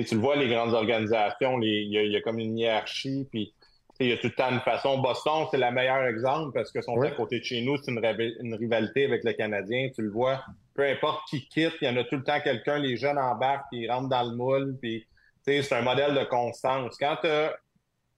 Tu 0.06 0.14
le 0.14 0.20
vois, 0.20 0.36
les 0.36 0.48
grandes 0.48 0.74
organisations, 0.74 1.60
il 1.60 1.90
y, 1.90 2.16
a 2.16 2.20
comme 2.20 2.38
une 2.38 2.58
hiérarchie, 2.58 3.26
puis 3.30 3.52
il 4.00 4.08
y 4.08 4.12
a 4.12 4.16
tout 4.16 4.28
le 4.28 4.34
temps 4.34 4.50
une 4.50 4.60
façon. 4.60 4.98
Boston, 4.98 5.46
c'est 5.50 5.58
le 5.58 5.70
meilleur 5.70 6.04
exemple 6.04 6.52
parce 6.52 6.72
que 6.72 6.80
sont 6.80 7.00
à 7.00 7.10
côté 7.10 7.40
de 7.40 7.44
chez 7.44 7.62
nous, 7.62 7.76
c'est 7.76 7.90
une, 7.90 8.54
rivalité 8.54 9.04
avec 9.04 9.24
le 9.24 9.32
Canadien. 9.32 9.90
Tu 9.94 10.02
le 10.02 10.10
vois, 10.10 10.42
peu 10.74 10.88
importe 10.88 11.28
qui 11.28 11.46
quitte, 11.48 11.74
il 11.80 11.88
y 11.88 11.90
en 11.90 11.96
a 11.96 12.04
tout 12.04 12.16
le 12.16 12.24
temps 12.24 12.40
quelqu'un, 12.40 12.78
les 12.78 12.96
jeunes 12.96 13.18
embarquent, 13.18 13.66
puis 13.70 13.82
ils 13.82 13.90
rentrent 13.90 14.08
dans 14.08 14.22
le 14.22 14.36
moule, 14.36 14.76
puis 14.80 15.06
c'est 15.44 15.72
un 15.72 15.82
modèle 15.82 16.14
de 16.14 16.24
constance. 16.24 16.96
Quand 16.98 17.16
tu 17.20 17.28
as 17.28 17.54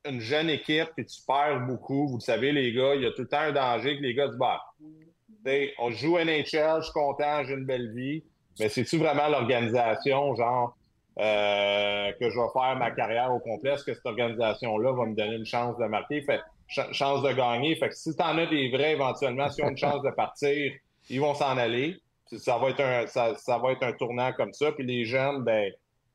une 0.07 0.21
jeune 0.21 0.51
équipe 0.51 0.91
et 0.99 1.05
tu 1.05 1.21
perds 1.27 1.61
beaucoup, 1.67 2.09
vous 2.09 2.17
le 2.17 2.21
savez, 2.21 2.53
les 2.53 2.73
gars, 2.73 2.95
il 2.95 3.03
y 3.03 3.07
a 3.07 3.11
tout 3.13 3.23
le 3.23 3.29
temps 3.29 3.39
un 3.39 3.53
danger 3.53 3.97
que 3.97 4.03
les 4.03 4.15
gars 4.15 4.31
se 4.31 4.37
battent. 4.37 4.61
on 5.79 5.91
joue 5.91 6.19
NHL, 6.19 6.45
je 6.79 6.83
suis 6.83 6.93
content, 6.93 7.45
j'ai 7.45 7.55
une 7.55 7.65
belle 7.65 7.93
vie, 7.95 8.23
mais 8.61 8.69
c'est-tu 8.69 8.99
vraiment 8.99 9.29
l'organisation, 9.29 10.35
genre, 10.37 10.77
euh, 11.19 12.13
que 12.19 12.29
je 12.29 12.35
vais 12.35 12.49
faire 12.53 12.77
ma 12.77 12.91
carrière 12.91 13.33
au 13.33 13.39
complet. 13.39 13.73
Est-ce 13.73 13.85
que 13.85 13.95
cette 13.95 14.07
organisation-là 14.07 14.93
va 14.93 15.07
me 15.07 15.15
donner 15.15 15.37
une 15.37 15.47
chance 15.47 15.77
de 15.79 15.85
marquer? 15.85 16.23
Fait, 16.23 16.41
chance 16.67 17.23
de 17.23 17.33
gagner. 17.33 17.77
Fait 17.77 17.89
que 17.89 17.95
si 17.95 18.15
tu 18.15 18.23
en 18.23 18.37
as 18.39 18.47
des 18.47 18.71
vrais 18.71 18.93
éventuellement, 18.93 19.49
si 19.49 19.63
ont 19.63 19.69
une 19.69 19.77
chance 19.77 20.03
de 20.03 20.11
partir, 20.11 20.73
ils 21.09 21.21
vont 21.21 21.35
s'en 21.35 21.57
aller. 21.57 21.97
Ça 22.27 22.59
va 22.59 22.71
être 22.71 22.81
un, 22.81 23.07
ça, 23.07 23.59
va 23.59 23.73
être 23.73 23.83
un 23.83 23.93
tournant 23.93 24.33
comme 24.33 24.53
ça. 24.53 24.73
Puis 24.73 24.85
les 24.85 25.05
jeunes, 25.05 25.45
ben, 25.45 25.71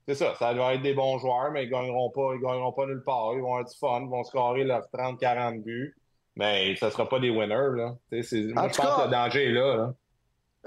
c'est 0.07 0.15
ça, 0.15 0.33
ça 0.35 0.53
doit 0.53 0.73
être 0.73 0.81
des 0.81 0.93
bons 0.93 1.17
joueurs, 1.19 1.51
mais 1.51 1.63
ils 1.65 1.69
gagneront 1.69 2.09
pas, 2.09 2.33
ils 2.35 2.41
gagneront 2.41 2.73
pas 2.73 2.85
nulle 2.87 3.03
part. 3.05 3.31
Ils 3.35 3.41
vont 3.41 3.55
avoir 3.55 3.65
du 3.65 3.77
fun, 3.77 4.01
ils 4.01 4.09
vont 4.09 4.23
scorer 4.23 4.63
leurs 4.63 4.87
30-40 4.93 5.63
buts. 5.63 5.95
Mais 6.35 6.75
ça 6.75 6.89
sera 6.89 7.07
pas 7.07 7.19
des 7.19 7.29
winners, 7.29 7.75
là. 7.75 7.95
moi, 8.11 8.21
je 8.21 8.51
pense 8.51 8.75
que 8.75 9.05
le 9.05 9.11
danger 9.11 9.45
est 9.45 9.51
là. 9.51 9.75
là. 9.75 9.93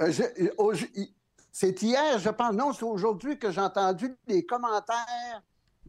Euh, 0.00 0.10
c'est 1.52 1.82
hier, 1.82 2.18
je 2.18 2.30
pense, 2.30 2.54
non, 2.54 2.72
c'est 2.72 2.84
aujourd'hui 2.84 3.38
que 3.38 3.50
j'ai 3.50 3.60
entendu 3.60 4.16
les 4.26 4.44
commentaires 4.46 5.42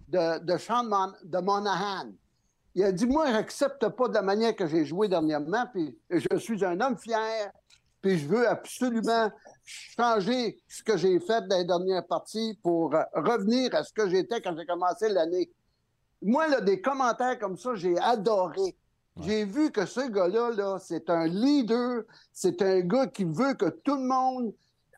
de, 0.10 0.40
de 0.40 0.58
Sean 0.58 0.84
de 0.84 1.38
Monahan. 1.40 2.12
Il 2.76 2.84
a 2.84 2.92
dit 2.92 3.06
Moi, 3.06 3.28
je 3.28 3.32
n'accepte 3.32 3.88
pas 3.88 4.10
de 4.10 4.14
la 4.14 4.22
manière 4.22 4.56
que 4.56 4.68
j'ai 4.68 4.84
joué 4.84 5.08
dernièrement, 5.08 5.66
puis 5.74 5.98
je 6.10 6.38
suis 6.38 6.66
un 6.66 6.80
homme 6.82 6.98
fier, 6.98 7.50
puis 8.02 8.20
je 8.20 8.28
veux 8.28 8.46
absolument 8.46 9.32
changer 9.64 10.62
ce 10.68 10.84
que 10.84 10.98
j'ai 10.98 11.18
fait 11.22 11.48
dans 11.48 11.58
les 11.58 11.66
dernières 11.66 12.06
parties 12.06 12.60
pour 12.62 12.92
revenir 13.14 13.74
à 13.74 13.86
ce 13.86 13.94
que 13.94 14.10
j'étais 14.10 14.42
quand 14.42 14.58
j'ai 14.58 14.66
commencé 14.66 15.08
l'année. 15.08 15.50
Moi, 16.22 16.50
là, 16.50 16.60
des 16.60 16.82
commentaires 16.82 17.40
comme 17.40 17.58
ça, 17.58 17.74
j'ai 17.76 17.98
adoré. 18.00 18.76
J'ai 19.22 19.46
vu 19.46 19.72
que 19.72 19.86
ce 19.86 20.10
gars-là, 20.10 20.52
-là, 20.52 20.80
c'est 20.80 21.10
un 21.10 21.28
leader, 21.28 22.04
c'est 22.34 22.62
un 22.62 22.82
gars 22.82 23.08
qui 23.08 23.24
veut 23.24 23.54
que 23.54 23.70
tout 23.70 23.96
le 23.96 24.08
monde 24.08 24.54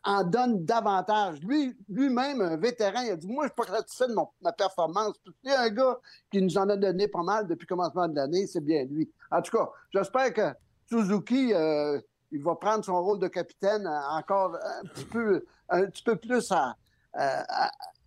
en 0.06 0.24
donne 0.24 0.64
davantage. 0.64 1.40
Lui, 1.42 1.76
lui-même, 1.90 2.42
un 2.42 2.58
vétéran, 2.58 3.02
il 3.04 3.12
a 3.12 3.16
dit 3.16 3.28
Moi, 3.28 3.46
je 3.46 3.50
suis 3.50 3.56
pas 3.56 3.78
satisfait 3.78 4.08
de 4.08 4.16
ma 4.42 4.52
performance. 4.52 5.16
C'est 5.44 5.56
un 5.56 5.70
gars 5.70 6.00
qui 6.32 6.42
nous 6.42 6.58
en 6.58 6.70
a 6.70 6.78
donné 6.78 7.08
pas 7.08 7.24
mal 7.24 7.48
depuis 7.48 7.66
le 7.66 7.76
commencement 7.76 8.08
de 8.08 8.16
l'année, 8.16 8.46
c'est 8.46 8.64
bien 8.64 8.86
lui. 8.86 9.10
En 9.32 9.42
tout 9.42 9.58
cas, 9.58 9.70
j'espère 9.92 10.34
que 10.34 10.54
Suzuki, 10.88 11.54
euh, 11.54 12.00
il 12.32 12.44
va 12.44 12.56
prendre 12.56 12.86
son 12.86 13.02
rôle 13.04 13.20
de 13.20 13.28
capitaine 13.28 13.88
encore 13.88 14.56
un 14.56 14.88
petit 14.88 15.06
peu, 15.06 15.44
un 15.70 15.86
petit 15.86 16.04
peu 16.04 16.16
plus 16.16 16.52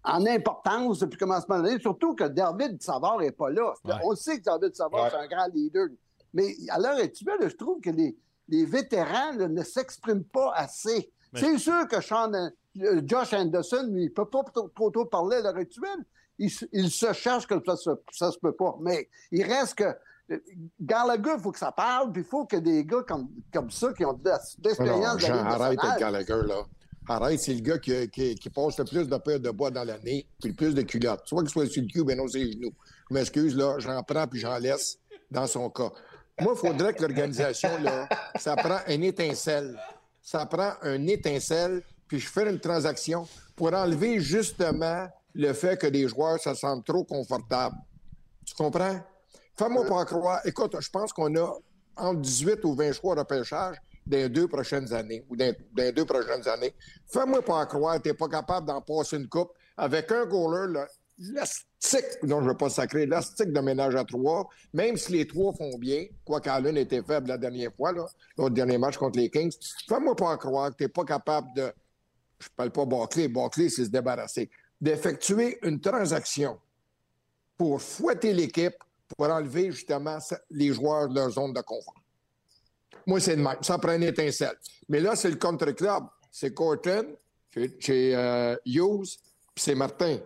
en 0.04 0.26
importance 0.26 1.00
depuis 1.00 1.16
le 1.16 1.26
commencement 1.26 1.58
de 1.58 1.64
l'année, 1.64 1.80
surtout 1.80 2.14
que 2.14 2.24
David 2.24 2.80
Savard 2.82 3.18
n'est 3.18 3.32
pas 3.32 3.50
là. 3.50 3.74
On 4.04 4.14
sait 4.14 4.38
que 4.38 4.44
David 4.44 4.74
Savard, 4.74 5.10
c'est 5.10 5.16
un 5.16 5.26
grand 5.26 5.48
leader. 5.52 5.88
Mais 6.32 6.54
à 6.68 6.78
l'heure 6.78 6.98
actuelle, 6.98 7.38
je 7.40 7.56
trouve 7.56 7.80
que 7.80 7.90
les, 7.90 8.16
les 8.48 8.64
vétérans 8.64 9.34
ne 9.34 9.62
s'expriment 9.62 10.24
pas 10.24 10.52
assez. 10.54 11.10
C'est 11.34 11.58
sûr 11.58 11.86
que 11.88 11.96
euh, 11.96 13.02
Josh 13.04 13.32
Anderson, 13.32 13.88
lui, 13.90 14.02
il 14.02 14.08
ne 14.08 14.10
peut 14.10 14.28
pas 14.28 14.42
trop, 14.44 14.90
tôt 14.90 15.04
parler 15.04 15.36
à 15.38 15.42
l'heure 15.42 15.56
actuelle. 15.56 16.04
Il, 16.38 16.50
se 16.50 17.12
cherche 17.12 17.46
que 17.46 17.54
ça 17.66 17.76
se, 17.76 17.90
ça 18.12 18.30
se 18.30 18.38
peut 18.38 18.52
pas. 18.52 18.76
Mais 18.80 19.08
il 19.32 19.42
reste 19.42 19.74
que 19.74 19.94
euh, 20.30 20.38
Gallagher, 20.80 21.32
il 21.36 21.42
faut 21.42 21.50
que 21.50 21.58
ça 21.58 21.72
parle, 21.72 22.12
puis 22.12 22.22
il 22.22 22.28
faut 22.28 22.44
que 22.44 22.56
des 22.56 22.84
gars 22.84 23.02
comme, 23.06 23.28
comme 23.52 23.70
ça, 23.70 23.92
qui 23.92 24.04
ont 24.04 24.12
de 24.12 24.30
l'expérience 24.64 25.16
de 25.16 25.30
Arrête 25.30 25.78
avec 25.82 25.98
Gallagher, 25.98 26.46
là. 26.46 26.62
Arrête, 27.08 27.40
c'est 27.40 27.54
le 27.54 27.60
gars 27.60 27.78
qui, 27.78 28.08
qui, 28.10 28.50
passe 28.50 28.78
le 28.78 28.84
plus 28.84 29.08
de 29.08 29.16
peur 29.16 29.40
de 29.40 29.50
bois 29.50 29.70
dans 29.70 29.84
l'année, 29.84 30.26
puis 30.38 30.50
le 30.50 30.54
plus 30.54 30.74
de 30.74 30.82
culottes. 30.82 31.22
Soit 31.24 31.40
qu'il 31.40 31.50
soit 31.50 31.66
sur 31.66 31.82
le 31.82 31.88
cul, 31.88 32.04
ben 32.04 32.18
non, 32.18 32.28
c'est 32.28 32.38
les 32.38 32.52
genoux. 32.52 32.72
Je 33.08 33.14
m'excuse, 33.14 33.56
là, 33.56 33.76
j'en 33.78 34.02
prends 34.02 34.26
puis 34.26 34.40
j'en 34.40 34.58
laisse 34.58 34.98
dans 35.30 35.46
son 35.46 35.70
cas. 35.70 35.90
Moi, 36.40 36.52
il 36.54 36.58
faudrait 36.58 36.92
que 36.92 37.00
l'organisation, 37.00 37.70
là, 37.82 38.08
ça 38.38 38.54
prend 38.56 38.78
une 38.88 39.02
étincelle 39.04 39.76
ça 40.30 40.44
prend 40.44 40.74
un 40.82 41.06
étincelle, 41.06 41.82
puis 42.06 42.20
je 42.20 42.28
fais 42.28 42.50
une 42.50 42.60
transaction 42.60 43.26
pour 43.56 43.72
enlever 43.72 44.20
justement 44.20 45.08
le 45.32 45.54
fait 45.54 45.78
que 45.80 45.86
les 45.86 46.06
joueurs 46.06 46.38
se 46.38 46.52
sentent 46.52 46.84
trop 46.84 47.02
confortables. 47.02 47.76
Tu 48.44 48.54
comprends? 48.54 49.00
Fais-moi 49.56 49.86
pas 49.86 50.04
croire. 50.04 50.40
Écoute, 50.44 50.76
je 50.78 50.90
pense 50.90 51.14
qu'on 51.14 51.34
a 51.34 51.50
entre 51.96 52.20
18 52.20 52.62
ou 52.64 52.74
20 52.74 52.92
choix 52.92 53.14
de 53.14 53.20
repêchage 53.20 53.76
dans 54.06 54.18
les 54.18 54.28
deux 54.28 54.46
prochaines 54.46 54.92
années 54.92 55.24
ou 55.30 55.36
dans, 55.36 55.54
les 55.78 55.92
deux 55.92 56.04
prochaines 56.04 56.46
années. 56.46 56.74
Fais-moi 57.10 57.40
pas 57.40 57.64
croire 57.64 57.96
que 57.96 58.02
tu 58.02 58.08
n'es 58.08 58.14
pas 58.14 58.28
capable 58.28 58.66
d'en 58.66 58.82
passer 58.82 59.16
une 59.16 59.28
coupe 59.30 59.52
avec 59.78 60.12
un 60.12 60.26
goaler, 60.26 60.84
là, 61.18 61.44
l'élastique, 61.80 62.22
non, 62.22 62.38
je 62.40 62.44
ne 62.44 62.48
veux 62.50 62.56
pas 62.56 62.70
sacrer, 62.70 63.00
l'élastique 63.00 63.52
de 63.52 63.60
ménage 63.60 63.94
à 63.96 64.04
trois, 64.04 64.48
même 64.72 64.96
si 64.96 65.12
les 65.12 65.26
trois 65.26 65.52
font 65.52 65.76
bien, 65.78 66.06
quoi 66.24 66.40
qu'Allen 66.40 66.76
était 66.76 67.02
faible 67.02 67.28
la 67.28 67.38
dernière 67.38 67.72
fois, 67.74 67.92
le 67.92 68.50
dernier 68.50 68.78
match 68.78 68.96
contre 68.96 69.18
les 69.18 69.30
Kings, 69.30 69.52
fais-moi 69.88 70.14
pas 70.14 70.36
croire 70.36 70.70
que 70.70 70.76
tu 70.76 70.84
n'es 70.84 70.88
pas 70.88 71.04
capable 71.04 71.48
de, 71.54 71.72
je 72.38 72.48
parle 72.56 72.70
pas 72.70 72.84
Barclay, 72.84 73.28
Barclay, 73.28 73.68
c'est 73.68 73.84
se 73.84 73.90
débarrasser, 73.90 74.50
d'effectuer 74.80 75.58
une 75.62 75.80
transaction 75.80 76.58
pour 77.56 77.82
fouetter 77.82 78.32
l'équipe, 78.32 78.76
pour 79.16 79.26
enlever 79.28 79.72
justement 79.72 80.18
les 80.50 80.72
joueurs 80.72 81.08
de 81.08 81.14
leur 81.14 81.30
zone 81.30 81.52
de 81.52 81.60
confort. 81.60 81.94
Moi, 83.06 83.20
c'est 83.20 83.36
le 83.36 83.42
même. 83.42 83.56
Ça 83.62 83.78
prend 83.78 83.94
une 83.94 84.02
étincelle. 84.02 84.56
Mais 84.88 85.00
là, 85.00 85.16
c'est 85.16 85.30
le 85.30 85.36
contre-club. 85.36 86.04
C'est 86.30 86.52
Corton, 86.52 87.06
chez, 87.78 88.14
euh, 88.14 88.54
Hughes, 88.66 89.16
puis 89.54 89.64
c'est 89.64 89.74
Martin. 89.74 90.18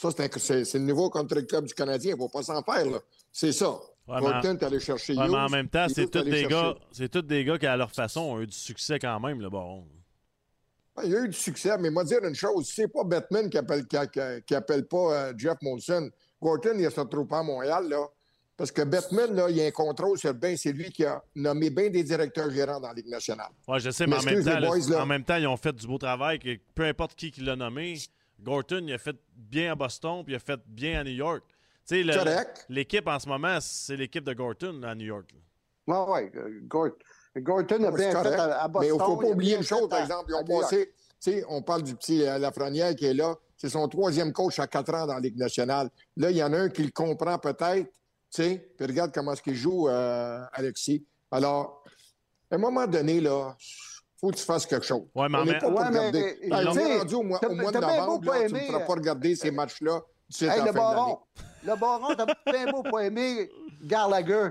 Ça, 0.00 0.08
c'est 0.38 0.74
le 0.74 0.84
nouveau 0.84 1.10
contre-club 1.10 1.66
du 1.66 1.74
Canadien. 1.74 2.12
Il 2.12 2.14
ne 2.14 2.20
faut 2.20 2.30
pas 2.30 2.42
s'en 2.42 2.62
faire. 2.62 2.86
C'est 3.30 3.52
ça. 3.52 3.78
Ouais, 4.08 4.16
allé 4.62 4.80
chercher 4.80 5.14
ouais, 5.14 5.28
mais 5.28 5.36
en 5.36 5.48
même 5.50 5.68
temps, 5.68 5.86
c'est 5.94 6.10
tous 6.10 6.22
des 6.22 6.46
gars, 6.46 6.74
c'est 6.90 7.10
tous 7.10 7.22
des 7.22 7.44
gars 7.44 7.58
qui, 7.58 7.66
à 7.66 7.76
leur 7.76 7.92
façon, 7.92 8.22
ont 8.22 8.40
eu 8.40 8.46
du 8.46 8.56
succès 8.56 8.98
quand 8.98 9.20
même, 9.20 9.40
le 9.40 9.50
baron. 9.50 9.86
Il 11.04 11.10
y 11.10 11.14
a 11.14 11.20
eu 11.20 11.28
du 11.28 11.36
succès, 11.36 11.76
mais 11.78 11.90
moi 11.90 12.02
dire 12.04 12.24
une 12.24 12.34
chose, 12.34 12.68
c'est 12.74 12.88
pas 12.88 13.04
Batman 13.04 13.48
qui 13.50 13.58
appelle, 13.58 13.86
qui, 13.86 14.54
appelle 14.54 14.86
pas 14.86 15.12
euh, 15.12 15.32
Jeff 15.36 15.58
Molson. 15.62 16.10
Gorton, 16.40 16.76
il 16.78 16.90
se 16.90 16.98
retrouve 16.98 17.26
pas 17.26 17.40
à 17.40 17.42
Montréal, 17.42 17.88
là. 17.88 18.06
Parce 18.56 18.72
que 18.72 18.82
Batman, 18.82 19.34
là, 19.34 19.50
il 19.50 19.56
y 19.56 19.62
a 19.62 19.66
un 19.66 19.70
contrôle 19.70 20.18
sur 20.18 20.34
bien. 20.34 20.56
C'est 20.56 20.72
lui 20.72 20.90
qui 20.90 21.04
a 21.04 21.22
nommé 21.34 21.70
bien 21.70 21.88
des 21.90 22.02
directeurs 22.02 22.50
gérants 22.50 22.80
dans 22.80 22.88
la 22.88 22.94
Ligue 22.94 23.08
nationale. 23.08 23.50
Oui, 23.68 23.80
je 23.80 23.90
sais, 23.90 24.06
mais, 24.06 24.16
en, 24.16 24.22
même 24.22 24.44
temps, 24.44 25.00
en 25.00 25.06
même 25.06 25.24
temps, 25.24 25.36
ils 25.36 25.46
ont 25.46 25.56
fait 25.56 25.74
du 25.74 25.86
beau 25.86 25.98
travail. 25.98 26.38
Que 26.38 26.58
peu 26.74 26.84
importe 26.84 27.14
qui, 27.14 27.30
qui 27.30 27.42
l'a 27.42 27.56
nommé, 27.56 27.96
Gorton, 28.42 28.84
il 28.86 28.94
a 28.94 28.98
fait 28.98 29.16
bien 29.34 29.72
à 29.72 29.74
Boston, 29.74 30.22
puis 30.24 30.32
il 30.32 30.36
a 30.36 30.40
fait 30.40 30.60
bien 30.66 31.00
à 31.00 31.04
New 31.04 31.12
York. 31.12 31.44
L'équipe 32.68 33.06
en 33.06 33.18
ce 33.18 33.28
moment, 33.28 33.58
c'est 33.60 33.96
l'équipe 33.96 34.24
de 34.24 34.32
Gorton 34.32 34.82
à 34.82 34.94
New 34.94 35.06
York. 35.06 35.34
Oui, 35.86 35.96
oui. 36.06 36.90
Gorton 37.38 37.84
a 37.84 37.90
bien 37.90 38.10
fait 38.10 38.32
à, 38.32 38.68
Boston. 38.68 38.80
Mais 38.80 38.88
il 38.88 38.98
ne 38.98 39.04
faut 39.04 39.16
pas 39.16 39.28
oublier 39.28 39.56
une 39.56 39.62
chose, 39.62 39.88
par 39.88 40.00
exemple. 40.00 40.30
Ils 40.30 40.34
ont 40.34 40.60
passé, 40.60 40.92
on 41.48 41.62
parle 41.62 41.82
du 41.82 41.94
petit 41.94 42.24
euh, 42.26 42.38
Lafrenière 42.38 42.94
qui 42.94 43.06
est 43.06 43.14
là. 43.14 43.34
C'est 43.56 43.68
son 43.68 43.88
troisième 43.88 44.32
coach 44.32 44.58
à 44.58 44.66
quatre 44.66 44.94
ans 44.94 45.06
dans 45.06 45.14
la 45.14 45.20
Ligue 45.20 45.36
nationale. 45.36 45.90
Là, 46.16 46.30
il 46.30 46.36
y 46.36 46.42
en 46.42 46.52
a 46.52 46.58
un 46.58 46.68
qui 46.68 46.82
le 46.82 46.90
comprend 46.90 47.38
peut-être, 47.38 47.90
tu 48.30 48.42
sais, 48.42 48.72
puis 48.76 48.86
regarde 48.86 49.12
comment 49.12 49.32
est-ce 49.32 49.42
qu'il 49.42 49.54
joue, 49.54 49.88
euh, 49.88 50.40
Alexis. 50.52 51.04
Alors, 51.30 51.84
à 52.50 52.54
un 52.54 52.58
moment 52.58 52.86
donné, 52.86 53.20
là, 53.20 53.56
faut 54.20 54.30
que 54.30 54.36
tu 54.36 54.44
fasses 54.44 54.66
quelque 54.66 54.84
chose. 54.86 55.02
Ouais, 55.14 55.28
mais 55.28 55.38
en 55.38 55.42
On 55.42 55.44
n'est 55.44 55.52
même- 55.52 55.60
pas 55.60 55.68
Ouais, 55.68 55.74
mais- 55.90 55.98
regarder. 55.98 56.38
mais- 56.42 56.48
Ben, 56.48 56.68
on 56.68 56.70
t'sais, 56.72 56.90
est 56.90 56.98
rendu 56.98 57.14
au 57.14 57.22
mois, 57.22 57.38
au 57.38 57.40
t'as- 57.40 57.54
mois 57.54 57.72
de 57.72 57.78
novembre, 57.78 58.32
là, 58.32 58.46
tu 58.46 58.54
ne 58.54 58.58
feras 58.60 58.80
pas 58.80 58.92
regarder 58.94 59.34
ces 59.36 59.50
matchs-là 59.50 60.00
d'ici 60.28 60.48
à 60.48 60.52
Hey, 60.54 60.58
la 60.60 60.64
le 60.66 60.72
baron, 60.72 61.18
le 61.64 61.76
baron, 61.76 62.14
t'as 62.14 62.26
bien 62.52 62.70
beau 62.70 62.82
pas 62.82 63.00
aimer 63.04 63.50
Gallagher. 63.82 64.50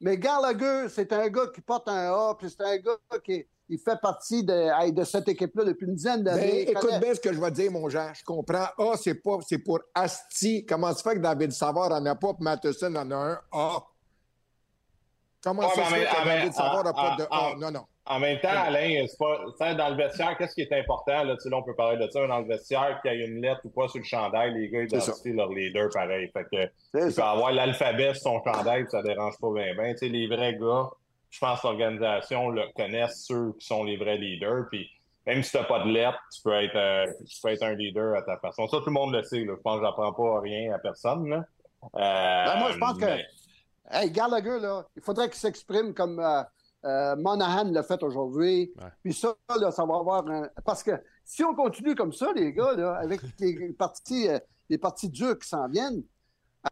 Mais 0.00 0.16
Gallagher, 0.16 0.88
c'est 0.88 1.12
un 1.12 1.28
gars 1.28 1.48
qui 1.52 1.60
porte 1.60 1.88
un 1.88 2.12
A, 2.12 2.34
puis 2.38 2.48
c'est 2.48 2.62
un 2.62 2.76
gars 2.76 2.96
qui 3.24 3.44
il 3.70 3.78
fait 3.78 4.00
partie 4.00 4.42
de, 4.44 5.04
cette 5.04 5.28
équipe-là 5.28 5.62
depuis 5.64 5.86
une 5.86 5.94
dizaine 5.94 6.22
Ben, 6.22 6.36
d'années. 6.36 6.62
Écoute 6.70 6.78
connaît- 6.86 7.00
bien 7.00 7.14
ce 7.14 7.20
que 7.20 7.30
je 7.34 7.38
vais 7.38 7.50
te 7.50 7.56
dire, 7.56 7.70
mon 7.70 7.86
Jean. 7.90 8.12
Je 8.14 8.24
comprends. 8.24 8.68
A, 8.78 8.96
c'est 8.96 9.16
pas, 9.16 9.36
c'est 9.46 9.58
pour 9.58 9.80
Asti. 9.94 10.64
Comment 10.64 10.94
se 10.94 11.02
fait 11.02 11.16
que 11.16 11.18
David 11.18 11.52
Savard 11.52 11.92
en 11.92 12.06
a 12.06 12.14
pas, 12.14 12.32
puis 12.32 12.44
Matheson 12.44 12.94
en 12.94 13.10
a 13.10 13.14
un 13.16 13.40
A? 13.52 13.82
Comment 15.42 15.68
ça 15.68 15.84
se 15.84 15.90
fait 15.94 16.06
que 16.06 16.24
David 16.24 16.52
Savard 16.54 16.84
n'a 16.84 16.92
pas 16.94 17.16
de 17.18 17.26
A? 17.30 17.54
Non, 17.58 17.70
non. 17.70 17.84
En 18.08 18.18
même 18.20 18.40
temps, 18.40 18.48
Alain, 18.50 19.04
pas, 19.18 19.74
dans 19.74 19.88
le 19.90 19.96
vestiaire, 19.96 20.36
qu'est-ce 20.38 20.54
qui 20.54 20.62
est 20.62 20.72
important? 20.72 21.24
Là, 21.24 21.36
on 21.52 21.62
peut 21.62 21.74
parler 21.74 22.04
de 22.04 22.10
ça 22.10 22.26
dans 22.26 22.38
le 22.38 22.46
vestiaire, 22.46 23.00
qu'il 23.02 23.12
y 23.12 23.22
ait 23.22 23.26
une 23.26 23.42
lettre 23.42 23.60
ou 23.64 23.70
pas 23.70 23.88
sur 23.88 23.98
le 23.98 24.04
chandail, 24.04 24.54
les 24.54 24.68
gars 24.68 24.82
identifient 24.82 25.32
leur 25.32 25.50
leader 25.52 25.88
pareil. 25.92 26.30
Fait 26.32 26.44
que, 26.44 26.62
il 27.08 27.14
peut 27.14 27.22
avoir 27.22 27.52
l'alphabet 27.52 28.14
sur 28.14 28.22
son 28.22 28.42
chandail, 28.42 28.86
ça 28.90 29.02
dérange 29.02 29.34
pas 29.40 29.48
bien. 29.52 29.74
les 30.00 30.26
vrais 30.26 30.54
gars, 30.54 30.88
je 31.30 31.38
pense 31.38 31.60
que 31.60 31.66
l'organisation 31.66 32.48
le 32.48 32.62
connaissent 32.74 33.24
ceux 33.26 33.52
qui 33.58 33.66
sont 33.66 33.84
les 33.84 33.96
vrais 33.96 34.16
leaders. 34.16 34.64
Puis 34.70 34.88
même 35.26 35.42
si 35.42 35.50
tu 35.50 35.56
n'as 35.58 35.64
pas 35.64 35.80
de 35.80 35.90
lettre, 35.90 36.18
tu 36.34 36.40
peux, 36.42 36.54
être, 36.54 36.76
euh, 36.76 37.06
tu 37.28 37.40
peux 37.42 37.48
être 37.50 37.62
un 37.62 37.74
leader 37.74 38.16
à 38.16 38.22
ta 38.22 38.38
façon. 38.38 38.66
Ça, 38.68 38.78
tout 38.78 38.86
le 38.86 38.92
monde 38.92 39.12
le 39.12 39.22
sait. 39.22 39.44
Là. 39.44 39.52
Je 39.56 39.62
pense 39.62 39.78
que 39.80 39.84
j'apprends 39.84 40.12
pas 40.12 40.40
rien 40.40 40.72
à 40.72 40.78
personne. 40.78 41.28
Là. 41.28 41.44
Euh, 41.84 41.88
Ben, 42.54 42.58
moi, 42.58 42.72
je 42.72 42.78
pense 42.78 42.98
que- 42.98 43.04
Hey, 43.90 44.10
Gallagher, 44.10 44.58
là, 44.60 44.84
il 44.96 45.02
faudrait 45.02 45.28
qu'il 45.28 45.38
s'exprime 45.38 45.94
comme 45.94 46.18
euh, 46.20 46.42
euh, 46.84 47.16
Monahan 47.16 47.64
l'a 47.70 47.82
fait 47.82 48.02
aujourd'hui. 48.02 48.72
Ouais. 48.76 48.92
Puis 49.02 49.12
ça, 49.12 49.34
là, 49.58 49.70
ça 49.70 49.84
va 49.84 49.96
avoir 49.96 50.26
un. 50.28 50.48
Parce 50.64 50.82
que 50.82 50.92
si 51.24 51.42
on 51.44 51.54
continue 51.54 51.94
comme 51.94 52.12
ça, 52.12 52.32
les 52.34 52.52
gars, 52.52 52.74
là, 52.74 52.94
avec 52.96 53.20
les 53.40 53.72
parties, 53.72 54.28
euh, 54.28 54.38
les 54.68 54.78
parties 54.78 55.08
dures 55.08 55.38
qui 55.38 55.48
s'en 55.48 55.68
viennent, 55.68 56.02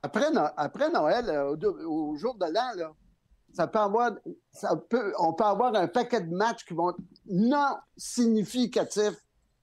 après, 0.02 0.30
No- 0.30 0.48
après 0.56 0.90
Noël, 0.90 1.28
euh, 1.28 1.56
au, 1.86 2.16
jour 2.16 2.34
de 2.36 2.46
l'an, 2.46 2.74
là, 2.76 2.92
ça 3.52 3.66
peut 3.66 3.78
avoir, 3.78 4.12
ça 4.52 4.76
peut, 4.76 5.12
on 5.18 5.32
peut 5.32 5.44
avoir 5.44 5.74
un 5.74 5.88
paquet 5.88 6.20
de 6.20 6.34
matchs 6.34 6.64
qui 6.64 6.74
vont 6.74 6.90
être 6.90 6.98
non 7.26 7.76
significatifs 7.96 9.16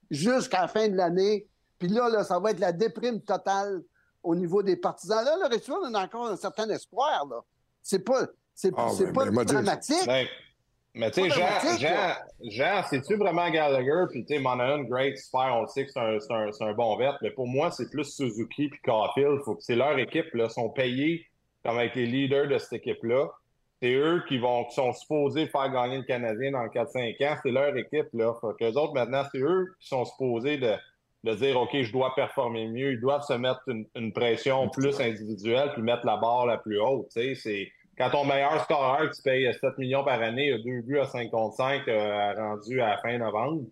jusqu'à 0.09 0.61
la 0.61 0.67
fin 0.67 0.87
de 0.89 0.95
l'année. 0.95 1.47
Puis 1.77 1.89
là, 1.89 2.09
là, 2.09 2.23
ça 2.23 2.39
va 2.39 2.51
être 2.51 2.59
la 2.59 2.71
déprime 2.71 3.21
totale 3.21 3.83
au 4.23 4.35
niveau 4.35 4.63
des 4.63 4.77
partisans. 4.77 5.23
Là, 5.23 5.37
le 5.37 5.53
rituel, 5.53 5.77
on 5.83 5.93
a 5.93 6.03
encore 6.05 6.27
un 6.27 6.37
certain 6.37 6.67
espoir. 6.69 7.25
Là. 7.29 7.41
C'est 7.83 8.03
pas, 8.03 8.25
c'est, 8.55 8.71
Ah, 8.75 8.89
c'est 8.97 9.05
ben, 9.07 9.13
pas 9.13 9.29
ben, 9.29 9.43
dramatique. 9.43 10.07
Ben, 10.07 10.25
mais 10.95 11.11
tu 11.11 11.21
sais, 11.21 11.29
Jean, 11.29 11.77
Jean. 11.77 12.13
Jean 12.49 12.83
c'est-tu 12.89 13.15
vraiment 13.15 13.49
Gallagher? 13.49 14.05
Puis 14.11 14.25
tu 14.25 14.35
sais, 14.35 14.39
Monahan, 14.39 14.83
great, 14.83 15.17
super, 15.17 15.55
on 15.55 15.61
le 15.61 15.67
sait 15.67 15.85
que 15.85 15.91
c'est 15.91 15.99
un, 15.99 16.19
c'est 16.19 16.33
un, 16.33 16.51
c'est 16.51 16.63
un 16.63 16.73
bon 16.73 16.95
vet, 16.97 17.11
mais 17.21 17.31
pour 17.31 17.47
moi, 17.47 17.71
c'est 17.71 17.89
plus 17.89 18.05
Suzuki 18.05 18.69
puis 18.69 18.79
Caulfield. 18.83 19.41
Faut 19.43 19.55
que 19.55 19.63
c'est 19.63 19.75
leur 19.75 19.97
équipe, 19.97 20.33
là, 20.33 20.49
sont 20.49 20.69
payés 20.69 21.25
comme 21.63 21.77
avec 21.77 21.95
les 21.95 22.05
leaders 22.05 22.47
de 22.47 22.57
cette 22.57 22.73
équipe-là. 22.73 23.27
C'est 23.81 23.93
eux 23.93 24.23
qui 24.27 24.37
vont 24.37 24.65
qui 24.65 24.75
sont 24.75 24.93
supposés 24.93 25.47
faire 25.47 25.69
gagner 25.71 25.97
le 25.97 26.03
Canadien 26.03 26.51
dans 26.51 26.65
4-5 26.67 27.27
ans. 27.27 27.37
C'est 27.43 27.51
leur 27.51 27.75
équipe, 27.75 28.07
là. 28.13 28.33
Fait 28.39 28.47
que 28.59 28.69
les 28.69 28.77
autres, 28.77 28.93
maintenant, 28.93 29.23
c'est 29.31 29.39
eux 29.39 29.75
qui 29.79 29.87
sont 29.87 30.05
supposés 30.05 30.57
de, 30.57 30.73
de 31.23 31.33
dire 31.35 31.59
OK, 31.59 31.81
je 31.81 31.91
dois 31.91 32.13
performer 32.15 32.67
mieux. 32.67 32.93
Ils 32.93 32.99
doivent 32.99 33.23
se 33.23 33.33
mettre 33.33 33.61
une, 33.67 33.85
une 33.95 34.11
pression 34.11 34.69
plus 34.69 34.99
individuelle 34.99 35.71
puis 35.73 35.81
mettre 35.81 36.05
la 36.05 36.17
barre 36.17 36.45
la 36.45 36.57
plus 36.57 36.79
haute. 36.79 37.09
Tu 37.15 37.35
c'est 37.35 37.71
quand 37.97 38.09
ton 38.09 38.25
meilleur 38.25 38.63
scoreur 38.63 39.09
qui 39.09 39.17
se 39.17 39.21
paye 39.21 39.53
7 39.53 39.77
millions 39.77 40.03
par 40.03 40.21
année, 40.21 40.51
a 40.51 40.57
deux 40.57 40.81
buts 40.81 40.99
à 40.99 41.05
5 41.05 41.29
contre 41.29 41.55
5 41.55 41.87
euh, 41.87 42.33
rendu 42.33 42.81
à 42.81 42.97
fin 42.97 43.17
novembre, 43.17 43.65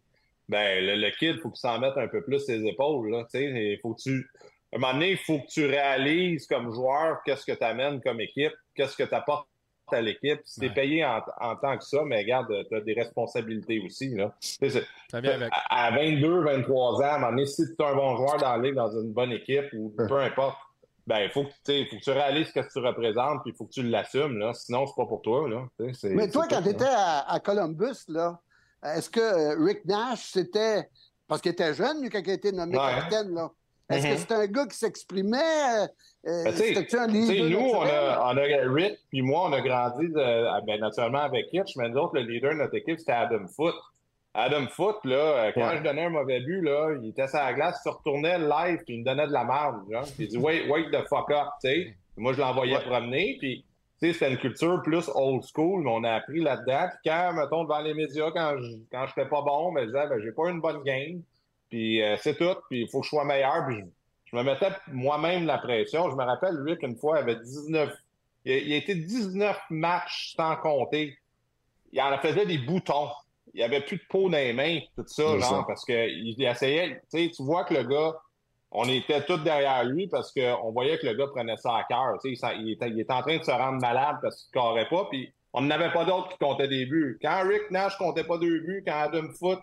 ben 0.48 0.86
le, 0.86 0.96
le 0.96 1.10
kid, 1.18 1.40
faut 1.40 1.50
qu'il 1.50 1.60
s'en 1.60 1.80
mette 1.80 1.98
un 1.98 2.08
peu 2.08 2.22
plus 2.24 2.40
ses 2.40 2.64
épaules. 2.66 3.10
Là, 3.10 3.26
tu 3.32 3.80
faut 3.82 3.94
que 3.94 4.02
tu. 4.02 4.30
À 4.74 4.78
un 4.78 4.80
moment 4.80 4.94
donné, 4.94 5.12
il 5.12 5.18
faut 5.18 5.40
que 5.40 5.48
tu 5.48 5.66
réalises 5.66 6.46
comme 6.48 6.72
joueur 6.72 7.22
qu'est-ce 7.26 7.46
que 7.46 7.58
tu 7.58 7.64
amènes 7.64 8.02
comme 8.02 8.22
équipe, 8.22 8.54
qu'est-ce 8.76 8.96
que 8.96 9.04
tu 9.04 9.14
apportes 9.14 9.48
à 9.94 10.02
l'équipe. 10.02 10.40
Si 10.46 10.60
t'es 10.60 10.68
Ouais. 10.68 10.74
payé 10.74 11.06
en, 11.06 11.20
en 11.40 11.56
tant 11.56 11.78
que 11.78 11.84
ça, 11.84 12.02
mais 12.06 12.18
regarde, 12.22 12.48
tu 12.70 12.76
as 12.76 12.82
des 12.82 12.94
responsabilités 12.94 13.80
aussi. 13.86 14.10
Là. 14.16 14.34
Tu 14.42 14.48
sais, 14.50 14.70
c'est- 14.70 14.86
Ça 15.10 15.22
vient 15.22 15.34
avec. 15.34 15.50
à 15.70 15.86
à 15.88 15.92
22, 15.92 16.44
23 16.44 16.96
ans, 16.96 17.00
à 17.02 17.16
un 17.16 17.18
moment 17.20 17.30
donné, 17.32 17.46
si 17.46 17.64
tu 17.66 17.82
es 17.82 17.86
un 17.86 17.96
bon 17.96 18.16
joueur 18.18 18.38
dans 18.38 18.56
la 18.56 18.64
ligue, 18.64 18.76
dans 18.76 18.92
une 18.92 19.12
bonne 19.14 19.32
équipe 19.32 19.66
ou 19.74 19.90
peu 19.96 20.20
importe, 20.20 20.58
ben, 21.08 21.20
il 21.20 21.30
faut, 21.30 21.44
que 21.44 21.50
tu 21.50 21.56
sais, 21.66 21.86
faut 21.90 21.96
que 21.98 22.02
tu 22.04 22.12
réalises 22.12 22.48
ce 22.48 22.54
que 22.60 22.72
tu 22.72 22.80
représentes 22.80 23.42
puis 23.44 23.52
il 23.54 23.56
faut 23.58 23.66
que 23.66 23.72
tu 23.72 23.84
l'assumes. 23.84 24.38
Là. 24.38 24.54
Sinon, 24.54 24.86
c'est 24.86 24.96
pas 24.96 25.06
pour 25.06 25.22
toi. 25.22 25.50
Là. 25.50 25.66
C'est- 25.94 26.10
Mais 26.10 26.30
toi, 26.30 26.46
c'est 26.50 26.56
quand 26.56 26.62
tu 26.62 26.70
étais 26.70 26.86
à, 26.86 27.30
à 27.32 27.40
Columbus, 27.40 28.06
là, 28.08 28.40
est-ce 28.84 29.10
que 29.10 29.20
euh, 29.20 29.56
Rick 29.64 29.84
Nash, 29.86 30.32
c'était. 30.32 30.88
Parce 31.28 31.42
qu'il 31.42 31.52
était 31.54 31.74
jeune, 31.74 32.02
lui, 32.02 32.10
quand 32.10 32.20
il 32.24 32.30
a 32.30 32.34
été 32.34 32.52
nommé 32.52 32.78
Ouais. 32.78 32.84
capitaine, 32.96 33.34
là. 33.34 33.50
Est-ce 33.92 34.08
Mhm. 34.08 34.14
que 34.14 34.20
c'était 34.20 34.34
un 34.36 34.48
gars 34.48 34.66
qui 34.66 34.78
s'exprimait? 34.78 35.38
euh, 36.28 36.44
Ben, 36.46 36.52
tu 36.52 36.58
C'était-tu 36.58 36.98
un 36.98 37.08
leader 37.08 37.50
nous, 37.50 37.70
on 37.70 37.82
a, 37.82 38.34
on 38.34 38.38
a 38.38 38.74
Rick, 38.74 38.98
puis 39.10 39.22
moi, 39.22 39.48
on 39.50 39.54
a 39.54 39.62
grandi 39.62 40.08
de- 40.10 40.20
ah, 40.48 40.62
ben, 40.66 40.80
naturellement 40.80 41.20
avec 41.22 41.46
Hitch, 41.52 41.76
mais 41.78 41.90
nous 41.90 41.98
autres, 41.98 42.16
le 42.16 42.22
leader 42.22 42.52
de 42.52 42.58
notre 42.58 42.76
équipe, 42.76 43.00
c'était 43.00 43.12
Adam 43.14 43.48
Foote. 43.56 43.76
Adam 44.34 44.68
Foote, 44.70 45.04
là, 45.04 45.16
euh, 45.16 45.52
quand 45.54 45.68
Ouais. 45.68 45.78
je 45.78 45.84
donnais 45.84 46.06
un 46.06 46.10
mauvais 46.10 46.40
but, 46.40 46.62
là, 46.62 46.96
il 47.02 47.10
était 47.10 47.28
sur 47.28 47.40
la 47.40 47.54
glace, 47.54 47.82
il 47.84 47.90
se 47.90 47.96
retournait 47.96 48.38
live, 48.40 48.78
puis 48.86 48.96
il 48.96 49.00
me 49.02 49.06
donnait 49.06 49.28
de 49.28 49.34
la 49.34 49.44
merde. 49.44 49.82
Il 50.20 50.28
dit, 50.28 50.38
wait, 50.38 50.70
wait 50.70 50.90
the 50.90 51.06
fuck 51.10 51.30
up, 51.32 51.48
tu 51.64 51.70
sais. 51.70 51.96
Moi, 52.18 52.34
je 52.34 52.40
l'envoyais 52.40 52.78
Ouais. 52.78 52.84
promener, 52.86 53.36
puis 53.40 53.66
tu 54.02 54.08
sais, 54.08 54.14
c'était 54.14 54.32
une 54.32 54.38
culture 54.38 54.82
plus 54.84 55.10
old 55.14 55.44
school, 55.44 55.84
mais 55.84 55.92
on 55.94 56.04
a 56.06 56.14
appris 56.14 56.40
là-dedans. 56.42 56.88
Puis 56.90 57.12
quand, 57.12 57.34
mettons, 57.34 57.64
devant 57.64 57.80
les 57.82 57.94
médias, 57.94 58.32
quand 58.32 58.56
je 58.58 58.78
quand 58.92 59.06
j'étais 59.08 59.28
pas 59.28 59.42
bon, 59.42 59.74
ben, 59.74 59.82
je 59.82 59.86
disais, 59.88 60.08
ben, 60.08 60.20
j'ai 60.24 60.32
pas 60.32 60.50
une 60.50 60.62
bonne 60.62 60.82
game, 60.84 61.22
puis 61.72 62.04
euh, 62.04 62.18
c'est 62.18 62.38
tout, 62.38 62.56
puis 62.70 62.82
il 62.82 62.90
faut 62.90 63.00
que 63.00 63.06
je 63.06 63.10
sois 63.10 63.24
meilleur, 63.24 63.66
puis 63.66 63.78
je, 63.78 63.86
je 64.26 64.36
me 64.36 64.44
mettais 64.44 64.70
moi-même 64.88 65.46
la 65.46 65.58
pression. 65.58 66.12
Je 66.12 66.16
me 66.16 66.24
rappelle, 66.24 66.56
lui, 66.58 66.78
qu'une 66.78 66.98
fois, 66.98 67.20
il 67.20 67.22
avait 67.22 67.38
19... 67.38 67.90
Il 68.44 68.52
il 68.52 68.74
a 68.74 68.76
été 68.76 68.94
19 68.94 69.58
matchs 69.70 70.34
sans 70.36 70.58
compter. 70.58 71.18
Il 71.94 72.02
en 72.02 72.18
faisait 72.20 72.46
des 72.46 72.58
boutons. 72.58 73.10
Il 73.54 73.58
n'y 73.58 73.64
avait 73.64 73.82
plus 73.82 73.98
de 73.98 74.04
peau 74.10 74.30
dans 74.30 74.38
les 74.38 74.54
mains, 74.54 74.80
tout 74.96 75.04
ça, 75.08 75.24
genre, 75.24 75.44
ça. 75.44 75.64
parce 75.66 75.86
qu'il 75.86 76.36
il 76.38 76.44
essayait... 76.44 77.02
Tu 77.12 77.26
sais, 77.26 77.32
tu 77.36 77.44
vois 77.44 77.64
que 77.64 77.74
le 77.74 77.84
gars, 77.84 78.14
on 78.72 78.88
était 78.90 79.24
tous 79.26 79.38
derrière 79.38 79.84
lui 79.86 80.08
parce 80.08 80.34
qu'on 80.34 80.72
voyait 80.72 80.98
que 80.98 81.08
le 81.08 81.14
gars 81.14 81.28
prenait 81.28 81.58
ça 81.58 81.78
à 81.78 81.84
cœur. 81.84 82.18
Il, 82.24 82.72
était, 82.72 82.90
il 82.90 83.00
était 83.00 83.14
en 83.14 83.22
train 83.22 83.38
de 83.38 83.44
se 83.44 83.52
rendre 83.52 83.80
malade 83.80 84.18
parce 84.22 84.44
qu'il 84.44 84.60
ne 84.60 84.66
carrait 84.66 84.90
pas, 84.90 85.08
puis 85.10 85.32
on 85.54 85.62
n'avait 85.62 85.92
pas 85.92 86.06
d'autres 86.06 86.30
qui 86.30 86.38
comptaient 86.38 86.68
des 86.68 86.86
buts. 86.86 87.18
Quand 87.22 87.48
Rick 87.48 87.72
Nash 87.72 87.98
comptait 87.98 88.24
pas 88.24 88.38
deux 88.38 88.60
buts, 88.60 88.84
quand 88.86 88.94
Adam 88.96 89.28
Foote 89.38 89.62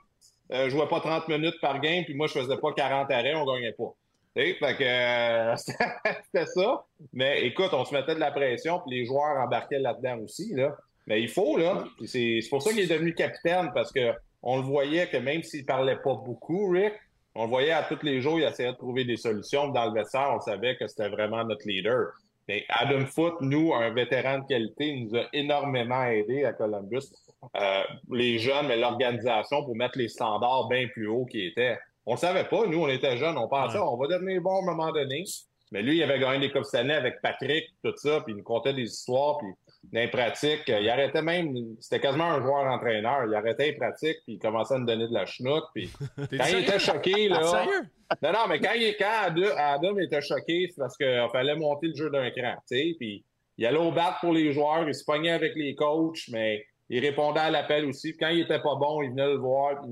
euh, 0.52 0.70
jouait 0.70 0.88
pas 0.88 1.00
30 1.00 1.28
minutes 1.28 1.60
par 1.60 1.80
game, 1.80 2.04
puis 2.04 2.14
moi, 2.14 2.26
je 2.26 2.32
faisais 2.32 2.56
pas 2.56 2.72
40 2.72 3.10
arrêts, 3.10 3.34
on 3.34 3.44
gagnait 3.44 3.72
pas. 3.72 3.94
Fait 4.34 4.54
que 4.54 4.84
euh, 4.84 5.56
c'était 6.24 6.46
ça. 6.46 6.84
Mais 7.12 7.44
écoute, 7.44 7.70
on 7.72 7.84
se 7.84 7.92
mettait 7.92 8.14
de 8.14 8.20
la 8.20 8.30
pression, 8.30 8.80
puis 8.86 8.98
les 8.98 9.04
joueurs 9.04 9.36
embarquaient 9.38 9.80
là-dedans 9.80 10.18
aussi. 10.18 10.54
Là. 10.54 10.76
Mais 11.06 11.20
il 11.20 11.28
faut, 11.28 11.56
là. 11.56 11.84
C'est 12.06 12.40
pour 12.48 12.62
ça 12.62 12.70
qu'il 12.70 12.80
est 12.80 12.86
devenu 12.94 13.14
capitaine, 13.14 13.70
parce 13.74 13.92
que 13.92 14.12
on 14.42 14.58
le 14.58 14.62
voyait 14.62 15.08
que 15.08 15.16
même 15.16 15.42
s'il 15.42 15.66
parlait 15.66 15.96
pas 15.96 16.14
beaucoup, 16.14 16.70
Rick, 16.70 16.92
on 17.34 17.44
le 17.44 17.50
voyait 17.50 17.72
à 17.72 17.82
tous 17.82 18.02
les 18.04 18.20
jours, 18.20 18.38
il 18.38 18.44
essayait 18.44 18.72
de 18.72 18.76
trouver 18.76 19.04
des 19.04 19.16
solutions. 19.16 19.68
Dans 19.68 19.86
le 19.86 19.92
vestiaire, 19.92 20.32
on 20.34 20.40
savait 20.40 20.76
que 20.76 20.86
c'était 20.86 21.08
vraiment 21.08 21.44
notre 21.44 21.66
leader. 21.66 22.12
Mais 22.48 22.64
Adam 22.70 23.04
Foote, 23.06 23.40
nous, 23.42 23.74
un 23.74 23.90
vétéran 23.90 24.38
de 24.38 24.46
qualité, 24.46 24.86
il 24.86 25.04
nous 25.06 25.16
a 25.16 25.24
énormément 25.34 26.04
aidé 26.04 26.44
à 26.44 26.52
Columbus. 26.54 27.12
Euh, 27.56 27.82
les 28.10 28.38
jeunes, 28.38 28.66
mais 28.68 28.76
l'organisation 28.76 29.64
pour 29.64 29.76
mettre 29.76 29.98
les 29.98 30.08
standards 30.08 30.66
bien 30.68 30.88
plus 30.88 31.06
hauts 31.06 31.26
qu'ils 31.26 31.48
étaient. 31.48 31.78
On 32.06 32.12
le 32.14 32.18
savait 32.18 32.44
pas, 32.44 32.66
nous, 32.66 32.82
on 32.82 32.88
était 32.88 33.18
jeunes, 33.18 33.36
on 33.36 33.48
pensait 33.48 33.78
Ouais. 33.78 33.84
on 33.86 33.96
va 33.98 34.06
devenir 34.06 34.40
bon 34.40 34.56
à 34.56 34.62
un 34.62 34.74
moment 34.74 34.90
donné. 34.92 35.24
Mais 35.72 35.82
lui, 35.82 35.98
il 35.98 36.02
avait 36.02 36.18
gagné 36.18 36.46
des 36.48 36.50
Coupes 36.50 36.64
Stanley 36.64 36.94
avec 36.94 37.20
Patrick, 37.20 37.66
tout 37.84 37.92
ça, 37.96 38.22
puis 38.22 38.32
il 38.32 38.38
nous 38.38 38.42
contait 38.42 38.72
des 38.72 38.84
histoires, 38.84 39.36
puis 39.36 39.48
dans 39.84 40.00
les 40.00 40.08
pratiques, 40.08 40.64
il 40.66 40.88
arrêtait 40.88 41.22
même, 41.22 41.54
c'était 41.80 42.00
quasiment 42.00 42.32
un 42.32 42.42
joueur-entraîneur, 42.42 43.24
il 43.26 43.34
arrêtait 43.34 43.66
les 43.66 43.72
pratiques, 43.72 44.18
puis 44.24 44.34
il 44.34 44.38
commençait 44.38 44.74
à 44.74 44.78
nous 44.78 44.86
donner 44.86 45.08
de 45.08 45.14
la 45.14 45.24
chenoute, 45.24 45.64
puis 45.74 45.90
quand 46.16 46.46
il 46.50 46.58
était 46.58 46.78
choqué, 46.78 47.28
là... 47.28 47.42
Sérieux? 47.42 47.88
Non, 48.22 48.32
non, 48.32 48.38
mais 48.48 48.58
quand, 48.58 48.72
il, 48.74 48.96
quand 48.98 49.32
Adam, 49.56 49.98
était 49.98 50.22
choqué, 50.22 50.66
c'est 50.68 50.80
parce 50.80 50.96
qu'il 50.96 51.28
fallait 51.30 51.56
monter 51.56 51.88
le 51.88 51.94
jeu 51.94 52.10
d'un 52.10 52.30
cran, 52.30 52.54
tu 52.68 52.76
sais, 52.76 52.94
puis 52.98 53.24
il 53.58 53.66
allait 53.66 53.78
au 53.78 53.92
bat 53.92 54.16
pour 54.20 54.32
les 54.32 54.52
joueurs, 54.52 54.86
il 54.88 54.94
se 54.94 55.04
pognait 55.04 55.32
avec 55.32 55.54
les 55.56 55.74
coachs, 55.74 56.28
mais 56.30 56.64
il 56.88 57.00
répondait 57.00 57.40
à 57.40 57.50
l'appel 57.50 57.84
aussi. 57.84 58.12
Puis 58.12 58.18
quand 58.20 58.28
il 58.28 58.40
était 58.40 58.60
pas 58.60 58.76
bon, 58.76 59.02
il 59.02 59.10
venait 59.10 59.26
le 59.26 59.38
voir. 59.38 59.82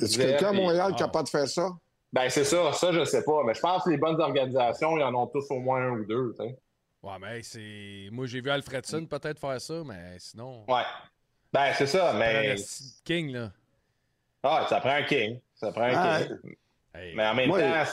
Est-ce 0.00 0.18
quelqu'un 0.18 0.48
à 0.48 0.52
Montréal 0.52 0.92
ah. 0.94 0.98
capable 0.98 1.24
de 1.24 1.30
faire 1.30 1.46
ça? 1.46 1.70
Ben, 2.12 2.28
c'est 2.28 2.44
ça, 2.44 2.72
ça, 2.72 2.92
je 2.92 3.04
sais 3.04 3.24
pas. 3.24 3.42
Mais 3.44 3.54
je 3.54 3.60
pense 3.60 3.84
que 3.84 3.90
les 3.90 3.98
bonnes 3.98 4.20
organisations, 4.20 4.96
ils 4.96 5.02
en 5.02 5.14
ont 5.14 5.26
tous 5.26 5.44
au 5.50 5.60
moins 5.60 5.82
un 5.82 5.90
ou 5.90 6.04
deux, 6.06 6.34
tu 6.38 6.46
sais. 6.46 6.56
Ouais, 7.04 7.18
mais 7.20 7.42
c'est. 7.42 8.08
Moi, 8.10 8.26
j'ai 8.26 8.40
vu 8.40 8.48
Alfredson 8.50 9.04
peut-être 9.04 9.38
faire 9.38 9.60
ça, 9.60 9.82
mais 9.84 10.16
sinon. 10.18 10.64
Ouais. 10.66 10.82
Ben, 11.52 11.72
c'est 11.76 11.86
ça, 11.86 12.14
mais. 12.14 12.56
King, 13.04 13.30
là. 13.32 13.52
Ah, 14.42 14.66
ça 14.68 14.80
prend 14.80 14.94
un 14.94 15.02
king. 15.02 15.38
Ça 15.54 15.70
prend 15.70 15.82
un 15.84 15.92
Ah, 15.94 16.20
king. 16.24 16.54
Mais 17.14 17.26
en 17.26 17.34
même 17.34 17.48
Moi, 17.48 17.60
temps, 17.60 17.84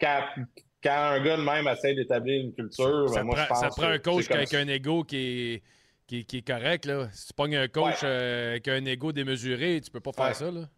quand, 0.00 0.20
quand 0.82 0.90
un 0.96 1.24
gars 1.24 1.36
de 1.36 1.42
même 1.42 1.66
essaie 1.68 1.94
d'établir 1.94 2.44
une 2.44 2.54
culture, 2.54 3.08
Ça, 3.08 3.16
ben, 3.16 3.24
moi, 3.24 3.34
prend, 3.34 3.42
je 3.44 3.48
pense 3.48 3.60
ça 3.60 3.68
prend 3.70 3.86
un 3.90 3.98
coach 3.98 4.30
avec 4.30 4.54
un 4.54 4.68
ego 4.68 5.04
qui 5.04 5.16
est, 5.16 5.62
qui, 6.06 6.24
qui 6.24 6.38
est 6.38 6.46
correct. 6.46 6.84
Là. 6.84 7.08
Si 7.12 7.28
tu 7.28 7.32
pognes 7.34 7.56
un 7.56 7.68
coach 7.68 8.02
Ouais. 8.02 8.08
euh, 8.08 8.50
avec 8.50 8.68
un 8.68 8.84
ego 8.84 9.10
démesuré, 9.12 9.80
tu 9.82 9.90
peux 9.90 10.00
pas 10.00 10.12
faire 10.12 10.26
Ouais. 10.26 10.34
ça. 10.34 10.50
Là. 10.50 10.68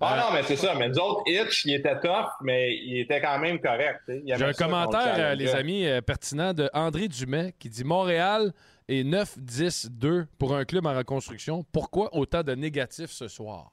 Ah 0.00 0.20
non, 0.20 0.34
mais 0.34 0.42
c'est 0.42 0.56
ça. 0.56 0.74
Mais 0.74 0.88
nous 0.88 0.98
autres, 0.98 1.22
Hitch, 1.26 1.64
il 1.66 1.74
était 1.74 1.98
tough, 2.00 2.28
mais 2.42 2.76
il 2.76 3.00
était 3.00 3.20
quand 3.20 3.38
même 3.38 3.60
correct. 3.60 4.00
J'ai 4.08 4.44
un 4.44 4.52
commentaire, 4.52 5.14
euh, 5.18 5.34
les 5.34 5.50
amis, 5.54 5.86
euh, 5.86 6.00
pertinent 6.00 6.52
de 6.52 6.68
André 6.72 7.06
Dumais 7.08 7.54
qui 7.58 7.68
dit 7.68 7.84
Montréal 7.84 8.52
est 8.88 9.04
9-10-2 9.04 10.26
pour 10.38 10.54
un 10.54 10.64
club 10.64 10.86
en 10.86 10.96
reconstruction. 10.96 11.64
Pourquoi 11.72 12.14
autant 12.14 12.42
de 12.42 12.54
négatifs 12.54 13.12
ce 13.12 13.28
soir? 13.28 13.70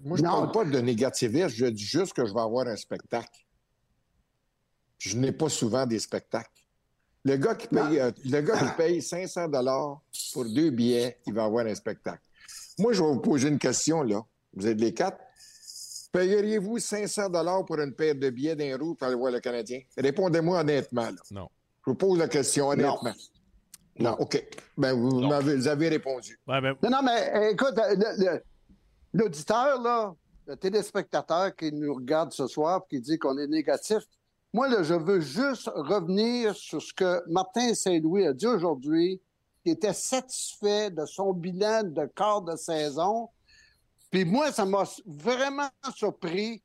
Moi, 0.00 0.16
je 0.16 0.22
ne 0.22 0.28
parle 0.28 0.52
pas 0.52 0.64
de 0.64 0.78
négativisme, 0.78 1.48
je 1.48 1.66
dis 1.66 1.84
juste 1.84 2.12
que 2.12 2.26
je 2.26 2.32
vais 2.32 2.40
avoir 2.40 2.66
un 2.66 2.76
spectacle. 2.76 3.40
Je 4.98 5.16
n'ai 5.16 5.32
pas 5.32 5.48
souvent 5.48 5.86
des 5.86 5.98
spectacles. 5.98 6.50
Le 7.24 7.36
gars 7.36 7.54
qui 7.54 7.68
paye, 7.68 7.98
euh, 8.00 8.10
le 8.24 8.40
gars 8.42 8.58
qui 8.58 8.76
paye 8.76 9.02
500 9.02 9.48
dollars 9.48 10.00
pour 10.32 10.44
deux 10.44 10.70
billets, 10.70 11.18
il 11.26 11.32
va 11.32 11.44
avoir 11.44 11.66
un 11.66 11.74
spectacle. 11.74 12.22
Moi, 12.78 12.92
je 12.92 13.00
vais 13.02 13.08
vous 13.08 13.20
poser 13.20 13.48
une 13.48 13.58
question, 13.58 14.02
là. 14.02 14.22
Vous 14.56 14.66
êtes 14.66 14.80
les 14.80 14.92
quatre. 14.94 15.18
Payeriez-vous 16.12 16.78
500 16.78 17.28
dollars 17.30 17.64
pour 17.64 17.78
une 17.80 17.92
paire 17.92 18.14
de 18.14 18.30
billets 18.30 18.54
d'un 18.54 18.76
roue 18.78 18.94
pour 18.94 19.06
aller 19.08 19.16
voir 19.16 19.32
le 19.32 19.40
Canadien? 19.40 19.80
Répondez-moi 19.96 20.60
honnêtement, 20.60 21.02
là. 21.10 21.16
Non. 21.30 21.48
Je 21.84 21.90
vous 21.90 21.96
pose 21.96 22.18
la 22.18 22.28
question 22.28 22.68
honnêtement. 22.68 23.12
Non. 23.98 24.12
OK. 24.20 24.42
Ben, 24.76 24.92
vous, 24.92 25.20
Non. 25.20 25.30
avez 25.32 25.88
répondu. 25.88 26.38
Ouais, 26.46 26.60
ben, 26.60 26.74
Non, 26.82 26.90
non, 26.90 27.02
mais 27.02 27.32
euh, 27.34 27.50
écoute, 27.50 27.76
euh, 27.78 27.94
le- 27.96 28.24
le- 28.24 28.42
l'auditeur, 29.12 29.80
là, 29.82 30.14
le 30.46 30.56
téléspectateur 30.56 31.54
qui 31.56 31.72
nous 31.72 31.94
regarde 31.94 32.32
ce 32.32 32.46
soir 32.46 32.82
et 32.90 32.94
qui 32.96 33.00
dit 33.00 33.18
qu'on 33.18 33.36
est 33.38 33.46
négatif, 33.46 34.02
moi, 34.52 34.68
là, 34.68 34.82
je 34.84 34.94
veux 34.94 35.20
juste 35.20 35.68
revenir 35.74 36.54
sur 36.54 36.80
ce 36.80 36.92
que 36.94 37.22
Martin 37.28 37.74
Saint-Louis 37.74 38.24
a 38.26 38.32
dit 38.32 38.46
aujourd'hui, 38.46 39.20
qui 39.64 39.70
était 39.72 39.92
satisfait 39.94 40.90
de 40.90 41.04
son 41.06 41.32
bilan 41.32 41.82
de 41.84 42.06
quart 42.14 42.42
de 42.42 42.54
saison. 42.54 43.28
Puis 44.14 44.24
moi, 44.24 44.52
ça 44.52 44.64
m'a 44.64 44.84
vraiment 45.04 45.68
surpris. 45.92 46.62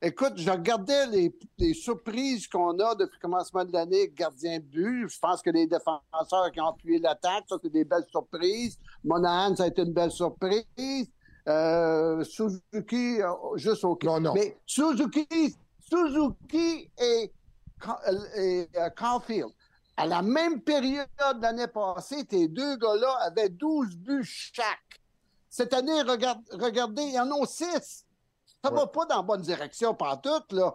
Écoute, 0.00 0.34
je 0.36 0.48
regardais 0.48 1.08
les, 1.08 1.36
les 1.58 1.74
surprises 1.74 2.46
qu'on 2.46 2.78
a 2.78 2.94
depuis 2.94 3.16
le 3.16 3.20
commencement 3.20 3.64
de 3.64 3.72
l'année, 3.72 4.08
gardien 4.14 4.60
de 4.60 4.64
but. 4.64 5.08
Je 5.08 5.18
pense 5.18 5.42
que 5.42 5.50
les 5.50 5.66
défenseurs 5.66 6.52
qui 6.52 6.60
ont 6.60 6.68
appuyé 6.68 7.00
l'attaque, 7.00 7.42
ça, 7.48 7.56
c'est 7.60 7.72
des 7.72 7.84
belles 7.84 8.06
surprises. 8.08 8.78
Monahan, 9.02 9.56
ça 9.56 9.64
a 9.64 9.66
été 9.66 9.82
une 9.82 9.92
belle 9.92 10.12
surprise. 10.12 11.10
Euh, 11.48 12.22
Suzuki, 12.22 13.20
euh, 13.20 13.32
juste 13.56 13.82
au 13.82 13.98
Non, 14.04 14.20
non. 14.20 14.34
Mais 14.34 14.56
Suzuki, 14.64 15.56
Suzuki 15.80 16.88
et, 17.00 17.32
euh, 17.84 18.90
Caulfield, 18.96 19.50
à 19.96 20.06
la 20.06 20.22
même 20.22 20.60
période 20.60 21.08
l'année 21.40 21.66
passée, 21.66 22.24
tes 22.26 22.46
deux 22.46 22.76
gars-là 22.76 23.12
avaient 23.22 23.48
12 23.48 23.96
buts 23.96 24.22
chaque. 24.22 25.01
Cette 25.54 25.74
année, 25.74 26.00
regarde, 26.00 26.40
regardez, 26.50 27.02
ils 27.02 27.20
en 27.20 27.30
ont 27.30 27.44
6. 27.44 28.06
Ça 28.64 28.70
va 28.70 28.86
pas 28.86 29.04
dans 29.04 29.16
la 29.16 29.22
bonne 29.22 29.42
direction, 29.42 29.92
pantoute, 29.94 30.50
là. 30.52 30.74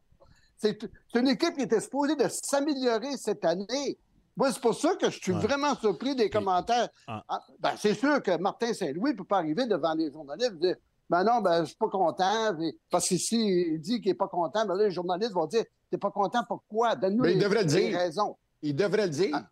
C'est 0.55 0.77
une 1.15 1.27
équipe 1.29 1.55
qui 1.55 1.63
était 1.63 1.79
supposée 1.79 2.15
de 2.15 2.27
s'améliorer 2.29 3.17
cette 3.17 3.43
année. 3.43 3.97
Moi, 4.35 4.51
c'est 4.51 4.61
pour 4.61 4.75
ça 4.75 4.95
que 4.95 5.09
je 5.09 5.17
suis 5.19 5.31
Ouais. 5.31 5.39
vraiment 5.39 5.73
surpris 5.75 6.15
des 6.15 6.29
commentaires. 6.29 6.89
Ah. 7.07 7.23
Ah, 7.27 7.41
ben, 7.59 7.71
c'est 7.75 7.95
sûr 7.95 8.21
que 8.21 8.37
Martin 8.37 8.71
Saint-Louis 8.71 9.13
ne 9.13 9.17
peut 9.17 9.23
pas 9.23 9.37
arriver 9.39 9.65
devant 9.65 9.95
les 9.95 10.11
journalistes 10.11 10.53
et 10.53 10.59
dire 10.67 10.75
Ben 11.09 11.23
non, 11.23 11.41
ben, 11.41 11.61
je 11.61 11.69
suis 11.69 11.75
pas 11.75 11.89
content. 11.89 12.55
Parce 12.91 13.09
que 13.09 13.17
s'il 13.17 13.79
dit 13.81 13.99
qu'il 13.99 14.11
n'est 14.11 14.15
pas 14.17 14.27
content, 14.27 14.63
ben 14.67 14.75
là, 14.75 14.83
les 14.85 14.91
journalistes 14.91 15.33
vont 15.33 15.47
dire 15.47 15.63
T'es 15.89 15.97
pas 15.97 16.11
content, 16.11 16.43
pourquoi? 16.47 16.95
Donne-nous 16.95 17.23
les, 17.23 17.33
il 17.33 17.39
devrait 17.39 17.63
le 17.63 17.69
les 17.69 17.87
dire. 17.89 17.97
raisons. 17.97 18.37
Il 18.61 18.75
devrait 18.75 19.05
le 19.05 19.11
dire. 19.11 19.31
Ah. 19.33 19.43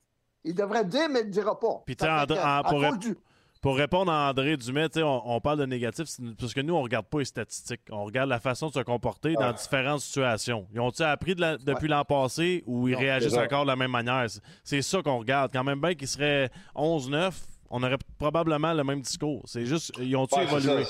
Il 0.43 0.53
devrait 0.53 0.83
le 0.83 0.89
dire, 0.89 1.09
mais 1.09 1.21
il 1.21 1.23
ne 1.23 1.27
le 1.29 1.31
dira 1.31 1.59
pas. 1.59 1.81
Puis, 1.87 1.95
en- 2.03 2.05
à 2.05 2.63
pour 2.67 2.97
du- 2.97 3.17
Pour 3.61 3.77
répondre 3.77 4.11
à 4.11 4.29
André 4.29 4.57
sais, 4.57 5.01
on, 5.01 5.27
on 5.35 5.41
parle 5.41 5.59
de 5.59 5.65
négatif, 5.65 6.05
parce 6.39 6.53
que 6.53 6.61
nous, 6.61 6.75
on 6.75 6.83
regarde 6.83 7.07
pas 7.07 7.19
les 7.19 7.25
statistiques. 7.25 7.81
On 7.89 8.03
regarde 8.05 8.29
la 8.29 8.39
façon 8.39 8.67
de 8.67 8.73
se 8.73 8.79
comporter 8.81 9.33
dans 9.33 9.47
Ouais. 9.47 9.53
différentes 9.53 10.01
situations. 10.01 10.67
Ils 10.73 10.79
ont-ils 10.79 11.03
appris 11.03 11.33
de 11.33 11.41
la- 11.41 11.57
depuis 11.57 11.87
l'an 11.87 12.03
passé 12.05 12.63
ou 12.67 12.87
ils 12.87 12.91
Non, 12.93 12.99
réagissent 12.99 13.33
encore 13.37 13.63
de 13.63 13.69
la 13.69 13.75
même 13.75 13.89
manière? 13.91 14.27
C'est- 14.63 14.81
ça 14.83 15.01
qu'on 15.01 15.17
regarde. 15.17 15.51
Quand 15.51 15.63
même 15.63 15.81
bien 15.81 15.95
qu'ils 15.95 16.07
seraient 16.07 16.49
11-9, 16.75 17.33
on 17.71 17.81
aurait 17.81 17.97
probablement 18.19 18.73
le 18.73 18.83
même 18.83 19.01
discours. 19.01 19.41
C'est 19.45 19.65
juste, 19.65 19.91
ils 19.99 20.15
ont-ils 20.15 20.37
Ouais, 20.37 20.43
évolué? 20.43 20.83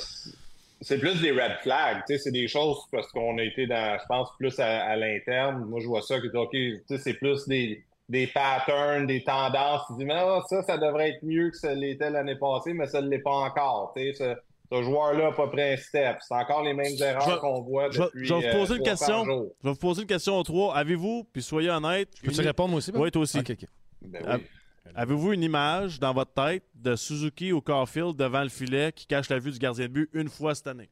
C'est 0.82 1.00
plus 1.00 1.22
des 1.22 1.32
red 1.32 1.58
flags, 1.64 2.04
c'est 2.18 2.32
des 2.32 2.50
choses 2.50 2.80
parce 2.92 3.10
qu'on 3.14 3.38
a 3.38 3.44
été 3.44 3.66
dans, 3.66 3.98
je 3.98 4.06
pense, 4.10 4.28
plus 4.38 4.60
à, 4.60 4.84
à 4.84 4.96
l'interne. 4.98 5.64
Moi, 5.66 5.80
je 5.80 5.88
vois 5.88 6.02
ça 6.02 6.20
que, 6.20 6.28
OK, 6.36 6.56
c'est 7.00 7.14
plus 7.14 7.48
des, 7.48 7.82
des 8.10 8.28
patterns, 8.28 9.08
des 9.08 9.24
tendances. 9.24 9.82
Tu 9.88 9.98
dis, 9.98 10.06
mais 10.06 10.14
ah, 10.16 10.42
ça, 10.48 10.62
ça 10.64 10.78
devrait 10.78 11.10
être 11.10 11.24
mieux 11.24 11.50
que 11.50 11.58
ça 11.58 11.74
l'était 11.74 12.10
l'année 12.10 12.36
passée, 12.36 12.74
mais 12.74 12.88
ça 12.88 13.02
ne 13.02 13.08
l'est 13.10 13.20
pas 13.20 13.32
encore. 13.32 13.94
Tu 13.96 14.14
sais, 14.14 14.14
ce, 14.14 14.36
ce 14.76 14.84
joueur-là 14.84 15.26
n'a 15.26 15.32
pas 15.32 15.48
pris 15.48 15.62
un 15.62 15.78
step. 15.78 16.18
C'est 16.22 16.34
encore 16.36 16.64
les 16.64 16.74
mêmes 16.74 16.96
Je 16.98 17.04
erreurs 17.04 17.40
qu'on 17.42 17.62
voit 17.62 17.90
je 17.92 18.00
vais- 18.00 18.06
depuis 18.06 18.26
je 18.26 18.34
vais 18.34 18.40
vous 18.42 18.46
euh, 18.48 18.52
poser 18.60 18.76
une 18.76 18.84
300 18.84 18.84
question. 18.84 19.26
Je 19.26 19.68
vais 19.68 19.74
vous 19.74 19.76
poser 19.80 20.02
une 20.04 20.08
question 20.08 20.38
aux 20.38 20.44
trois. 20.44 20.76
Avez-vous, 20.76 21.28
puis 21.34 21.42
soyez 21.42 21.70
honnête, 21.70 22.10
Peux-tu 22.24 22.40
une- 22.42 22.48
répondre 22.48 22.74
aussi? 22.76 22.92
Ben? 22.92 23.00
Oui, 23.02 23.12
toi 23.12 23.22
aussi. 23.24 23.40
Ok, 23.40 23.52
ok. 23.52 23.66
Ben 24.02 24.22
oui. 24.38 24.46
Avez-vous 24.94 25.34
une 25.34 25.42
image 25.44 26.00
dans 26.00 26.14
votre 26.14 26.32
tête 26.34 26.64
de 26.76 26.96
Suzuki 26.96 27.52
ou 27.52 27.60
Caulfield 27.60 28.16
devant 28.16 28.44
le 28.44 28.50
filet 28.50 28.92
qui 28.92 29.08
cache 29.08 29.30
la 29.30 29.40
vue 29.40 29.52
du 29.52 29.58
gardien 29.58 29.86
de 29.88 29.92
but 29.92 30.10
une 30.14 30.30
fois 30.30 30.54
cette 30.54 30.68
année? 30.68 30.90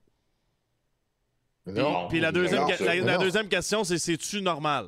Puis, 1.66 1.74
Non. 1.76 2.08
puis 2.10 2.20
la, 2.20 2.32
deuxième, 2.32 2.64
Non, 2.64 2.68
la, 2.82 2.96
la 2.96 3.18
non. 3.18 3.24
deuxième 3.24 3.48
question, 3.48 3.84
c'est 3.84 3.98
c'est-tu 4.00 4.42
normal? 4.42 4.88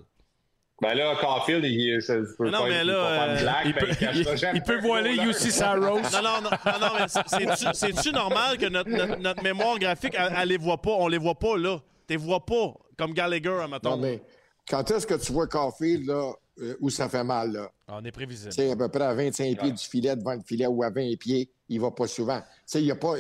Ben 0.82 0.94
là, 0.94 1.16
Caulfield, 1.22 1.64
il, 1.64 2.02
ça, 2.02 2.16
Mais 2.40 2.52
non, 2.52 2.60
pas, 2.60 2.68
mais 2.68 2.82
il 2.82 2.88
là, 2.88 2.94
peut 2.94 3.32
euh, 3.32 3.42
blague, 3.42 3.66
Il 3.66 3.74
ben, 3.74 3.80
peut, 3.80 4.48
il 4.56 4.62
peut 4.64 4.80
voiler. 4.82 5.16
UC 5.16 5.34
Saros. 5.52 5.80
Non, 5.80 6.02
non, 6.02 6.42
non, 6.42 6.50
non, 6.52 6.80
non, 6.82 6.88
mais 7.00 7.06
c'est- 7.08 7.74
c'est-tu- 7.74 8.12
normal 8.12 8.58
que 8.58 8.66
notre, 8.68 8.90
notre, 8.90 9.16
notre 9.18 9.42
mémoire 9.44 9.80
graphique, 9.80 10.16
elle, 10.18 10.34
elle 10.38 10.50
les 10.50 10.58
voit 10.58 10.82
pas? 10.82 10.92
On 10.92 11.08
les 11.08 11.18
voit 11.18 11.36
pas 11.40 11.56
là. 11.58 11.78
Tu 12.08 12.14
les 12.14 12.18
vois 12.18 12.46
pas, 12.46 12.74
comme 12.98 13.14
Gallagher, 13.14 13.50
Non, 13.62 13.68
mettons. 13.70 13.98
mais 13.98 14.22
quand 14.70 14.90
est-ce 14.92 15.08
que 15.08 15.14
tu 15.14 15.32
vois 15.32 15.48
Caulfield, 15.48 16.08
là, 16.08 16.34
euh, 16.60 16.76
où 16.82 16.90
ça 16.90 17.08
fait 17.08 17.24
mal, 17.24 17.54
là? 17.54 17.72
On 17.88 18.04
est 18.04 18.12
prévisible. 18.12 18.50
Tu 18.52 18.62
sais, 18.62 18.72
à 18.72 18.76
peu 18.76 18.90
près 18.90 19.06
à 19.06 19.14
25 19.14 19.58
pieds 19.58 19.72
du 19.72 19.84
filet, 19.84 20.16
devant 20.18 20.34
le 20.34 20.42
filet, 20.42 20.68
ou 20.68 20.84
à 20.84 20.90
20 20.90 21.16
pieds, 21.18 21.50
il 21.70 21.80
va 21.80 21.92
pas 21.92 22.08
souvent. 22.08 22.40
Tu 22.40 22.46
sais, 22.66 22.82
il 22.82 22.86
y 22.88 22.92
a 22.92 22.96
pas... 22.98 23.14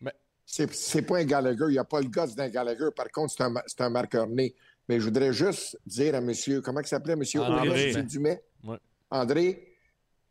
Mais- 0.00 0.12
C'est 0.46 0.72
c'est 0.74 1.02
pas 1.02 1.18
un 1.18 1.24
Gallagher, 1.24 1.64
il 1.68 1.72
n'y 1.72 1.78
a 1.78 1.84
pas 1.84 2.00
le 2.00 2.08
gosse 2.08 2.34
d'un 2.34 2.48
Gallagher. 2.48 2.88
Par 2.96 3.10
contre, 3.10 3.34
c'est 3.36 3.42
un, 3.42 3.52
c'est 3.66 3.80
un 3.82 3.90
marqueur 3.90 4.26
né. 4.26 4.54
Mais 4.88 4.98
je 4.98 5.04
voudrais 5.04 5.32
juste 5.32 5.78
dire 5.86 6.14
à 6.14 6.20
monsieur, 6.20 6.60
comment 6.60 6.80
il 6.80 6.86
s'appelait, 6.86 7.16
monsieur? 7.16 7.40
André. 7.40 7.68
André, 7.68 7.86
monsieur 7.86 8.02
Dumais? 8.02 8.42
Ouais. 8.64 8.76
André, 9.10 9.76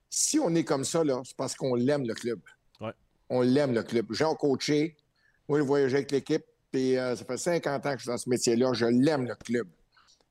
si 0.09 0.39
on 0.39 0.53
est 0.55 0.63
comme 0.63 0.83
ça, 0.83 1.03
là, 1.03 1.21
c'est 1.23 1.35
parce 1.37 1.55
qu'on 1.55 1.75
l'aime, 1.75 2.05
le 2.05 2.13
club. 2.13 2.39
Ouais. 2.79 2.91
On 3.29 3.41
l'aime, 3.41 3.73
le 3.73 3.83
club. 3.83 4.07
J'ai 4.11 4.25
coaché, 4.39 4.95
moi, 5.47 5.59
je 5.59 5.63
voyageais 5.63 5.97
avec 5.97 6.11
l'équipe, 6.11 6.43
puis 6.71 6.97
euh, 6.97 7.15
ça 7.15 7.23
fait 7.25 7.37
50 7.37 7.85
ans 7.85 7.91
que 7.93 7.97
je 7.97 8.01
suis 8.03 8.09
dans 8.09 8.17
ce 8.17 8.29
métier-là. 8.29 8.73
Je 8.73 8.85
l'aime, 8.85 9.25
le 9.27 9.35
club. 9.35 9.67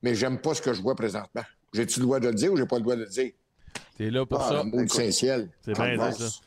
Mais 0.02 0.14
j'aime 0.14 0.38
pas 0.40 0.54
ce 0.54 0.62
que 0.62 0.72
je 0.72 0.80
vois 0.82 0.94
présentement. 0.94 1.42
J'ai-tu 1.72 2.00
le 2.00 2.06
droit 2.06 2.20
de 2.20 2.28
le 2.28 2.34
dire 2.34 2.52
ou 2.52 2.56
j'ai 2.56 2.66
pas 2.66 2.76
le 2.76 2.82
droit 2.82 2.96
de 2.96 3.02
le 3.02 3.08
dire? 3.08 3.32
T'es 3.96 4.10
là 4.10 4.24
pour 4.26 4.40
Ah, 4.40 4.48
ça? 4.48 4.62
C'est 5.62 5.72
bien 5.74 6.10
dit, 6.10 6.18
ça. 6.18 6.40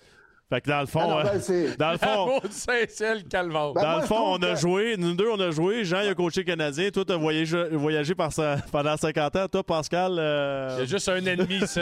Fait 0.53 0.61
que 0.61 0.69
dans 0.69 0.81
le 0.81 0.85
fond, 0.85 0.99
Ah 1.03 1.07
non, 1.07 1.17
euh, 1.19 1.23
ben, 1.23 1.41
c'est- 1.41 1.77
dans 1.79 1.91
le 1.93 1.97
fond. 1.97 2.39
Ben, 2.67 3.73
dans 3.73 3.81
moi, 3.81 4.01
le 4.01 4.05
fond, 4.05 4.23
on 4.23 4.35
a 4.43 4.53
que- 4.53 4.55
joué, 4.59 4.95
nous 4.97 5.13
deux, 5.15 5.27
on 5.31 5.39
a 5.39 5.49
joué. 5.49 5.83
Jean, 5.83 6.01
il 6.01 6.09
a 6.09 6.13
coaché 6.13 6.41
le 6.41 6.45
Canadien. 6.45 6.89
Toi, 6.91 7.03
t'as 7.07 7.15
voyagé, 7.15 7.69
voyagé 7.71 8.13
par 8.13 8.31
sa- 8.31 8.57
pendant 8.71 8.95
50 8.95 9.35
ans. 9.35 9.47
Toi, 9.47 9.63
Pascal, 9.63 10.15
euh, 10.19 10.69
Il 10.73 10.79
y 10.79 10.81
a 10.83 10.85
juste 10.85 11.09
un 11.09 11.25
ennemi, 11.25 11.59
ça. 11.65 11.81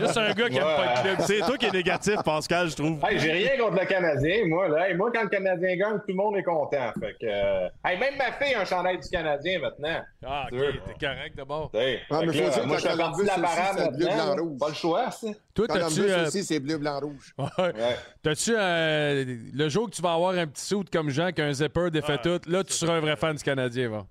juste 0.00 0.16
un 0.16 0.32
gars 0.32 0.48
qui 0.48 0.56
aime 0.56 0.62
pas 0.62 0.94
le 0.94 1.02
club. 1.02 1.26
c'est 1.26 1.40
toi 1.40 1.56
qui 1.58 1.66
es 1.66 1.70
négatif, 1.70 2.16
Pascal, 2.24 2.70
je 2.70 2.76
trouve. 2.76 2.98
Hey, 3.06 3.18
j'ai 3.18 3.32
rien 3.32 3.58
contre 3.58 3.78
le 3.80 3.86
Canadien, 3.86 4.46
moi. 4.46 4.68
Là. 4.68 4.88
Hey, 4.88 4.94
moi, 4.94 5.10
quand 5.14 5.22
le 5.24 5.28
Canadien 5.28 5.76
gagne, 5.76 5.96
tout 5.98 6.04
le 6.08 6.14
monde 6.14 6.36
est 6.38 6.42
content. 6.42 6.92
Fait 6.98 7.16
que, 7.20 7.26
euh, 7.26 7.68
hey, 7.84 7.98
même 7.98 8.14
ma 8.16 8.32
fille 8.32 8.54
a 8.54 8.60
un 8.60 8.64
chandail 8.64 8.98
du 8.98 9.08
Canadien 9.10 9.60
maintenant. 9.60 10.00
Ah, 10.26 10.46
ok, 10.50 10.58
t'es 10.58 11.06
correct 11.06 11.36
d'abord. 11.36 11.70
Hey, 11.74 11.98
Ah, 12.10 12.22
moi, 12.22 12.32
je 12.32 12.38
fais 12.42 12.88
la 12.88 12.96
partie 12.96 13.22
de 13.22 13.26
la 13.26 13.34
parade. 13.34 14.58
Pas 14.58 14.68
le 14.68 14.74
choix, 14.74 15.10
ça. 15.10 15.28
Toi, 15.56 15.66
t'as-tu. 15.66 16.02
Euh, 16.02 16.26
aussi, 16.26 16.44
c'est 16.44 16.60
bleu, 16.60 16.76
blanc, 16.76 17.00
rouge. 17.00 17.34
ouais. 17.38 17.46
Ouais. 17.58 17.96
T'as-tu 18.22 18.54
euh, 18.54 19.24
le 19.54 19.68
jour 19.68 19.90
que 19.90 19.96
tu 19.96 20.02
vas 20.02 20.12
avoir 20.12 20.34
un 20.34 20.46
petit 20.46 20.64
suit 20.64 20.84
comme 20.92 21.08
Jean, 21.08 21.32
qu'un 21.32 21.52
zipper 21.52 21.90
défait 21.90 22.18
tout, 22.22 22.38
là, 22.46 22.62
tu 22.62 22.74
seras 22.74 22.94
un 22.94 23.00
vrai 23.00 23.16
fan 23.16 23.34
du 23.34 23.42
Canadien, 23.42 23.88
va. 23.88 24.06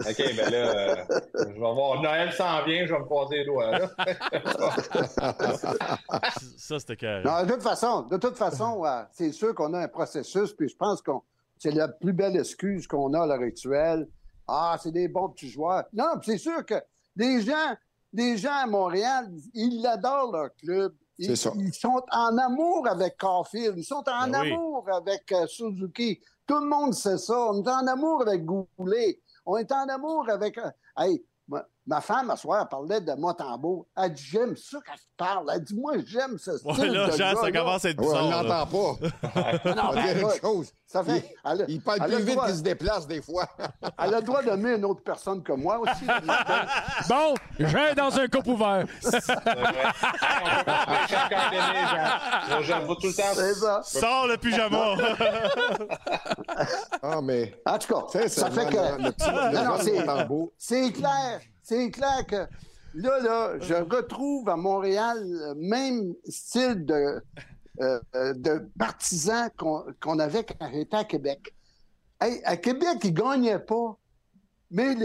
OK, 0.00 0.16
ben 0.16 0.50
là, 0.50 0.56
euh, 0.56 0.96
je 1.34 1.52
vais 1.54 1.58
voir. 1.58 2.00
Noël 2.02 2.32
s'en 2.32 2.64
vient, 2.64 2.84
je 2.86 2.92
vais 2.92 2.98
me 3.00 3.04
croiser 3.04 3.38
les 3.38 3.44
doigts. 3.46 3.78
Là. 3.78 3.90
Ça, 6.56 6.78
c'était 6.78 6.96
carré. 6.96 7.22
Non, 7.24 7.44
de 7.44 7.52
toute 7.52 7.62
façon, 7.62 8.02
de 8.02 8.16
toute 8.16 8.36
façon, 8.36 8.84
euh, 8.84 9.02
c'est 9.12 9.32
sûr 9.32 9.54
qu'on 9.54 9.74
a 9.74 9.80
un 9.80 9.88
processus, 9.88 10.52
puis 10.52 10.68
je 10.68 10.76
pense 10.76 11.02
que 11.02 11.10
c'est 11.58 11.72
la 11.72 11.88
plus 11.88 12.12
belle 12.12 12.36
excuse 12.36 12.86
qu'on 12.86 13.12
a 13.14 13.22
à 13.22 13.26
l'heure 13.26 13.42
actuelle. 13.42 14.08
Ah, 14.46 14.76
c'est 14.80 14.92
des 14.92 15.08
bons 15.08 15.28
petits 15.30 15.50
joueurs. 15.50 15.84
Non, 15.92 16.12
puis 16.20 16.32
c'est 16.32 16.38
sûr 16.38 16.64
que 16.64 16.74
des 17.16 17.42
gens, 17.42 17.74
des 18.12 18.36
gens 18.36 18.52
à 18.52 18.66
Montréal, 18.66 19.30
ils 19.54 19.86
adorent 19.86 20.32
leur 20.32 20.54
club. 20.56 20.94
Ils, 21.18 21.26
C'est 21.26 21.36
ça. 21.36 21.52
ils 21.56 21.74
sont 21.74 22.00
en 22.12 22.38
amour 22.38 22.86
avec 22.88 23.16
Caulfield, 23.18 23.74
ils 23.76 23.84
sont 23.84 24.04
en 24.08 24.28
Ben 24.30 24.40
oui. 24.42 24.52
amour 24.52 24.86
avec 24.92 25.30
euh, 25.32 25.46
Suzuki. 25.48 26.20
Tout 26.46 26.60
le 26.60 26.66
monde 26.66 26.94
sait 26.94 27.18
ça. 27.18 27.36
On 27.50 27.62
est 27.62 27.68
en 27.68 27.86
amour 27.86 28.22
avec 28.22 28.44
Goulet. 28.44 29.20
On 29.44 29.56
est 29.56 29.70
en 29.72 29.88
amour 29.88 30.28
avec. 30.30 30.56
euh, 30.58 30.70
Hey, 30.96 31.24
ma, 31.88 32.00
femme, 32.00 32.30
à 32.30 32.36
soir, 32.36 32.60
elle 32.62 32.68
parlait 32.68 33.00
de 33.00 33.12
Motambo. 33.14 33.88
Elle 33.96 34.12
dit 34.12 34.22
J'aime 34.22 34.56
ça 34.56 34.78
quand 34.86 34.94
tu 34.94 35.08
parles. 35.16 35.50
Elle 35.54 35.64
dit 35.64 35.74
Moi, 35.74 35.94
j'aime 36.06 36.38
ce 36.38 36.56
style. 36.58 36.70
Ouais, 36.70 36.88
là, 36.88 37.06
de 37.06 37.10
Jean, 37.12 37.18
gars, 37.18 37.34
ça 37.40 37.50
là. 37.50 37.58
commence 37.58 37.84
à 37.84 37.88
être 37.90 38.00
Ouais, 38.00 38.06
on 38.06 38.10
bizarre. 38.26 38.42
là. 38.44 38.48
l'entend 38.48 38.66
pas. 38.66 38.96
Ah 39.64 39.74
non, 39.74 39.82
On 39.88 39.92
va 39.92 40.02
ben, 40.02 40.14
dire 40.14 40.28
une 40.28 40.40
chose. 40.40 40.72
Ça 40.86 41.02
fait. 41.04 41.34
A- 41.44 41.54
Il 41.68 41.82
parle 41.82 41.98
plus 42.00 42.10
le 42.12 42.16
vite 42.18 42.34
droit- 42.34 42.46
qu'il 42.46 42.56
se 42.56 42.62
déplace 42.62 43.06
des 43.06 43.20
fois. 43.20 43.46
elle 43.98 44.14
a 44.14 44.20
le 44.20 44.22
droit 44.22 44.42
d'aimer 44.42 44.76
une 44.76 44.84
autre 44.86 45.02
personne 45.04 45.42
que 45.42 45.52
moi 45.52 45.78
aussi. 45.80 46.06
Bon, 47.08 47.34
j'ai 47.58 47.94
dans 47.94 48.16
un 48.18 48.26
coupe 48.28 48.46
ouvert. 48.46 48.86
On 49.04 49.10
le 49.10 49.20
Jean. 51.88 52.62
J'avoue 52.62 52.94
tout 52.96 53.06
le 53.08 53.14
temps. 53.14 53.22
C'est 53.34 53.54
ça. 53.54 53.80
Sors 53.82 54.26
le 54.26 54.36
pyjama! 54.36 54.94
Ah, 57.02 57.20
mais. 57.22 57.54
En 57.66 57.78
tout 57.78 57.94
cas, 57.94 58.04
ça 58.28 58.50
fait 58.50 58.66
que. 58.66 58.76
le 58.76 58.96
le 58.98 59.54
Non, 59.54 59.64
non, 59.64 59.78
Montembeau, 60.06 60.52
C'est 60.58 60.92
clair, 60.92 61.40
c'est 61.68 61.90
clair 61.90 62.24
que 62.26 62.46
là, 62.94 63.20
là, 63.20 63.58
je 63.60 63.74
retrouve 63.74 64.48
à 64.48 64.56
Montréal 64.56 65.22
le 65.22 65.54
même 65.54 66.14
style 66.26 66.86
de, 66.86 67.22
euh, 67.80 68.00
euh, 68.16 68.32
de 68.32 68.70
partisan 68.78 69.48
qu'on 69.58 70.18
avait 70.18 70.44
quand 70.44 70.70
j'étais 70.72 70.96
à 70.96 71.04
Québec. 71.04 71.54
À 72.20 72.56
Québec, 72.56 72.98
ils 73.04 73.12
gagnaient 73.12 73.58
pas, 73.58 73.98
mais 74.70 74.96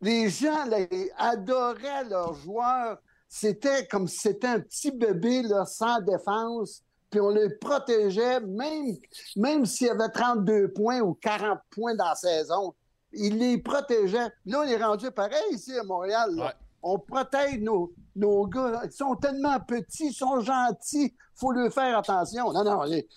les, 0.00 0.30
gens 0.30 0.70
adoraient 1.18 2.04
leurs 2.08 2.34
joueurs. 2.34 2.98
C'était 3.28 3.86
comme 3.88 4.06
si 4.06 4.18
c'était 4.18 4.46
un 4.46 4.60
petit 4.60 4.92
bébé 4.92 5.42
sans 5.66 6.00
défense, 6.00 6.84
puis 7.10 7.20
on 7.20 7.30
les 7.30 7.50
protégeait, 7.50 8.40
même, 8.40 8.96
même 9.36 9.66
s'il 9.66 9.88
y 9.88 9.90
avait 9.90 10.08
32 10.08 10.72
points 10.72 11.00
ou 11.00 11.14
40 11.14 11.58
points 11.70 11.96
dans 11.96 12.08
la 12.08 12.14
saison. 12.14 12.72
Ils 13.12 13.38
les 13.38 13.58
protégeaient. 13.58 14.28
Là, 14.46 14.60
on 14.60 14.68
est 14.68 14.82
rendu 14.82 15.10
pareil 15.10 15.52
ici 15.52 15.76
à 15.78 15.82
Montréal. 15.84 16.30
là. 16.34 16.46
Ouais. 16.46 16.52
On 16.82 16.98
protège 16.98 17.58
nos, 17.60 17.92
nos 18.14 18.46
gars. 18.46 18.82
Ils 18.84 18.92
sont 18.92 19.16
tellement 19.16 19.58
petits, 19.60 20.08
ils 20.08 20.12
sont 20.12 20.40
gentils. 20.40 21.12
Il 21.14 21.16
faut 21.34 21.50
leur 21.52 21.72
faire 21.72 21.98
attention. 21.98 22.52
Non, 22.52 22.62
non, 22.64 22.82
les- 22.84 23.08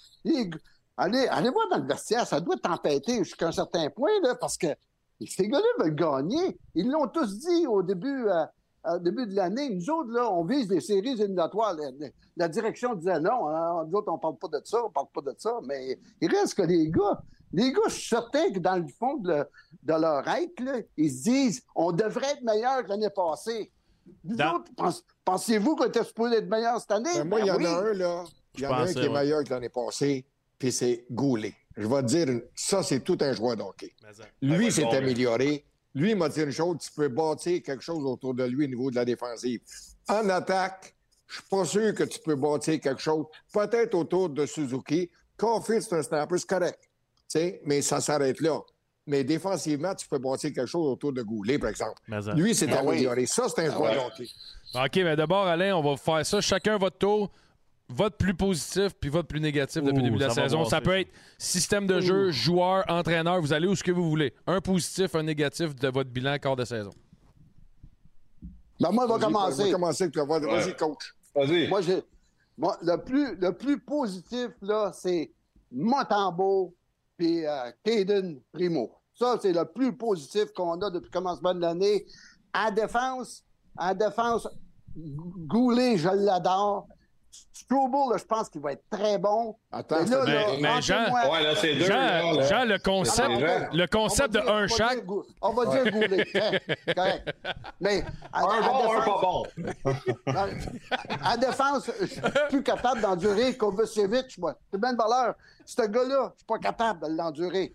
allez, 0.97 1.27
allez 1.27 1.49
voir 1.49 1.69
dans 1.69 1.77
le 1.77 1.85
vestiaire. 1.87 2.25
Ça 2.25 2.39
doit 2.39 2.57
tempêter 2.57 3.17
jusqu'à 3.23 3.47
un 3.47 3.51
certain 3.51 3.89
point, 3.89 4.11
là, 4.23 4.35
parce 4.35 4.57
que 4.57 4.67
ces 5.27 5.47
gars-là 5.47 5.83
veulent 5.83 5.95
gagner. 5.95 6.57
Ils 6.75 6.89
l'ont 6.89 7.07
tous 7.07 7.37
dit 7.39 7.67
au 7.67 7.83
début, 7.83 8.27
euh, 8.27 8.45
au 8.95 8.99
début 8.99 9.27
de 9.27 9.35
l'année. 9.35 9.69
Nous 9.69 9.89
autres, 9.91 10.11
là, 10.11 10.31
on 10.31 10.43
vise 10.43 10.67
des 10.67 10.79
séries 10.81 11.11
éliminatoires. 11.11 11.75
La, 11.75 11.91
la- 11.99 12.07
la 12.37 12.47
direction 12.47 12.95
disait 12.95 13.19
non, 13.19 13.47
hein, 13.49 13.85
nous 13.87 13.97
autres, 13.99 14.11
on 14.11 14.17
parle 14.17 14.37
pas 14.37 14.47
de 14.47 14.61
ça, 14.65 14.83
on 14.83 14.89
parle 14.89 15.07
pas 15.13 15.21
de 15.21 15.35
ça. 15.37 15.59
Mais 15.67 15.99
il 16.21 16.31
reste 16.35 16.55
que 16.55 16.63
les 16.63 16.89
gars, 16.89 17.21
les 17.53 17.71
gars, 17.71 17.81
je 17.87 17.93
suis 17.93 18.07
certain 18.09 18.51
que 18.51 18.59
dans 18.59 18.75
le 18.77 18.87
fond 18.99 19.17
de, 19.17 19.29
le- 19.33 19.45
de 19.83 19.93
leur 19.93 20.27
être, 20.27 20.59
là, 20.59 20.79
ils 20.97 21.11
se 21.11 21.23
disent 21.23 21.63
on 21.75 21.91
devrait 21.91 22.31
être 22.31 22.43
meilleur 22.43 22.83
que 22.83 22.89
l'année 22.89 23.09
passée. 23.09 23.71
Vous 24.23 24.35
Dans- 24.35 24.55
autres, 24.55 24.71
pense- 24.75 25.03
pensez-vous 25.23 25.75
qu'on 25.75 25.85
était 25.85 26.03
supposé 26.03 26.37
être 26.37 26.49
meilleur 26.49 26.79
cette 26.81 26.91
année? 26.91 27.09
Ben, 27.15 27.23
moi, 27.27 27.39
il 27.41 27.45
y 27.45 27.49
Ben 27.49 27.55
en 27.61 27.65
a 27.65 27.69
un, 27.89 27.93
là. 27.93 28.23
Il 28.55 28.61
y 28.61 28.67
en 28.67 28.71
a 28.73 28.77
un 28.81 28.93
qui 28.93 28.99
est 28.99 29.09
meilleur 29.09 29.43
que 29.43 29.49
l'année 29.49 29.69
passée, 29.69 30.25
puis 30.57 30.71
c'est 30.71 31.05
Goulet. 31.11 31.53
Je 31.77 31.87
vais 31.87 32.01
te 32.01 32.07
dire, 32.07 32.27
une- 32.27 32.43
ça, 32.55 32.83
c'est 32.83 32.99
tout 32.99 33.17
un 33.21 33.31
joueur 33.33 33.55
d'hockey. 33.55 33.93
Lui, 34.41 34.65
Ouais, 34.65 34.71
s'est 34.71 34.83
bon, 34.83 34.91
amélioré. 34.91 35.65
Lui, 35.93 36.11
il 36.11 36.17
m'a 36.17 36.29
dit 36.29 36.41
une 36.41 36.51
chose, 36.51 36.77
tu 36.79 36.91
peux 36.91 37.07
bâtir 37.09 37.61
quelque 37.63 37.81
chose 37.83 38.03
autour 38.05 38.33
de 38.33 38.43
lui 38.43 38.65
au 38.65 38.67
niveau 38.67 38.89
de 38.91 38.95
la 38.95 39.05
défensive. 39.05 39.61
En 40.09 40.27
attaque, 40.29 40.95
je 41.27 41.35
suis 41.35 41.43
pas 41.49 41.63
sûr 41.65 41.93
que 41.93 42.03
tu 42.03 42.19
peux 42.19 42.35
bâtir 42.35 42.79
quelque 42.81 43.01
chose, 43.01 43.25
peut-être 43.53 43.93
autour 43.95 44.29
de 44.29 44.45
Suzuki. 44.45 45.09
Caulfield, 45.37 45.81
c'est 45.81 45.95
un 45.95 46.03
snapper, 46.03 46.37
c'est 46.37 46.49
correct. 46.49 46.79
Mais 47.65 47.81
ça 47.81 47.99
s'arrête 48.01 48.39
là. 48.41 48.59
Mais 49.07 49.23
défensivement, 49.23 49.95
tu 49.95 50.07
peux 50.07 50.19
bâtir 50.19 50.53
quelque 50.53 50.67
chose 50.67 50.87
autour 50.87 51.11
de 51.11 51.21
Goulet, 51.23 51.57
par 51.57 51.69
exemple. 51.69 51.99
Mais 52.07 52.21
ça. 52.21 52.33
Lui, 52.33 52.53
c'est 52.53 52.71
Ah 52.71 52.81
oui. 52.83 52.89
amélioré. 52.89 53.25
Ça, 53.25 53.47
c'est 53.49 53.67
un 53.67 53.71
joueur 53.71 53.91
ouais. 53.91 53.95
d'hockey. 53.95 54.29
OK, 54.75 54.95
mais 54.97 55.15
d'abord, 55.15 55.47
Alain, 55.47 55.75
on 55.75 55.81
va 55.81 55.97
faire 55.97 56.25
ça. 56.25 56.39
Chacun 56.39 56.77
votre 56.77 56.97
tour. 56.97 57.31
Votre 57.93 58.15
plus 58.15 58.33
positif 58.33 58.93
puis 59.01 59.09
votre 59.09 59.27
plus 59.27 59.41
négatif 59.41 59.83
depuis 59.83 59.97
le 59.97 60.03
début 60.03 60.17
de 60.17 60.23
la 60.23 60.29
saison. 60.29 60.63
Ça 60.63 60.79
peut 60.79 60.97
être 60.97 61.09
système 61.37 61.87
de 61.87 61.99
jeu, 61.99 62.31
joueur, 62.31 62.85
entraîneur. 62.87 63.41
Vous 63.41 63.51
allez 63.51 63.67
où 63.67 63.75
ce 63.75 63.83
que 63.83 63.91
vous 63.91 64.09
voulez. 64.09 64.33
Un 64.47 64.61
positif, 64.61 65.13
un 65.13 65.23
négatif 65.23 65.75
de 65.75 65.89
votre 65.89 66.09
bilan 66.09 66.37
quart 66.37 66.55
de 66.55 66.63
saison. 66.63 66.91
Ben, 68.79 68.91
moi, 68.91 69.03
on 69.03 69.07
va 69.07 69.17
Vas-y, 69.17 69.25
On 69.25 69.27
va 69.27 69.71
commencer. 69.73 70.03
avec 70.03 70.15
Vas-y, 70.15 70.75
coach. 70.77 71.13
Vas-y. 71.35 71.67
Moi, 71.67 71.81
j'ai. 71.81 72.01
Moi, 72.57 72.77
le 72.81 72.95
plus, 72.97 73.35
le 73.35 73.51
plus 73.51 73.77
positif, 73.79 74.49
là, 74.61 74.91
c'est 74.93 75.31
Montembeau 75.71 76.73
puis 77.21 77.45
euh, 77.45 77.71
Caden 77.83 78.41
Primo. 78.51 78.89
Ça, 79.13 79.37
c'est 79.39 79.53
le 79.53 79.63
plus 79.65 79.95
positif 79.95 80.51
qu'on 80.55 80.81
a 80.81 80.89
depuis 80.89 81.05
le 81.05 81.11
commencement 81.11 81.53
de 81.53 81.59
l'année. 81.59 82.07
En 82.51 82.71
défense, 82.71 83.43
en 83.77 83.93
défense, 83.93 84.47
Goulet, 84.97 85.97
je 85.97 86.09
l'adore. 86.09 86.87
Strobel, 87.53 88.11
là, 88.11 88.17
je 88.17 88.25
pense 88.25 88.49
qu'il 88.49 88.59
va 88.61 88.73
être 88.73 88.83
très 88.89 89.17
bon. 89.17 89.55
Attends, 89.71 90.03
Mais 90.03 90.09
là, 90.09 90.23
Mais- 90.25 90.33
là, 90.33 90.45
mais 90.75 90.81
Jean- 90.81 90.95
rentrez-moi- 90.97 91.31
Ouais, 91.31 91.43
là, 91.43 91.55
c'est 91.55 91.75
deux. 91.75 91.85
Jean, 91.85 91.95
là, 91.95 92.33
là. 92.33 92.41
Jean, 92.43 92.65
le 92.65 92.77
concept, 92.79 93.29
Ah, 93.31 93.69
le 93.73 93.85
concept 93.87 94.33
de 94.33 94.39
un 94.39 94.43
on 94.43 94.61
va 94.61 94.67
chaque. 94.67 95.03
On 95.41 95.53
va 95.53 95.65
dire 95.67 95.91
Goulet. 95.93 96.27
Hein, 96.35 96.93
correct. 96.95 97.35
Mais 97.79 98.03
à, 98.33 98.39
Un 98.41 98.43
à 98.43 98.61
bon, 98.61 98.91
un 98.91 98.99
défense- 98.99 99.05
pas 99.05 99.21
bon. 99.21 99.45
En 101.25 101.37
défense, 101.37 101.91
je 102.01 102.05
suis 102.05 102.21
plus 102.49 102.63
capable 102.63 103.01
d'endurer 103.01 103.55
Kovacevic, 103.55 104.37
moi. 104.37 104.55
C'est 104.71 104.79
bien 104.79 104.93
de 104.93 104.97
valeur. 104.97 105.35
Ce 105.65 105.81
gars-là, 105.83 106.31
je 106.33 106.37
suis 106.39 106.45
pas 106.47 106.57
capable 106.59 107.07
de 107.09 107.15
l'endurer. 107.15 107.73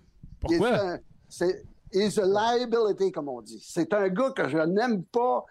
Il 0.49 0.55
est 0.55 0.59
Pourquoi? 0.59 0.79
un- 0.79 0.99
C'est 1.29 1.65
is 1.93 2.19
a 2.21 2.25
liability, 2.27 3.11
comme 3.13 3.29
on 3.29 3.41
dit. 3.41 3.61
C'est 3.65 3.93
un 3.95 4.09
gars 4.09 4.31
que 4.31 4.49
je 4.49 4.59
n'aime 4.59 5.03
pas. 5.05 5.45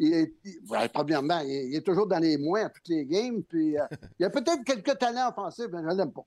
Il 0.00 0.14
est, 0.14 0.34
il- 0.44 0.60
premièrement, 0.94 1.40
il 1.40 1.50
est, 1.52 1.68
il 1.70 1.76
est 1.76 1.82
toujours 1.86 2.08
dans 2.08 2.18
les 2.20 2.38
moins 2.38 2.66
à 2.66 2.70
toutes 2.70 2.88
les 2.88 3.06
games. 3.06 3.42
Puis, 3.44 3.78
euh, 3.78 3.86
il 4.18 4.26
a 4.26 4.30
peut-être 4.30 4.64
quelques 4.64 4.98
talents 4.98 5.30
offensifs, 5.30 5.68
mais 5.72 5.80
je 5.90 5.96
l'aime 5.96 6.12
pas. 6.12 6.26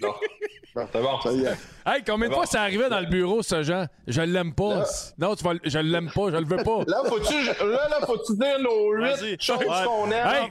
Non. 0.00 0.14
C'est 0.92 1.02
bon. 1.02 1.20
Ça 1.20 1.32
y 1.32 1.44
est. 1.44 1.56
Hey, 1.84 2.04
combien 2.06 2.28
de 2.28 2.30
Bon. 2.30 2.36
fois 2.36 2.46
ça 2.46 2.62
arrivait 2.62 2.88
dans 2.88 3.00
le 3.00 3.06
bureau, 3.06 3.42
ce 3.42 3.64
Jean? 3.64 3.86
Je 4.06 4.20
l'aime 4.22 4.54
pas. 4.54 4.84
Non, 5.18 5.34
tu 5.34 5.42
vas, 5.42 5.54
le- 5.54 5.60
je 5.64 5.78
l'aime 5.80 6.08
pas, 6.14 6.30
je 6.30 6.36
le 6.36 6.44
veux 6.44 6.62
pas. 6.62 6.84
Là, 6.86 7.02
faut-tu, 7.06 7.34
là, 7.44 7.88
là, 7.88 7.98
faut-tu 8.06 8.36
dire 8.36 8.60
nos 8.60 8.96
Vas-y. 8.96 9.30
huit 9.32 9.42
choses 9.42 9.58
Ouais. 9.58 9.66
qu'on 9.84 10.08
aime? 10.12 10.28
Hey, 10.28 10.48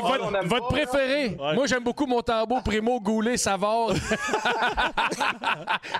nos 0.00 0.06
votre, 0.08 0.18
qu'on 0.30 0.34
aime 0.34 0.46
votre 0.46 0.68
pas, 0.68 0.76
là? 0.78 0.86
préféré. 0.86 1.36
Ouais. 1.38 1.54
Moi, 1.54 1.66
j'aime 1.66 1.84
beaucoup 1.84 2.06
mon 2.06 2.22
tambour, 2.22 2.62
Primo, 2.62 2.98
Goulet, 3.00 3.36
Savard. 3.36 3.88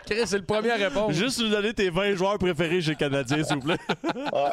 Chris, 0.06 0.22
c'est 0.26 0.38
le 0.38 0.44
premier 0.44 0.70
à 0.70 0.76
répondre. 0.76 1.12
Juste 1.12 1.40
nous 1.40 1.48
donner 1.50 1.74
tes 1.74 1.90
20 1.90 2.14
joueurs 2.14 2.38
préférés 2.38 2.80
chez 2.80 2.92
le 2.92 2.96
Canadien, 2.96 3.42
s'il 3.44 3.56
vous 3.56 3.62
plaît. 3.62 3.76
Bon. 4.32 4.48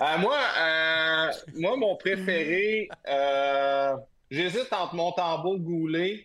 Euh, 0.00 0.18
moi, 0.18 0.36
euh, 0.58 1.26
moi, 1.56 1.76
mon 1.76 1.96
préféré, 1.96 2.88
euh, 3.08 3.94
j'hésite 4.30 4.72
entre 4.72 4.94
mon 4.94 5.12
tambour 5.12 5.58
Goulet. 5.58 6.24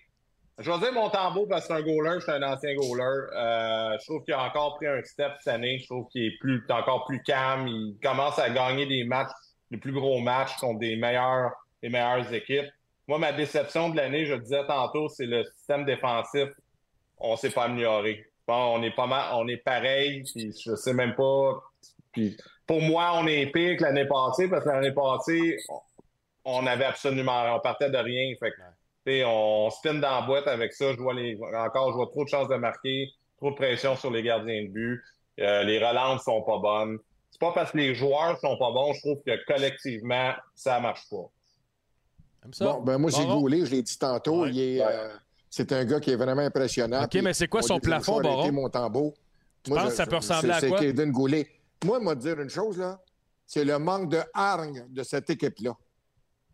Je 0.57 0.69
vais 0.69 0.77
dire 0.79 0.91
mon 0.91 1.09
tambour 1.09 1.47
parce 1.47 1.61
que 1.61 1.73
c'est 1.73 1.79
un 1.79 1.81
goaler, 1.81 2.15
je 2.15 2.23
suis 2.23 2.31
un 2.31 2.43
ancien 2.43 2.75
goaler. 2.75 3.27
Euh, 3.33 3.97
je 3.97 4.05
trouve 4.05 4.23
qu'il 4.25 4.33
a 4.33 4.43
encore 4.43 4.75
pris 4.75 4.87
un 4.87 5.01
step 5.03 5.31
cette 5.39 5.53
année. 5.53 5.79
Je 5.79 5.85
trouve 5.85 6.07
qu'il 6.09 6.25
est 6.25 6.37
plus, 6.39 6.61
encore 6.69 7.05
plus 7.05 7.23
calme. 7.23 7.67
Il 7.67 7.97
commence 8.03 8.37
à 8.37 8.49
gagner 8.49 8.85
des 8.85 9.05
matchs, 9.05 9.31
les 9.71 9.77
plus 9.77 9.93
gros 9.93 10.19
matchs 10.19 10.57
contre 10.57 10.79
des 10.79 10.97
meilleurs, 10.97 11.51
les 11.81 11.87
meilleures 11.87 12.33
équipes. 12.33 12.67
Moi, 13.07 13.19
ma 13.19 13.31
déception 13.31 13.89
de 13.89 13.95
l'année, 13.95 14.25
je 14.25 14.33
le 14.33 14.41
disais 14.41 14.65
tantôt, 14.67 15.07
c'est 15.07 15.25
le 15.25 15.45
système 15.45 15.85
défensif. 15.85 16.49
On 17.17 17.37
s'est 17.37 17.51
pas 17.51 17.63
amélioré. 17.63 18.25
On 18.47 18.81
est 18.83 18.95
pas 18.95 19.07
mal, 19.07 19.29
on 19.35 19.47
est 19.47 19.57
pareil, 19.57 20.23
puis 20.23 20.51
je 20.51 20.75
sais 20.75 20.93
même 20.93 21.15
pas. 21.15 21.61
Puis 22.11 22.35
pour 22.65 22.81
moi, 22.81 23.13
on 23.15 23.27
est 23.27 23.45
pire 23.47 23.77
que 23.77 23.83
l'année 23.83 24.05
passée 24.05 24.49
parce 24.49 24.63
que 24.63 24.69
l'année 24.69 24.91
passée, 24.91 25.57
on- 26.49 26.65
avait 26.67 26.85
absolument, 26.85 27.55
on 27.55 27.59
partait 27.59 27.89
de 27.89 27.97
rien. 27.97 28.33
Fait 28.39 28.51
que, 28.51 29.23
on 29.25 29.69
spin 29.69 29.95
dans 29.95 30.19
la 30.19 30.21
boîte 30.21 30.47
avec 30.47 30.73
ça. 30.73 30.93
Je 30.93 30.97
vois 30.97 31.13
les, 31.13 31.37
encore, 31.55 31.91
je 31.91 31.95
vois 31.95 32.07
trop 32.07 32.23
de 32.23 32.29
chances 32.29 32.47
de 32.47 32.55
marquer, 32.55 33.09
trop 33.37 33.51
de 33.51 33.55
pression 33.55 33.95
sur 33.95 34.11
les 34.11 34.23
gardiens 34.23 34.63
de 34.63 34.69
but. 34.69 35.01
Euh, 35.39 35.63
les 35.63 35.79
relances 35.79 36.23
sont 36.23 36.41
pas 36.43 36.57
bonnes. 36.59 36.99
C'est 37.31 37.39
pas 37.39 37.51
parce 37.53 37.71
que 37.71 37.77
les 37.77 37.95
joueurs 37.95 38.37
sont 38.39 38.57
pas 38.57 38.71
bons, 38.71 38.93
je 38.93 38.99
trouve 38.99 39.21
que 39.25 39.45
collectivement, 39.45 40.33
ça 40.55 40.79
marche 40.79 41.07
pas. 41.09 41.29
Ça? 42.51 42.65
Bon, 42.65 42.81
ben 42.81 42.97
moi, 42.97 43.11
Baron? 43.11 43.39
Goulet, 43.41 43.65
je 43.65 43.71
l'ai 43.71 43.81
dit 43.81 43.97
tantôt. 43.97 44.43
Ouais. 44.43 44.49
il 44.51 44.59
est, 44.59 44.81
euh, 44.81 45.09
c'est 45.49 45.71
un 45.71 45.85
gars 45.85 45.99
qui 45.99 46.11
est 46.11 46.15
vraiment 46.15 46.41
impressionnant. 46.41 47.03
OK, 47.03 47.15
mais 47.21 47.33
c'est 47.33 47.47
quoi 47.47 47.61
son 47.61 47.79
plafond, 47.79 48.21
Baron? 48.21 48.51
mon 48.51 48.69
tambour. 48.69 49.13
Tu 49.63 49.71
penses 49.71 49.85
que 49.85 49.89
ça 49.91 50.05
peut 50.05 50.15
ressembler 50.17 50.51
à 50.51 50.61
quoi? 50.61 50.79
C'est 50.79 51.09
Goulet. 51.09 51.47
Moi, 51.85 51.99
moi, 51.99 52.15
te 52.15 52.21
dire 52.21 52.39
une 52.39 52.49
chose, 52.49 52.77
là, 52.77 52.99
c'est 53.45 53.63
le 53.63 53.77
manque 53.79 54.09
de 54.09 54.19
hargne 54.33 54.85
de 54.89 55.03
cette 55.03 55.29
équipe-là. 55.29 55.75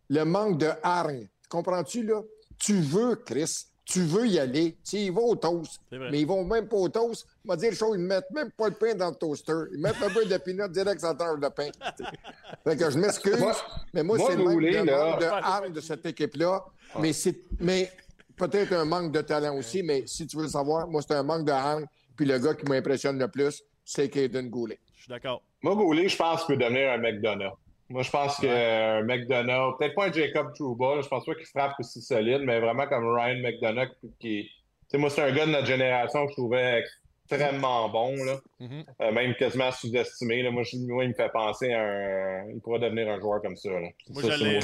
Le 0.08 0.24
manque 0.24 0.58
de 0.58 0.70
hargne. 0.82 1.28
Comprends-tu, 1.48 2.02
là? 2.02 2.22
Tu 2.58 2.80
veux, 2.80 3.16
Chris, 3.16 3.66
tu 3.84 4.02
veux 4.02 4.26
y 4.26 4.38
aller. 4.38 4.72
Tu 4.72 4.78
sais, 4.82 5.02
ils 5.04 5.12
vont 5.12 5.26
au 5.26 5.36
toast. 5.36 5.80
Mais 5.92 6.20
ils 6.20 6.26
vont 6.26 6.44
même 6.44 6.68
pas 6.68 6.76
au 6.76 6.88
toast. 6.88 7.26
Je 7.44 7.50
vais 7.50 7.56
dire 7.56 7.70
une 7.70 7.76
chose, 7.76 7.96
ils 7.96 8.02
ne 8.02 8.06
mettent 8.06 8.30
même 8.32 8.50
pas 8.50 8.68
le 8.68 8.74
pain 8.74 8.94
dans 8.94 9.10
le 9.10 9.14
toaster. 9.14 9.52
Ils 9.72 9.80
mettent 9.80 10.02
un 10.02 10.10
peu 10.10 10.24
de 10.24 10.36
peanut 10.38 10.70
direct 10.70 11.00
sur 11.00 11.08
la 11.10 11.14
table 11.14 11.40
de 11.40 11.48
pain. 11.48 11.70
fait 12.64 12.76
que 12.76 12.90
je 12.90 12.98
m'excuse, 12.98 13.44
mais 13.94 14.02
moi, 14.02 14.18
moi, 14.18 14.28
c'est 14.28 14.36
le 14.36 14.44
manque 14.44 14.60
de, 14.60 14.78
manque 14.78 15.20
de 15.20 15.26
hargne 15.26 15.72
de 15.72 15.80
cette 15.80 16.04
équipe-là. 16.04 16.64
Mais 17.00 17.12
c'est. 17.12 17.36
Mais 17.60 17.90
peut-être 18.36 18.72
un 18.72 18.84
manque 18.84 19.12
de 19.12 19.20
talent 19.20 19.56
aussi, 19.56 19.82
mais 19.82 20.04
si 20.06 20.26
tu 20.26 20.36
veux 20.36 20.48
savoir, 20.48 20.88
moi, 20.88 21.00
c'est 21.02 21.14
un 21.14 21.22
manque 21.22 21.46
de 21.46 21.52
hang. 21.52 21.86
Puis 22.16 22.26
le 22.26 22.38
gars 22.38 22.54
qui 22.54 22.66
m'impressionne 22.66 23.18
le 23.18 23.28
plus, 23.28 23.62
c'est 23.84 24.08
Caden 24.08 24.48
Goulet. 24.48 24.80
Je 24.96 25.02
suis 25.02 25.08
d'accord. 25.10 25.42
Moi, 25.62 25.74
Goulet, 25.76 26.08
je 26.08 26.16
pense 26.16 26.44
qu'il 26.44 26.56
peut 26.56 26.64
devenir 26.64 26.90
un 26.90 26.98
McDonough. 26.98 27.56
Moi, 27.88 28.02
je 28.02 28.10
pense 28.10 28.36
qu'un 28.38 29.02
McDonough, 29.02 29.78
peut-être 29.78 29.94
pas 29.94 30.06
un 30.08 30.12
Jacob 30.12 30.52
Trouba, 30.54 31.00
je 31.02 31.08
pense 31.08 31.24
pas 31.24 31.34
qu'il 31.34 31.46
frappe 31.46 31.74
aussi 31.78 32.02
solide, 32.02 32.40
mais 32.44 32.58
vraiment 32.60 32.86
comme 32.86 33.06
Ryan 33.14 33.38
McDonough 33.42 33.90
qui. 34.18 34.48
sais, 34.88 34.98
moi, 34.98 35.08
c'est 35.10 35.22
un 35.22 35.32
gars 35.32 35.46
de 35.46 35.52
notre 35.52 35.66
génération 35.66 36.24
que 36.26 36.32
je 36.32 36.36
trouvais 36.36 36.82
extrêmement 37.30 37.88
bon, 37.88 38.14
là. 38.24 38.36
Mhm. 38.60 38.84
Euh, 39.02 39.12
même 39.12 39.34
quasiment 39.36 39.70
sous-estimé. 39.72 40.48
Moi, 40.50 40.62
je- 40.64 40.76
moi, 40.78 41.04
il 41.04 41.08
me 41.10 41.14
fait 41.14 41.28
penser 41.32 41.72
à 41.72 41.80
un. 41.82 42.50
Il 42.54 42.60
pourrait 42.60 42.78
devenir 42.80 43.08
un 43.08 43.20
joueur 43.20 43.40
comme 43.42 43.56
ça. 43.56 43.68
Là. 43.70 43.88
Moi, 44.10 44.22
Ça, 44.22 44.30
je 44.36 44.44
l'ai- 44.44 44.56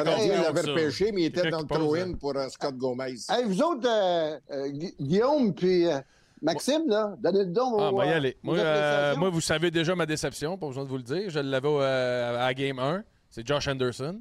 encore 0.00 0.20
haut 0.24 0.28
l'avait 0.42 0.60
que 0.62 0.70
repêché, 0.70 1.12
mais 1.12 1.22
il 1.22 1.26
était 1.26 1.50
dans 1.50 1.60
le 1.60 1.66
throw-in 1.66 2.10
hein. 2.12 2.16
pour 2.20 2.36
euh, 2.36 2.48
Scott 2.48 2.76
Gomez. 2.76 3.14
Hey, 3.30 3.44
vous 3.44 3.62
autres, 3.62 3.88
euh, 3.88 4.38
euh, 4.50 4.68
Gu- 4.72 4.94
Guillaume 5.00 5.54
puis 5.54 5.86
euh, 5.86 5.98
Maxime, 6.44 6.82
là, 6.88 7.14
donnez 7.18 7.40
le 7.44 7.50
don 7.50 7.76
Ah, 7.78 7.90
on 7.92 7.96
va 7.96 8.06
y 8.06 8.10
euh, 8.10 8.16
aller. 8.16 8.36
Moi, 8.42 8.56
euh, 8.58 9.16
moi, 9.16 9.30
vous 9.30 9.40
savez 9.40 9.70
déjà 9.70 9.94
ma 9.94 10.06
déception, 10.06 10.56
pas 10.58 10.66
besoin 10.66 10.84
de 10.84 10.88
vous 10.88 10.96
le 10.98 11.02
dire. 11.02 11.28
Je 11.30 11.40
l'avais 11.40 11.68
euh, 11.68 12.46
à 12.46 12.54
Game 12.54 12.78
1. 12.78 13.02
C'est 13.30 13.46
Josh 13.46 13.66
Anderson. 13.66 14.20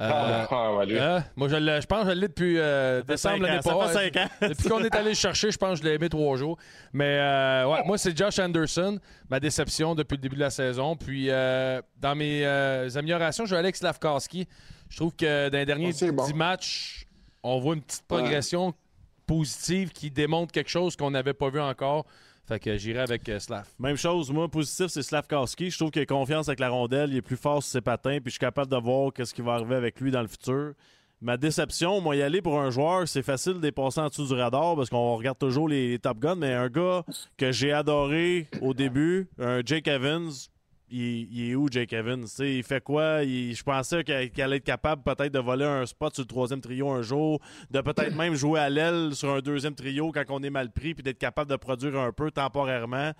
Euh, 0.00 0.08
Ah, 0.12 0.46
ah, 0.50 0.74
ouais, 0.76 0.86
lui. 0.86 0.96
euh, 0.98 1.18
moi, 1.34 1.48
je, 1.48 1.56
l'ai- 1.56 1.80
je 1.80 1.86
pense 1.86 2.04
que 2.04 2.10
je 2.10 2.14
l'ai 2.14 2.28
depuis 2.28 2.56
euh, 2.58 3.02
décembre 3.02 3.42
l'année 3.42 3.58
passée. 3.62 4.12
Depuis 4.48 4.68
qu'on 4.68 4.84
est 4.84 4.94
allé 4.94 5.08
le 5.10 5.14
chercher, 5.16 5.50
je 5.50 5.58
pense 5.58 5.78
que 5.80 5.84
je 5.84 5.88
l'ai 5.90 5.96
aimé 5.96 6.08
trois 6.08 6.36
jours. 6.36 6.56
Mais 6.92 7.18
euh, 7.20 7.66
ouais, 7.68 7.82
moi, 7.84 7.98
c'est 7.98 8.16
Josh 8.16 8.38
Anderson, 8.38 8.98
ma 9.28 9.40
déception 9.40 9.96
depuis 9.96 10.14
le 10.14 10.20
début 10.22 10.36
de 10.36 10.40
la 10.40 10.50
saison. 10.50 10.94
Puis 10.94 11.26
euh, 11.30 11.82
dans 12.00 12.14
mes 12.14 12.46
euh, 12.46 12.88
améliorations, 12.94 13.44
je 13.44 13.50
vais 13.50 13.56
aller 13.56 13.66
avec 13.66 13.76
Slavkowski. 13.76 14.46
Je 14.88 14.96
trouve 14.96 15.14
que 15.16 15.48
dans 15.48 15.58
les 15.58 15.66
derniers 15.66 15.88
Ah, 15.90 15.96
c'est 15.96 16.12
bon. 16.12 16.24
10 16.24 16.32
matchs, 16.34 17.04
on 17.42 17.58
voit 17.58 17.74
une 17.74 17.82
petite 17.82 18.06
progression 18.06 18.72
positive 19.28 19.92
qui 19.92 20.10
démontre 20.10 20.50
quelque 20.50 20.70
chose 20.70 20.96
qu'on 20.96 21.12
n'avait 21.12 21.34
pas 21.34 21.50
vu 21.50 21.60
encore. 21.60 22.06
Fait 22.48 22.58
que 22.58 22.78
j'irai 22.78 23.00
avec 23.00 23.28
euh. 23.28 23.38
Même 23.78 23.96
chose, 23.96 24.32
moi, 24.32 24.48
positif, 24.48 24.86
c'est 24.86 25.02
Slavkowski. 25.02 25.70
Je 25.70 25.76
trouve 25.76 25.90
qu'il 25.90 26.00
a 26.00 26.06
confiance 26.06 26.48
avec 26.48 26.60
la 26.60 26.70
rondelle, 26.70 27.10
il 27.10 27.18
est 27.18 27.22
plus 27.22 27.36
fort 27.36 27.62
sur 27.62 27.72
ses 27.72 27.80
patins, 27.82 28.18
puis 28.20 28.26
je 28.26 28.30
suis 28.30 28.38
capable 28.38 28.70
de 28.70 28.76
voir 28.78 29.12
qu'est-ce 29.12 29.34
qui 29.34 29.42
va 29.42 29.52
arriver 29.52 29.74
avec 29.74 30.00
lui 30.00 30.10
dans 30.10 30.22
le 30.22 30.28
futur. 30.28 30.72
Ma 31.20 31.36
déception, 31.36 32.00
moi, 32.00 32.16
y 32.16 32.22
aller 32.22 32.40
pour 32.40 32.58
un 32.58 32.70
joueur, 32.70 33.06
c'est 33.06 33.22
facile 33.22 33.54
de 33.54 33.58
dépasser 33.58 34.00
en 34.00 34.08
dessous 34.08 34.28
du 34.28 34.32
radar 34.34 34.76
parce 34.76 34.88
qu'on 34.88 35.16
regarde 35.16 35.38
toujours 35.38 35.68
les, 35.68 35.90
les 35.90 35.98
Top 35.98 36.18
Guns, 36.20 36.36
mais 36.36 36.54
un 36.54 36.68
gars 36.68 37.04
que 37.36 37.52
j'ai 37.52 37.72
adoré 37.72 38.46
au 38.62 38.72
début, 38.72 39.28
un 39.38 39.60
Jake 39.62 39.88
Evans, 39.88 40.30
il, 40.90 41.28
il 41.32 41.50
est 41.50 41.54
où, 41.54 41.68
Jake 41.70 41.92
Evans? 41.92 42.22
Tu 42.22 42.28
sais, 42.28 42.54
il 42.56 42.62
fait 42.62 42.82
quoi? 42.82 43.22
Il- 43.22 43.54
je 43.54 43.62
pensais 43.62 44.02
qu'il 44.04 44.42
allait 44.42 44.56
être 44.56 44.64
capable 44.64 45.02
peut-être 45.02 45.32
de 45.32 45.38
voler 45.38 45.64
un 45.64 45.84
spot 45.86 46.14
sur 46.14 46.22
le 46.22 46.28
troisième 46.28 46.60
trio 46.60 46.90
un 46.90 47.02
jour, 47.02 47.40
de 47.70 47.80
peut-être 47.80 48.14
même 48.16 48.34
jouer 48.34 48.60
à 48.60 48.68
l'aile 48.70 49.14
sur 49.14 49.30
un 49.30 49.40
deuxième 49.40 49.74
trio 49.74 50.10
quand 50.12 50.24
on 50.30 50.42
est 50.42 50.50
mal 50.50 50.70
pris, 50.70 50.94
puis 50.94 51.02
d'être 51.02 51.18
capable 51.18 51.50
de 51.50 51.56
produire 51.56 51.96
un 51.98 52.12
peu 52.12 52.30
temporairement. 52.30 53.12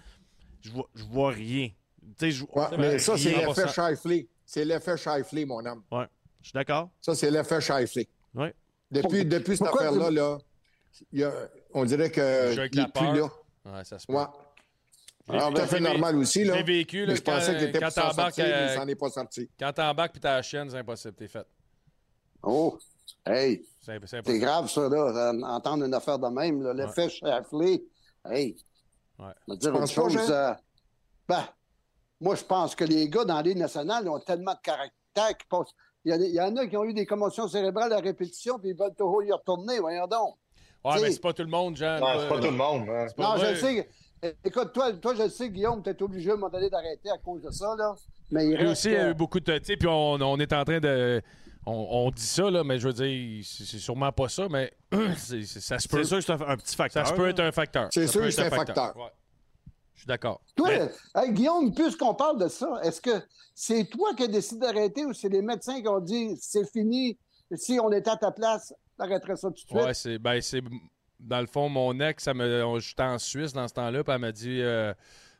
Je 0.62 0.70
vois, 0.70 0.88
je 0.94 1.04
vois 1.04 1.30
rien. 1.30 1.68
Tu 1.68 2.14
sais, 2.18 2.30
je 2.30 2.44
Ouais, 2.44 2.64
C'est 2.70 2.78
mais 2.78 2.98
ça, 2.98 3.16
c'est 3.18 3.30
l'effet 3.36 3.68
Shifley. 3.68 4.28
C'est 4.44 4.64
l'effet 4.64 4.96
Shifley, 4.96 5.44
mon 5.44 5.64
homme. 5.64 5.82
je 5.92 6.48
suis 6.48 6.52
d'accord. 6.54 6.90
Ça, 7.00 7.14
c'est 7.14 7.30
l'effet 7.30 7.60
Shifley. 7.60 8.08
Ouais. 8.34 8.54
Depuis, 8.90 9.24
depuis 9.24 9.56
cette 9.56 9.66
affaire-là, 9.68 10.10
là, 10.10 10.38
on 11.74 11.84
dirait 11.84 12.10
que 12.10 12.52
il 12.72 12.80
est 12.80 12.92
plus 12.92 13.18
là. 13.18 13.28
Ouais, 13.64 13.84
ça 13.84 13.98
se 13.98 14.06
peut. 14.06 14.14
Ouais. 14.14 14.24
Ah, 15.30 15.38
C'est 15.48 15.54
tout 15.54 15.60
à 15.60 15.66
fait 15.66 15.76
j'ai- 15.78 15.82
normal 15.82 16.16
aussi. 16.16 16.44
Je 16.44 16.50
Là. 16.50 16.56
l'ai 16.56 16.62
vécu. 16.62 17.00
Là, 17.00 17.06
Mais 17.08 17.16
je 17.16 17.22
pensais 17.22 17.52
quand- 17.52 17.58
qu'il 17.58 17.68
était 17.68 17.78
quand 17.80 17.84
pour 17.86 17.92
s'en 17.94 18.00
t'embarques, 18.10 18.34
sortir, 18.34 18.44
mais 18.46 18.52
euh, 18.52 18.72
il 18.74 18.78
s'en 18.78 18.88
est 18.88 18.94
pas 18.94 19.08
sorti. 19.10 19.50
Quand 19.58 19.72
t'embarques 19.72 20.12
puis 20.12 20.20
t'as 20.20 20.36
la 20.36 20.42
chienne, 20.42 20.70
c'est 20.70 20.78
impossible. 20.78 21.14
T'es 21.14 21.28
fait. 21.28 21.46
Oh, 22.42 22.78
hey, 23.26 23.64
C'est 23.80 24.38
grave, 24.38 24.68
ça, 24.68 24.88
là, 24.88 25.32
entendre 25.44 25.84
une 25.84 25.94
affaire 25.94 26.18
de 26.18 26.28
même. 26.28 26.62
là, 26.62 26.72
L'effet 26.74 27.08
Shafley. 27.08 27.82
Hey, 28.30 28.56
Ouais. 29.18 29.26
je 29.48 29.52
vais 29.54 29.58
dire 29.58 29.72
pas, 29.72 29.86
chose. 29.86 30.12
Jean? 30.12 30.30
euh, 30.30 30.52
ben, 31.28 31.44
moi, 32.20 32.34
je 32.34 32.44
pense 32.44 32.74
que 32.74 32.84
les 32.84 33.08
gars 33.08 33.24
dans 33.24 33.36
la 33.36 33.42
Ligue 33.42 33.56
nationale 33.58 34.08
ont 34.08 34.18
tellement 34.20 34.54
de 34.54 34.60
caractère 34.62 35.36
qu'ils 35.36 35.48
passent. 35.48 35.74
Il 36.04 36.10
y, 36.10 36.14
a 36.14 36.18
des- 36.18 36.28
il 36.28 36.34
y 36.34 36.40
en 36.40 36.56
a 36.56 36.66
qui 36.66 36.76
ont 36.76 36.84
eu 36.84 36.94
des 36.94 37.06
commotions 37.06 37.48
cérébrales 37.48 37.92
à 37.92 37.98
répétition, 37.98 38.58
puis 38.58 38.70
ils 38.70 38.76
veulent 38.76 38.94
toujours 38.96 39.22
y 39.24 39.32
retourner. 39.32 39.78
Voyons 39.80 40.06
donc. 40.06 40.36
Ouais, 40.84 40.92
T'sais- 40.94 41.02
mais 41.02 41.12
c'est 41.12 41.20
pas 41.20 41.32
tout 41.32 41.42
le 41.42 41.48
monde, 41.48 41.76
Jean. 41.76 41.98
Non, 41.98 42.06
c'est 42.20 42.28
pas 42.28 42.36
tout 42.38 42.44
le 42.44 42.50
monde. 42.52 42.88
hein. 42.88 43.06
pas 43.16 43.22
Non, 43.22 43.36
je 43.42 43.46
le 43.50 43.56
sais. 43.56 43.88
Écoute, 44.44 44.72
toi, 44.72 44.92
toi 44.94 45.14
je 45.14 45.22
le 45.24 45.28
sais, 45.28 45.48
Guillaume, 45.50 45.82
tu 45.82 45.90
es 45.90 46.02
obligé 46.02 46.30
à 46.30 46.34
un 46.34 46.36
moment 46.36 46.50
donné 46.50 46.68
d'arrêter 46.70 47.10
à 47.10 47.18
cause 47.18 47.42
de 47.42 47.50
ça, 47.50 47.74
là. 47.76 47.94
Mais 48.30 48.44
il 48.46 48.50
Lui 48.50 48.56
reste 48.56 48.70
aussi, 48.72 48.88
il 48.88 48.94
y 48.94 48.96
a 48.96 49.10
eu 49.10 49.14
beaucoup 49.14 49.40
de. 49.40 49.58
Tu 49.58 49.64
sais, 49.64 49.76
puis 49.76 49.88
on, 49.88 50.14
on 50.20 50.38
est 50.38 50.52
en 50.52 50.64
train 50.64 50.80
de. 50.80 51.22
On, 51.66 51.72
on 52.06 52.10
dit 52.10 52.22
ça, 52.26 52.50
là, 52.50 52.64
mais 52.64 52.78
je 52.78 52.88
veux 52.88 52.94
dire, 52.94 53.44
c'est 53.44 53.78
sûrement 53.78 54.10
pas 54.10 54.28
ça, 54.28 54.48
mais 54.48 54.72
c'est- 55.16 55.42
c'est- 55.42 55.60
ça 55.60 55.78
se 55.78 55.86
peut. 55.86 56.02
C'est 56.02 56.08
sûr 56.08 56.16
que 56.18 56.24
c'est 56.24 56.32
un, 56.32 56.48
un 56.48 56.56
petit 56.56 56.70
Ça 56.70 56.76
facteur. 56.76 57.06
se 57.06 57.12
peut 57.12 57.28
être 57.28 57.40
un 57.40 57.52
facteur. 57.52 57.88
C'est 57.92 58.06
Ça 58.06 58.12
sûr 58.12 58.20
que 58.22 58.30
c'est 58.30 58.46
un 58.46 58.50
facteur. 58.50 58.96
Ouais. 58.96 59.12
Je 59.94 60.00
suis 60.00 60.06
d'accord. 60.06 60.40
Toi, 60.56 60.68
Mais- 60.70 61.22
hey, 61.24 61.32
Guillaume, 61.32 61.74
puisqu'on 61.74 62.14
parle 62.14 62.38
de 62.40 62.48
ça, 62.48 62.80
est-ce 62.84 63.00
que 63.00 63.20
c'est 63.54 63.84
toi 63.90 64.14
qui 64.16 64.22
as 64.24 64.28
décidé 64.28 64.60
d'arrêter 64.60 65.04
ou 65.04 65.12
c'est 65.12 65.28
les 65.28 65.42
médecins 65.42 65.80
qui 65.82 65.88
ont 65.88 66.00
dit 66.00 66.36
c'est 66.40 66.64
fini, 66.70 67.18
si 67.54 67.78
on 67.80 67.90
était 67.92 68.10
à 68.10 68.16
ta 68.16 68.30
place, 68.30 68.72
t'arrêterais 68.96 69.36
ça 69.36 69.48
tout 69.48 69.54
de 69.54 69.58
suite? 69.58 69.72
Ouais, 69.72 69.92
c'est. 69.94 70.18
Ben, 70.18 70.40
c'est. 70.40 70.62
Dans 71.20 71.40
le 71.40 71.46
fond, 71.46 71.68
mon 71.68 71.98
ex, 72.00 72.24
ça 72.24 72.32
j'étais 72.78 73.02
en 73.02 73.18
Suisse 73.18 73.52
dans 73.52 73.66
ce 73.66 73.74
temps-là, 73.74 74.04
puis 74.04 74.12
elle 74.14 74.20
m'a 74.20 74.32
dit 74.32 74.60
euh, 74.60 74.94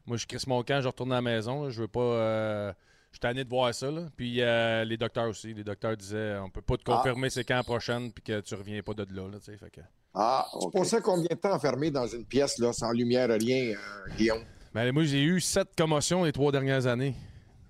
Moi, 0.07 0.17
je 0.17 0.27
crisse 0.27 0.47
mon 0.47 0.63
camp, 0.63 0.81
je 0.81 0.89
retourne 0.89 1.13
à 1.13 1.17
la 1.17 1.23
maison, 1.23 1.65
là, 1.65 1.71
je 1.71 1.81
veux 1.83 1.89
pas. 1.89 2.01
euh, 2.01 2.73
je 3.11 3.17
suis 3.17 3.21
tanné 3.21 3.43
de 3.45 3.49
voir 3.49 3.73
ça. 3.75 3.91
Là. 3.91 4.03
Puis 4.17 4.43
euh, 4.43 4.85
les 4.85 4.97
docteurs 4.99 5.29
aussi. 5.29 5.55
Les 5.55 5.65
docteurs 5.65 5.97
disaient 5.97 6.37
On 6.39 6.51
peut 6.51 6.61
pas 6.61 6.77
te 6.77 6.83
Ah. 6.89 6.97
confirmer 6.97 7.31
c'est 7.31 7.45
quand 7.45 7.63
prochaine, 7.63 8.13
puis 8.13 8.23
que 8.23 8.41
tu 8.41 8.55
reviens 8.55 8.83
pas 8.83 8.93
de 8.93 9.07
là. 9.15 9.29
là 9.29 9.39
tu 9.39 9.47
sais, 9.47 9.57
fait 9.57 9.71
que... 9.71 9.81
Ah, 10.15 10.47
Tu 10.53 10.67
OK. 10.67 10.73
pensais 10.73 11.01
combien 11.01 11.29
de 11.31 11.35
temps 11.41 11.53
enfermé 11.55 11.91
dans 11.91 12.07
une 12.07 12.25
pièce, 12.27 12.59
là, 12.59 12.73
sans 12.73 12.91
lumière, 12.93 13.29
rien, 13.31 13.75
euh, 13.77 14.15
Guillaume? 14.17 14.43
Ben, 14.75 14.93
moi, 14.93 15.05
j'ai 15.05 15.23
eu 15.23 15.41
sept 15.41 15.69
commotions 15.77 16.25
les 16.25 16.33
trois 16.33 16.53
dernières 16.53 16.87
années. 16.87 17.15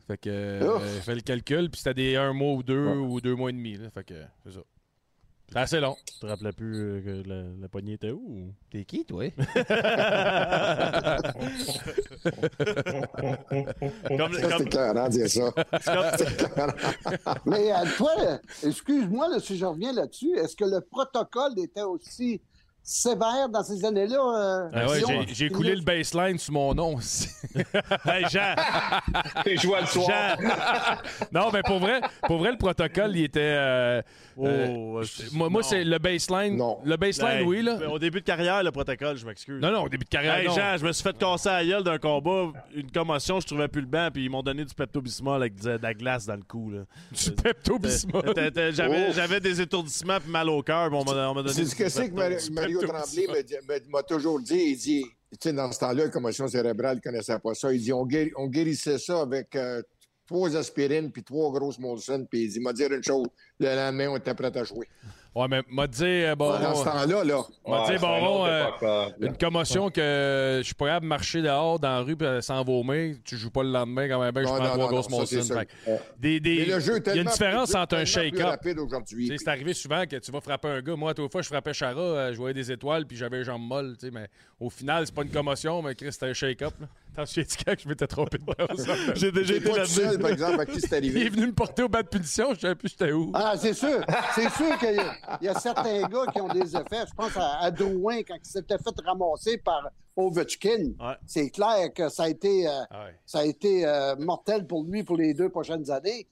Fait 0.07 0.17
que. 0.19 0.31
euh, 0.31 0.77
Ouf. 0.77 1.05
fait 1.05 1.15
le 1.15 1.21
calcul, 1.21 1.71
puis 1.71 1.79
c'était 1.81 1.95
des 1.95 2.17
un 2.17 2.33
mois 2.33 2.55
ou 2.55 2.63
deux 2.63 2.87
ou 2.89 3.21
deux 3.21 3.35
mois 3.37 3.51
et 3.51 3.53
demi. 3.53 3.77
Là, 3.77 3.91
fait 3.91 4.05
que. 4.05 4.15
C'est 4.45 4.53
ça. 4.53 4.61
C'est 5.51 5.59
assez 5.59 5.81
long. 5.81 5.97
Tu 6.05 6.19
te 6.21 6.27
rappelais 6.27 6.53
plus 6.53 6.77
euh, 6.77 7.01
que 7.01 7.29
la, 7.29 7.43
la 7.61 7.69
poignée 7.69 7.95
était 7.95 8.11
où? 8.11 8.53
T'es 8.71 8.85
qui, 8.85 9.05
toi? 9.07 9.25
Comme, 14.17 14.33
Ça, 14.35 14.49
comme- 14.49 14.59
c'est 14.59 14.69
clair, 14.71 14.97
hein, 14.97 15.09
dire 15.09 15.29
ça. 15.29 15.53
Mais 17.47 17.73
euh, 17.73 17.77
toi, 17.97 18.13
excuse-moi 18.63 19.41
si 19.41 19.57
je 19.57 19.65
reviens 19.65 19.93
là-dessus, 19.93 20.37
est-ce 20.37 20.57
que 20.57 20.65
le 20.65 20.81
protocole 20.81 21.59
était 21.59 21.83
aussi 21.83 22.41
sévère 22.89 23.49
dans 23.51 23.63
ces 23.63 23.85
années-là? 23.85 24.17
euh, 24.17 24.69
Ah 24.73 24.87
ouais, 24.89 25.27
j'ai- 25.29 25.51
coulé 25.51 25.75
le 25.75 25.83
baseline 25.83 26.39
sur 26.39 26.53
mon 26.55 26.75
nom 26.75 26.95
aussi. 26.97 27.29
Hey, 28.07 28.25
Jean! 28.31 28.55
T'es 29.45 29.57
joué 29.57 29.81
le 29.81 29.87
soir. 29.87 30.09
Jean! 30.09 30.97
non, 31.33 31.51
mais 31.53 31.63
pour 31.63 31.79
vrai, 31.79 32.01
pour 32.27 32.39
vrai, 32.39 32.53
le 32.53 32.57
protocole, 32.59 33.15
il 33.17 33.25
était. 33.25 33.41
euh, 33.43 34.03
Oh, 34.41 34.47
euh, 34.47 35.03
je- 35.03 35.35
moi, 35.37 35.63
c'est 35.65 35.83
le 35.83 35.99
baseline. 35.99 36.57
Non. 36.57 36.79
Le 36.85 36.97
baseline, 36.97 37.39
Hey, 37.41 37.45
oui, 37.45 37.61
là. 37.63 37.77
Au 37.91 37.99
début 37.99 38.21
de 38.21 38.25
carrière, 38.25 38.63
le 38.63 38.71
protocole, 38.71 39.17
je 39.17 39.27
m'excuse. 39.27 39.61
Non, 39.61 39.73
non, 39.73 39.83
au 39.83 39.89
début 39.89 40.05
de 40.05 40.09
carrière. 40.11 40.37
Hey, 40.37 40.47
non. 40.47 40.55
Jean, 40.55 40.77
je 40.79 40.87
me 40.87 40.93
suis 40.93 41.03
fait 41.03 41.17
casser 41.19 41.49
la 41.49 41.65
gueule 41.65 41.83
d'un 41.83 41.99
combat, 41.99 42.53
une 42.75 42.91
commotion, 42.91 43.41
je 43.41 43.47
trouvais 43.49 43.67
plus 43.69 43.81
le 43.81 43.89
banc, 43.89 44.09
puis 44.13 44.25
ils 44.27 44.31
m'ont 44.31 44.43
donné 44.43 44.65
du 44.65 44.73
Pepto-Bismol 44.75 45.41
avec 45.43 45.61
de 45.61 45.79
la 45.83 45.93
glace 45.93 46.25
dans 46.27 46.37
le 46.37 46.43
cou. 46.47 46.71
Là. 46.71 46.81
Du 47.11 47.33
Pepto-Bismol? 47.33 48.33
J'avais 48.73 49.37
Oh. 49.37 49.41
des 49.41 49.61
étourdissements 49.61 50.21
puis 50.21 50.31
mal 50.31 50.49
au 50.49 50.63
cœur, 50.63 50.89
on 50.93 51.05
m'a 51.05 51.29
on 51.29 51.35
m'a 51.35 51.43
donné 51.43 51.55
C'est 51.55 51.65
ce 51.65 51.75
que 51.75 51.89
c'est 51.89 52.09
que 52.09 52.15
Mario. 52.15 52.78
Mario 52.87 53.03
Tremblay 53.27 53.43
dit- 53.45 53.89
m'a 53.91 54.03
toujours 54.03 54.41
dit. 54.41 54.55
Il 54.59 54.77
dit, 54.77 55.05
tu 55.33 55.39
sais, 55.43 55.53
dans 55.53 55.71
ce 55.73 55.79
temps-là, 55.81 56.05
la 56.05 56.11
commotion 56.11 56.49
cérébrale, 56.49 56.97
ne 56.97 57.01
connaissait 57.01 57.39
pas 57.39 57.55
ça. 57.55 57.73
Il 57.73 57.81
dit, 57.81 57.93
on, 57.93 58.07
guéri- 58.07 58.33
on 58.37 58.47
guérissait 58.47 58.99
ça 58.99 59.21
avec 59.23 59.55
euh, 59.57 59.83
trois 60.27 60.57
aspirines 60.57 61.11
puis 61.11 61.23
trois 61.23 61.51
grosses 61.53 61.79
Molson. 61.79 62.27
Puis 62.31 62.45
il 62.45 62.51
dit, 62.53 62.61
m'a 62.61 62.73
dire 62.73 62.93
une 62.93 63.03
chose, 63.05 63.27
le 63.59 63.67
lendemain, 63.75 64.09
on 64.11 64.17
était 64.17 64.35
prêt 64.35 64.57
à 64.57 64.65
jouer. 64.65 64.87
Ouais, 65.39 65.47
mais 65.49 65.63
m'a 65.71 65.87
dit, 65.87 66.05
euh, 66.05 66.35
bon, 66.35 66.51
Dans 66.59 66.75
ce 66.75 66.85
temps-là, 66.85 67.25
là, 67.25 67.43
m'a 67.67 67.87
dit, 67.91 67.99
bon, 68.01 68.45
une 68.47 68.51
euh, 68.51 69.09
une 69.21 69.37
commotion 69.37 69.91
que 69.91 70.57
je 70.59 70.63
suis 70.65 70.75
pas 70.75 70.87
capable 70.87 71.05
de 71.05 71.09
marcher 71.09 71.43
dehors 71.43 71.79
dans 71.79 71.89
la 71.91 72.01
rue 72.01 72.17
puis 72.17 72.27
sans 72.41 72.65
vomir. 72.65 73.17
Tu 73.25 73.37
joues 73.37 73.51
pas 73.51 73.63
le 73.63 73.71
lendemain 73.71 74.09
quand 74.09 74.21
même, 74.21 74.33
ben, 74.33 74.43
je 74.43 74.49
Non, 74.49 74.57
prends 74.57 74.73
trois 74.73 74.89
grosses 74.89 75.07
que 75.07 75.37
Des, 76.19 76.41
des- 76.41 76.65
Mais 76.67 76.75
le 76.75 76.81
jeu 76.81 76.97
est 76.97 77.07
il 77.07 77.15
y 77.17 77.19
a 77.19 77.23
une 77.23 77.29
différence 77.29 77.71
plus- 77.71 77.79
entre 77.79 77.97
un 77.97 78.05
shake-up. 78.05 78.61
C'est 79.39 79.49
arrivé 79.49 79.75
souvent 79.75 80.05
que 80.07 80.17
tu 80.17 80.33
vas 80.33 80.41
frapper 80.41 80.69
un 80.69 80.81
gars. 80.81 80.97
Moi, 80.97 81.11
à 81.11 81.15
fois, 81.29 81.43
je 81.43 81.49
frappais 81.49 81.73
Chara, 81.73 82.01
euh, 82.01 82.33
je 82.33 82.37
voyais 82.39 82.55
des 82.55 82.73
étoiles, 82.73 83.07
puis 83.07 83.17
j'avais 83.17 83.39
les 83.39 83.45
jambes 83.45 83.63
molles. 83.63 83.97
tu 83.99 84.07
sais, 84.07 84.13
Mais 84.13 84.27
au 84.59 84.71
final, 84.71 85.07
c'est 85.07 85.15
pas 85.15 85.23
une 85.23 85.31
commotion, 85.31 85.83
mais 85.83 85.95
Chris, 85.95 86.13
c'était 86.13 86.27
un 86.27 86.33
shake-up. 86.33 86.75
souviens-tu 87.27 87.65
quand 87.65 87.75
je 87.83 87.89
m'étais 87.89 88.07
trompé 88.07 88.39
de 88.39 88.45
base? 88.67 88.87
J'ai 89.17 89.33
déjà 89.33 89.55
été 89.55 89.73
là-dedans. 89.73 90.21
par 90.21 90.31
exemple, 90.31 90.61
à 90.61 90.67
qui 90.67 90.81
c'est 90.81 90.99
Il 91.03 91.07
est 91.17 91.21
arrivé. 91.21 91.29
venu 91.31 91.47
me 91.49 91.53
porter 91.53 91.83
au 91.83 91.89
bas 91.89 92.03
de 92.03 92.09
punition, 92.09 92.55
je 92.55 92.61
savais 92.61 92.75
plus 92.77 92.89
j'étais 92.91 93.13
où. 93.13 93.31
Ah, 93.35 93.55
c'est 93.57 93.75
sûr. 93.75 94.01
C'est 94.35 94.49
sûr 94.51 94.79
qu'il 94.79 94.95
y, 94.95 94.99
a- 94.99 95.17
il 95.41 95.45
y 95.45 95.49
a 95.49 95.55
certains 95.55 96.03
gars 96.09 96.27
qui 96.33 96.41
ont 96.41 96.49
des 96.49 96.77
effets. 96.77 97.05
Je 97.09 97.15
pense 97.17 97.37
à, 97.37 97.59
à 97.61 97.71
Drouin 97.71 98.23
quand 98.23 98.37
il 98.37 98.45
s'était 98.49 98.79
fait 98.79 98.95
ramasser 99.05 99.59
par 99.59 99.89
Ovechkin. 100.17 100.93
Ouais. 101.01 101.15
C'est 101.27 101.51
clair 101.51 101.93
que 101.95 102.09
ça 102.09 102.25
a 102.25 102.29
été, 102.29 102.67
euh, 102.67 102.71
Ah 102.91 103.05
ouais. 103.05 103.19
ça 103.25 103.39
a 103.41 103.45
été 103.45 103.87
euh, 103.87 104.17
mortel 104.17 104.67
pour 104.67 104.85
lui 104.85 105.03
pour 105.05 105.17
les 105.17 105.35
deux 105.35 105.49
prochaines 105.49 105.91
années. 105.91 106.27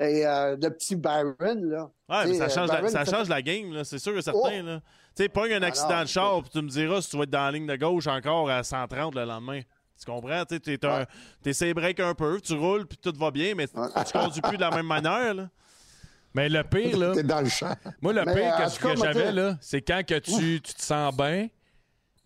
et 0.00 0.26
euh, 0.26 0.56
le 0.60 0.68
petit 0.70 0.96
Byron, 0.96 1.64
là. 1.70 1.90
Ouais, 2.08 2.26
mais 2.26 2.34
ça 2.34 2.46
T'sais, 2.46 2.54
change, 2.54 2.68
Byron, 2.70 2.92
la, 2.92 3.04
ça 3.04 3.16
change 3.16 3.28
la 3.28 3.42
game, 3.42 3.84
c'est 3.84 3.98
sûr 3.98 4.16
et 4.16 4.22
certain. 4.22 4.38
Oh! 4.62 4.66
là. 4.66 4.80
Tu 5.16 5.24
sais, 5.24 5.28
pas 5.28 5.46
un 5.46 5.62
Ah 5.62 5.66
accident 5.66 6.02
de 6.02 6.06
char, 6.08 6.40
puis 6.42 6.50
tu 6.50 6.62
me 6.62 6.68
diras 6.68 7.02
si 7.02 7.10
tu 7.10 7.16
vas 7.16 7.24
être 7.24 7.30
dans 7.30 7.44
la 7.44 7.50
ligne 7.52 7.66
de 7.66 7.76
gauche 7.76 8.06
encore 8.06 8.48
à 8.48 8.62
130 8.62 9.14
le 9.14 9.24
lendemain. 9.24 9.60
Tu 9.98 10.10
comprends? 10.10 10.44
Tu 10.46 10.58
sais, 10.64 10.78
Ouais. 10.86 11.06
essaies 11.44 11.74
break 11.74 12.00
un 12.00 12.14
peu, 12.14 12.40
tu 12.40 12.54
roules, 12.54 12.86
puis 12.86 12.96
tout 12.96 13.12
va 13.18 13.30
bien, 13.30 13.54
mais 13.54 13.66
tu 13.68 13.74
conduis 14.12 14.40
plus 14.40 14.56
de 14.56 14.62
la 14.62 14.70
même 14.70 14.86
manière. 14.86 15.34
Là. 15.34 15.48
Mais 16.34 16.48
le 16.48 16.62
pire, 16.62 16.96
là, 16.98 17.12
T'es 17.14 17.22
dans 17.24 17.40
le 17.40 17.48
champ. 17.48 17.74
moi, 18.00 18.12
le 18.12 18.24
Mais, 18.24 18.34
pire 18.34 18.54
euh, 18.60 18.66
que, 18.68 18.92
que 18.94 18.96
j'avais, 18.98 19.32
là, 19.32 19.58
c'est 19.60 19.82
quand 19.82 20.02
que 20.06 20.18
tu, 20.18 20.60
tu 20.60 20.74
te 20.74 20.82
sens 20.82 21.14
bien, 21.16 21.48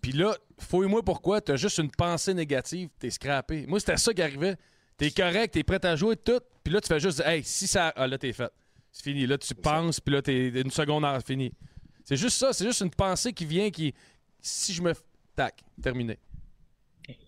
puis 0.01 0.13
là, 0.13 0.37
fouille-moi 0.59 1.03
pourquoi, 1.03 1.41
t'as 1.41 1.57
juste 1.57 1.79
une 1.79 1.91
pensée 1.91 2.35
négative, 2.35 2.91
t'es 2.99 3.11
scrappé. 3.11 3.67
Moi, 3.67 3.81
c'était 3.81 3.97
ça 3.97 4.13
qui 4.13 4.21
arrivait. 4.23 4.57
T'es 4.99 5.11
correct, 5.11 5.55
t'es 5.55 5.63
prêt 5.65 5.85
à 5.87 5.97
jouer, 5.97 6.17
tout, 6.17 6.41
puis 6.63 6.73
là, 6.73 6.81
tu 6.81 6.89
fais 6.89 7.01
juste, 7.01 7.21
hey, 7.25 7.43
si 7.43 7.67
ça. 7.67 7.93
Ah, 7.97 8.07
là, 8.07 8.19
t'es 8.19 8.33
fait. 8.33 8.53
C'est 8.93 9.03
fini. 9.03 9.27
Là, 9.27 9.39
tu 9.39 9.55
penses, 9.55 9.99
puis 10.01 10.15
là, 10.15 10.23
t'es 10.23 10.49
une 10.49 10.71
seconde, 10.71 11.05
en- 11.05 11.19
fini. 11.21 11.53
C'est 12.05 12.17
juste 12.17 12.37
ça, 12.39 12.53
c'est 12.53 12.65
juste 12.67 12.81
une 12.83 12.91
pensée 12.91 13.33
qui 13.33 13.47
vient 13.47 13.71
qui. 13.71 13.95
Si 14.41 14.73
je 14.75 14.83
me. 14.83 14.93
Tac, 15.35 15.65
terminé. 15.83 16.19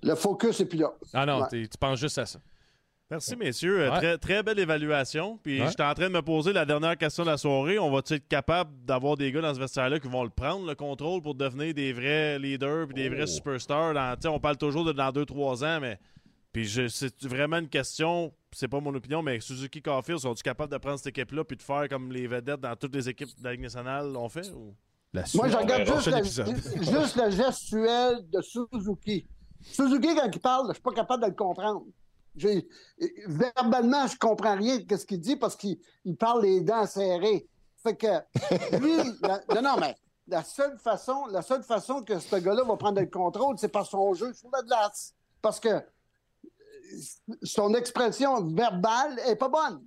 Le 0.02 0.14
focus 0.14 0.60
est 0.60 0.66
plus 0.66 0.78
là. 0.78 0.92
Ah 1.12 1.26
non, 1.26 1.40
Ouais. 1.42 1.48
tu 1.66 1.78
penses 1.80 1.98
juste 1.98 2.18
à 2.18 2.26
ça. 2.26 2.38
Merci, 3.10 3.36
messieurs. 3.36 3.82
Euh, 3.82 3.90
Ouais. 3.92 3.98
Très, 3.98 4.18
très 4.18 4.42
belle 4.42 4.58
évaluation. 4.58 5.38
Puis 5.42 5.60
Ouais. 5.60 5.68
j'étais 5.68 5.82
en 5.84 5.94
train 5.94 6.08
de 6.08 6.14
me 6.14 6.22
poser 6.22 6.52
la 6.52 6.64
dernière 6.64 6.96
question 6.98 7.22
de 7.24 7.30
la 7.30 7.36
soirée. 7.36 7.78
On 7.78 7.90
va-tu 7.90 8.14
être 8.14 8.26
capable 8.26 8.70
d'avoir 8.84 9.16
des 9.16 9.30
gars 9.30 9.40
dans 9.42 9.54
ce 9.54 9.60
vestiaire-là 9.60 10.00
qui 10.00 10.08
vont 10.08 10.24
le 10.24 10.30
prendre, 10.30 10.66
le 10.66 10.74
contrôle, 10.74 11.22
pour 11.22 11.34
devenir 11.36 11.72
des 11.72 11.92
vrais 11.92 12.38
leaders 12.38 12.86
puis 12.88 12.94
des 12.94 13.08
vrais 13.08 13.28
superstars? 13.28 13.94
Dans, 13.94 14.14
tu 14.16 14.22
sais, 14.22 14.28
on 14.28 14.40
parle 14.40 14.56
toujours 14.56 14.84
de 14.84 14.92
dans 14.92 15.10
2-3 15.12 15.62
ans, 15.64 15.78
mais. 15.80 15.98
Puis 16.52 16.64
je- 16.64 16.88
c'est 16.88 17.22
vraiment 17.26 17.58
une 17.58 17.68
question, 17.68 18.32
c'est 18.50 18.66
pas 18.66 18.80
mon 18.80 18.94
opinion, 18.94 19.22
mais 19.22 19.38
Suzuki 19.40 19.82
Caulfield, 19.82 20.20
sont-ils 20.20 20.42
capables 20.42 20.72
de 20.72 20.78
prendre 20.78 20.96
cette 20.96 21.08
équipe-là 21.08 21.44
puis 21.44 21.56
de 21.58 21.62
faire 21.62 21.86
comme 21.88 22.10
les 22.10 22.26
vedettes 22.26 22.60
dans 22.60 22.74
toutes 22.76 22.94
les 22.94 23.08
équipes 23.10 23.28
de 23.38 23.44
la 23.44 23.52
Ligue 23.52 23.60
nationale 23.60 24.10
l'ont 24.10 24.28
fait? 24.30 24.50
ou- 24.52 24.74
La 25.12 25.20
Moi, 25.34 25.48
suite. 25.48 25.52
je 25.52 25.56
regarde 25.56 25.84
juste, 25.86 26.06
le- 26.06 26.82
juste 27.00 27.16
le 27.16 27.30
gestuel 27.30 28.16
de 28.32 28.40
Suzuki. 28.40 29.26
Suzuki, 29.62 30.14
quand 30.16 30.30
il 30.32 30.40
parle, 30.40 30.68
je 30.68 30.72
suis 30.74 30.82
pas 30.82 30.92
capable 30.92 31.22
de 31.24 31.28
le 31.28 31.34
comprendre. 31.34 31.84
J'ai- 32.36 32.68
verbalement, 33.26 34.06
je 34.06 34.16
comprends 34.18 34.56
rien 34.56 34.78
de 34.78 34.96
ce 34.96 35.06
qu'il 35.06 35.20
dit 35.20 35.36
parce 35.36 35.56
qu'il 35.56 35.78
il 36.04 36.16
parle 36.16 36.42
les 36.42 36.60
dents 36.60 36.86
serrées. 36.86 37.48
Fait 37.82 37.96
que 37.96 38.06
lui, 38.78 38.96
la- 39.22 39.42
non, 39.54 39.62
non, 39.62 39.76
mais 39.80 39.96
la 40.28 40.42
seule 40.42 40.78
façon, 40.78 41.26
la 41.26 41.40
seule 41.42 41.62
façon 41.62 42.02
que 42.02 42.18
ce 42.18 42.36
gars-là 42.36 42.62
va 42.64 42.76
prendre 42.76 43.00
le 43.00 43.06
contrôle, 43.06 43.56
c'est 43.58 43.68
par 43.68 43.86
son 43.86 44.12
jeu 44.14 44.32
sur 44.34 44.50
la 44.52 44.62
glace. 44.62 45.14
Parce 45.40 45.60
que 45.60 45.80
son 47.42 47.74
expression 47.74 48.42
verbale 48.44 49.18
est 49.26 49.36
pas 49.36 49.48
bonne. 49.48 49.84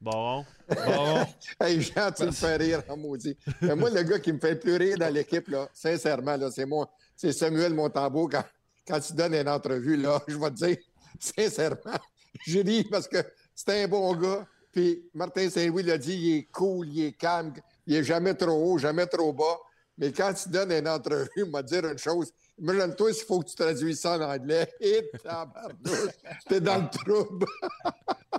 Bon. 0.00 0.44
Bon, 0.68 1.24
Hey, 1.60 1.80
Jean, 1.80 2.10
tu 2.10 2.24
me 2.24 2.32
fais 2.32 2.56
rire 2.56 2.82
en 2.88 2.96
maudit. 2.96 3.36
Mais 3.60 3.76
moi, 3.76 3.88
le 3.90 4.02
gars 4.02 4.18
qui 4.18 4.32
me 4.32 4.38
fait 4.40 4.54
le 4.54 4.58
plus 4.58 4.76
rire 4.76 4.98
dans 4.98 5.12
l'équipe, 5.12 5.46
là, 5.48 5.68
sincèrement, 5.72 6.36
là, 6.36 6.50
c'est 6.50 6.66
moi, 6.66 6.90
c'est 7.14 7.32
Samuel 7.32 7.72
Montambeau. 7.74 8.28
Quand, 8.28 8.42
quand 8.86 9.00
tu 9.00 9.12
donnes 9.14 9.34
une 9.34 9.48
entrevue, 9.48 9.96
là, 9.96 10.20
je 10.28 10.36
vais 10.36 10.50
te 10.50 10.54
dire, 10.66 10.76
sincèrement, 11.18 11.98
je 12.46 12.58
ris 12.60 12.84
parce 12.84 13.08
que 13.08 13.18
c'est 13.54 13.82
un 13.84 13.88
bon 13.88 14.14
gars. 14.14 14.46
Puis 14.72 15.02
Martin 15.14 15.50
Saint-Louis 15.50 15.82
l'a 15.82 15.98
dit, 15.98 16.14
il 16.14 16.36
est 16.38 16.48
cool, 16.50 16.88
il 16.88 17.04
est 17.06 17.12
calme, 17.12 17.52
il 17.86 17.96
est 17.96 18.04
jamais 18.04 18.34
trop 18.34 18.52
haut, 18.72 18.78
jamais 18.78 19.06
trop 19.06 19.32
bas. 19.32 19.58
Mais 19.98 20.10
quand 20.10 20.32
tu 20.32 20.48
donnes 20.48 20.72
une 20.72 20.88
entrevue, 20.88 21.28
il 21.36 21.44
m'a 21.50 21.62
dire 21.62 21.84
une 21.84 21.98
chose. 21.98 22.32
Imagine-toi 22.58 23.12
s'il 23.12 23.26
faut 23.26 23.40
que 23.40 23.48
tu 23.50 23.54
traduises 23.56 24.00
ça 24.00 24.16
en 24.16 24.22
anglais. 24.22 24.72
Et 24.80 25.10
tabarnouche, 25.22 26.08
t'es 26.48 26.60
dans 26.60 26.78
le 26.78 26.88
trouble. 26.88 27.46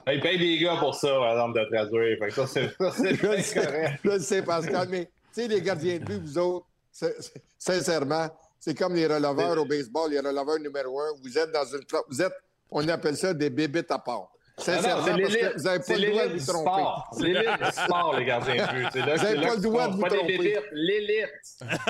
Il 0.08 0.20
paye 0.22 0.40
des 0.40 0.58
gars 0.58 0.78
pour 0.80 0.96
ça, 0.96 1.08
par 1.10 1.32
exemple, 1.34 1.60
de 1.60 1.66
traduire. 1.66 2.18
Fait 2.20 2.28
que 2.30 2.34
ça, 2.34 2.48
c'est 2.48 2.70
ça, 2.78 2.92
c'est 2.92 3.16
Je 3.16 4.10
sais, 4.10 4.20
sais, 4.20 4.42
Pascal, 4.42 4.88
mais 4.90 5.06
tu 5.06 5.42
sais, 5.42 5.48
les 5.48 5.62
gardiens 5.62 6.00
de 6.00 6.04
but, 6.06 6.20
vous 6.22 6.38
autres, 6.40 6.66
c'est- 6.92 7.16
c'est- 7.22 7.44
sincèrement, 7.60 8.28
c'est 8.64 8.76
comme 8.78 8.96
les 8.96 9.06
releveurs 9.08 9.58
au 9.62 9.66
baseball, 9.66 10.10
les 10.10 10.20
releveurs 10.20 10.58
numéro 10.60 11.02
un. 11.02 11.12
Vous 11.22 11.38
êtes 11.38 11.52
dans 11.52 11.66
une. 11.66 11.82
Vous 12.10 12.22
êtes, 12.22 12.32
on 12.72 12.88
appelle 12.88 13.18
ça 13.18 13.34
des 13.34 13.50
bébites 13.50 13.92
à 13.92 14.00
part. 14.00 14.30
Non, 14.56 14.64
Sincèrement, 14.64 15.02
non, 15.08 15.18
parce 15.20 15.36
que 15.36 15.58
vous 15.58 15.64
n'avez 15.64 15.80
pas 15.80 15.96
le 15.98 16.12
droit 16.12 16.28
de 16.28 16.38
vous 16.38 16.46
tromper. 16.46 17.10
C'est 17.18 17.24
l'élite 17.24 17.58
du 17.60 17.72
sport, 17.72 18.16
les 18.20 18.26
gardiens 18.26 18.56
de 18.56 18.72
but. 18.72 18.84
Vous 18.84 18.90
c'est 18.94 19.26
avez 19.26 19.36
là 19.36 19.48
pas 19.48 19.56
le 19.56 19.62
droit 19.62 19.88
de 19.88 19.94
vous 19.94 20.02
Pas 20.02 20.10
des 20.10 20.16
tromper. 20.18 20.60
l'élite. 20.72 21.30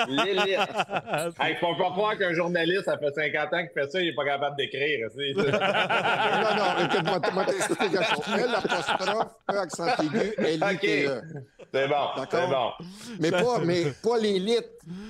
L'élite. 0.07 0.59
Hey, 1.41 1.55
faut 1.59 1.75
pas 1.75 1.91
croire 1.91 2.17
qu'un 2.17 2.33
journaliste, 2.33 2.85
ça 2.85 2.97
fait 2.97 3.13
50 3.13 3.53
ans 3.53 3.67
qu'il 3.67 3.69
fait 3.73 3.91
ça, 3.91 3.99
il 4.01 4.07
est 4.07 4.15
pas 4.15 4.25
capable 4.25 4.55
d'écrire. 4.55 5.09
Non, 5.13 6.55
non, 6.55 6.85
écoute-moi, 6.85 7.19
moi, 7.33 7.45
t'expliquer 7.45 7.89
quelque 7.89 8.09
chose. 8.15 8.25
Elle, 8.33 8.51
l'apostrophe, 8.51 9.31
E, 9.51 9.57
accent 9.57 9.87
aigu, 10.01 10.33
elle 10.37 10.63
OK. 10.63 11.33
C'est 11.73 11.87
bon, 11.87 11.95
c'est 12.15 12.31
D'accord. 12.31 12.49
bon. 12.79 12.85
Mais 13.19 13.31
pas, 13.31 13.59
mais 13.65 13.83
pas 14.01 14.17
l'élite. 14.19 14.69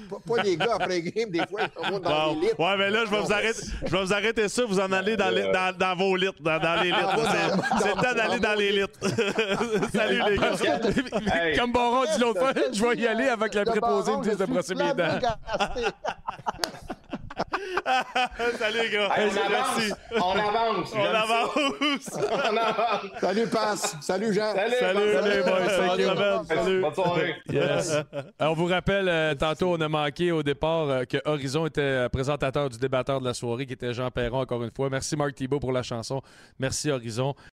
Pas, 0.09 0.17
pas 0.35 0.43
les 0.43 0.55
gars 0.57 0.75
après 0.75 1.01
game, 1.01 1.29
des 1.31 1.39
fois, 1.47 1.61
ils 1.63 1.91
vont 1.91 1.99
dans 1.99 2.33
Bon. 2.33 2.39
l'élite. 2.39 2.55
Ouais, 2.59 2.77
mais 2.77 2.89
là, 2.91 3.05
je 3.05 3.09
vais, 3.11 3.19
vous 3.21 3.33
arrêter, 3.33 3.59
je 3.85 3.91
vais 3.91 4.03
vous 4.03 4.13
arrêter 4.13 4.47
ça. 4.49 4.65
Vous 4.65 4.79
en 4.79 4.91
allez 4.91 5.17
dans, 5.17 5.29
les- 5.29 5.51
dans, 5.51 5.75
dans 5.77 5.95
vos 5.95 6.15
litres, 6.15 6.41
dans, 6.41 6.59
dans 6.59 6.81
les 6.81 6.91
litres. 6.91 7.19
C'est- 7.31 7.87
le 7.87 7.93
temps 8.01 8.13
d'aller 8.15 8.39
dans 8.39 8.53
les 8.53 8.71
litres. 8.71 8.99
Salut, 9.93 10.21
les 10.29 10.37
gars. 10.37 11.35
Hey. 11.35 11.57
Comme 11.57 11.71
Baron 11.71 12.03
dit 12.13 12.21
l'autre 12.21 12.39
fois, 12.39 12.53
je 12.71 12.85
vais 12.85 12.95
y 12.97 13.07
aller 13.07 13.29
que 13.49 13.55
la 13.57 13.63
Le 13.63 13.71
préposée 13.71 14.11
dise 14.21 14.31
je 14.33 14.37
de 14.37 14.45
brosser 14.45 14.75
mes 14.75 14.93
dents. 14.93 15.19
Salut, 18.57 18.89
gars. 18.91 19.09
Hey, 19.15 19.29
on 19.29 19.49
Merci. 19.49 19.91
avance. 20.11 20.23
On 20.23 20.39
avance. 20.39 20.93
On 20.95 21.05
avance. 21.05 22.09
On 22.31 22.57
avance. 22.57 23.05
Salut, 23.19 23.47
Passe. 23.47 23.95
Salut, 24.01 24.33
Jean. 24.33 24.53
Salut. 24.53 24.75
Salut, 24.79 25.11
soirée. 25.13 25.41
boys. 25.43 26.43
Salut. 26.47 26.81
Bonne 26.81 26.93
soirée. 26.93 27.35
Yes. 27.53 27.91
Euh, 27.91 28.03
on 28.39 28.53
vous 28.53 28.65
rappelle, 28.65 29.07
euh, 29.07 29.35
tantôt, 29.35 29.73
on 29.73 29.81
a 29.81 29.87
manqué 29.87 30.31
au 30.31 30.41
départ 30.43 30.89
euh, 30.89 31.03
que 31.05 31.17
Horizon 31.25 31.65
était 31.67 31.81
euh, 31.81 32.09
présentateur 32.09 32.69
du 32.69 32.77
débatteur 32.77 33.19
de 33.19 33.25
la 33.25 33.33
soirée, 33.33 33.65
qui 33.65 33.73
était 33.73 33.93
Jean 33.93 34.09
Perron, 34.09 34.39
encore 34.41 34.63
une 34.63 34.71
fois. 34.71 34.89
Merci 34.89 35.15
Marc 35.15 35.35
Thibault 35.35 35.59
pour 35.59 35.71
la 35.71 35.83
chanson. 35.83 36.21
Merci 36.59 36.89
Horizon. 36.89 37.35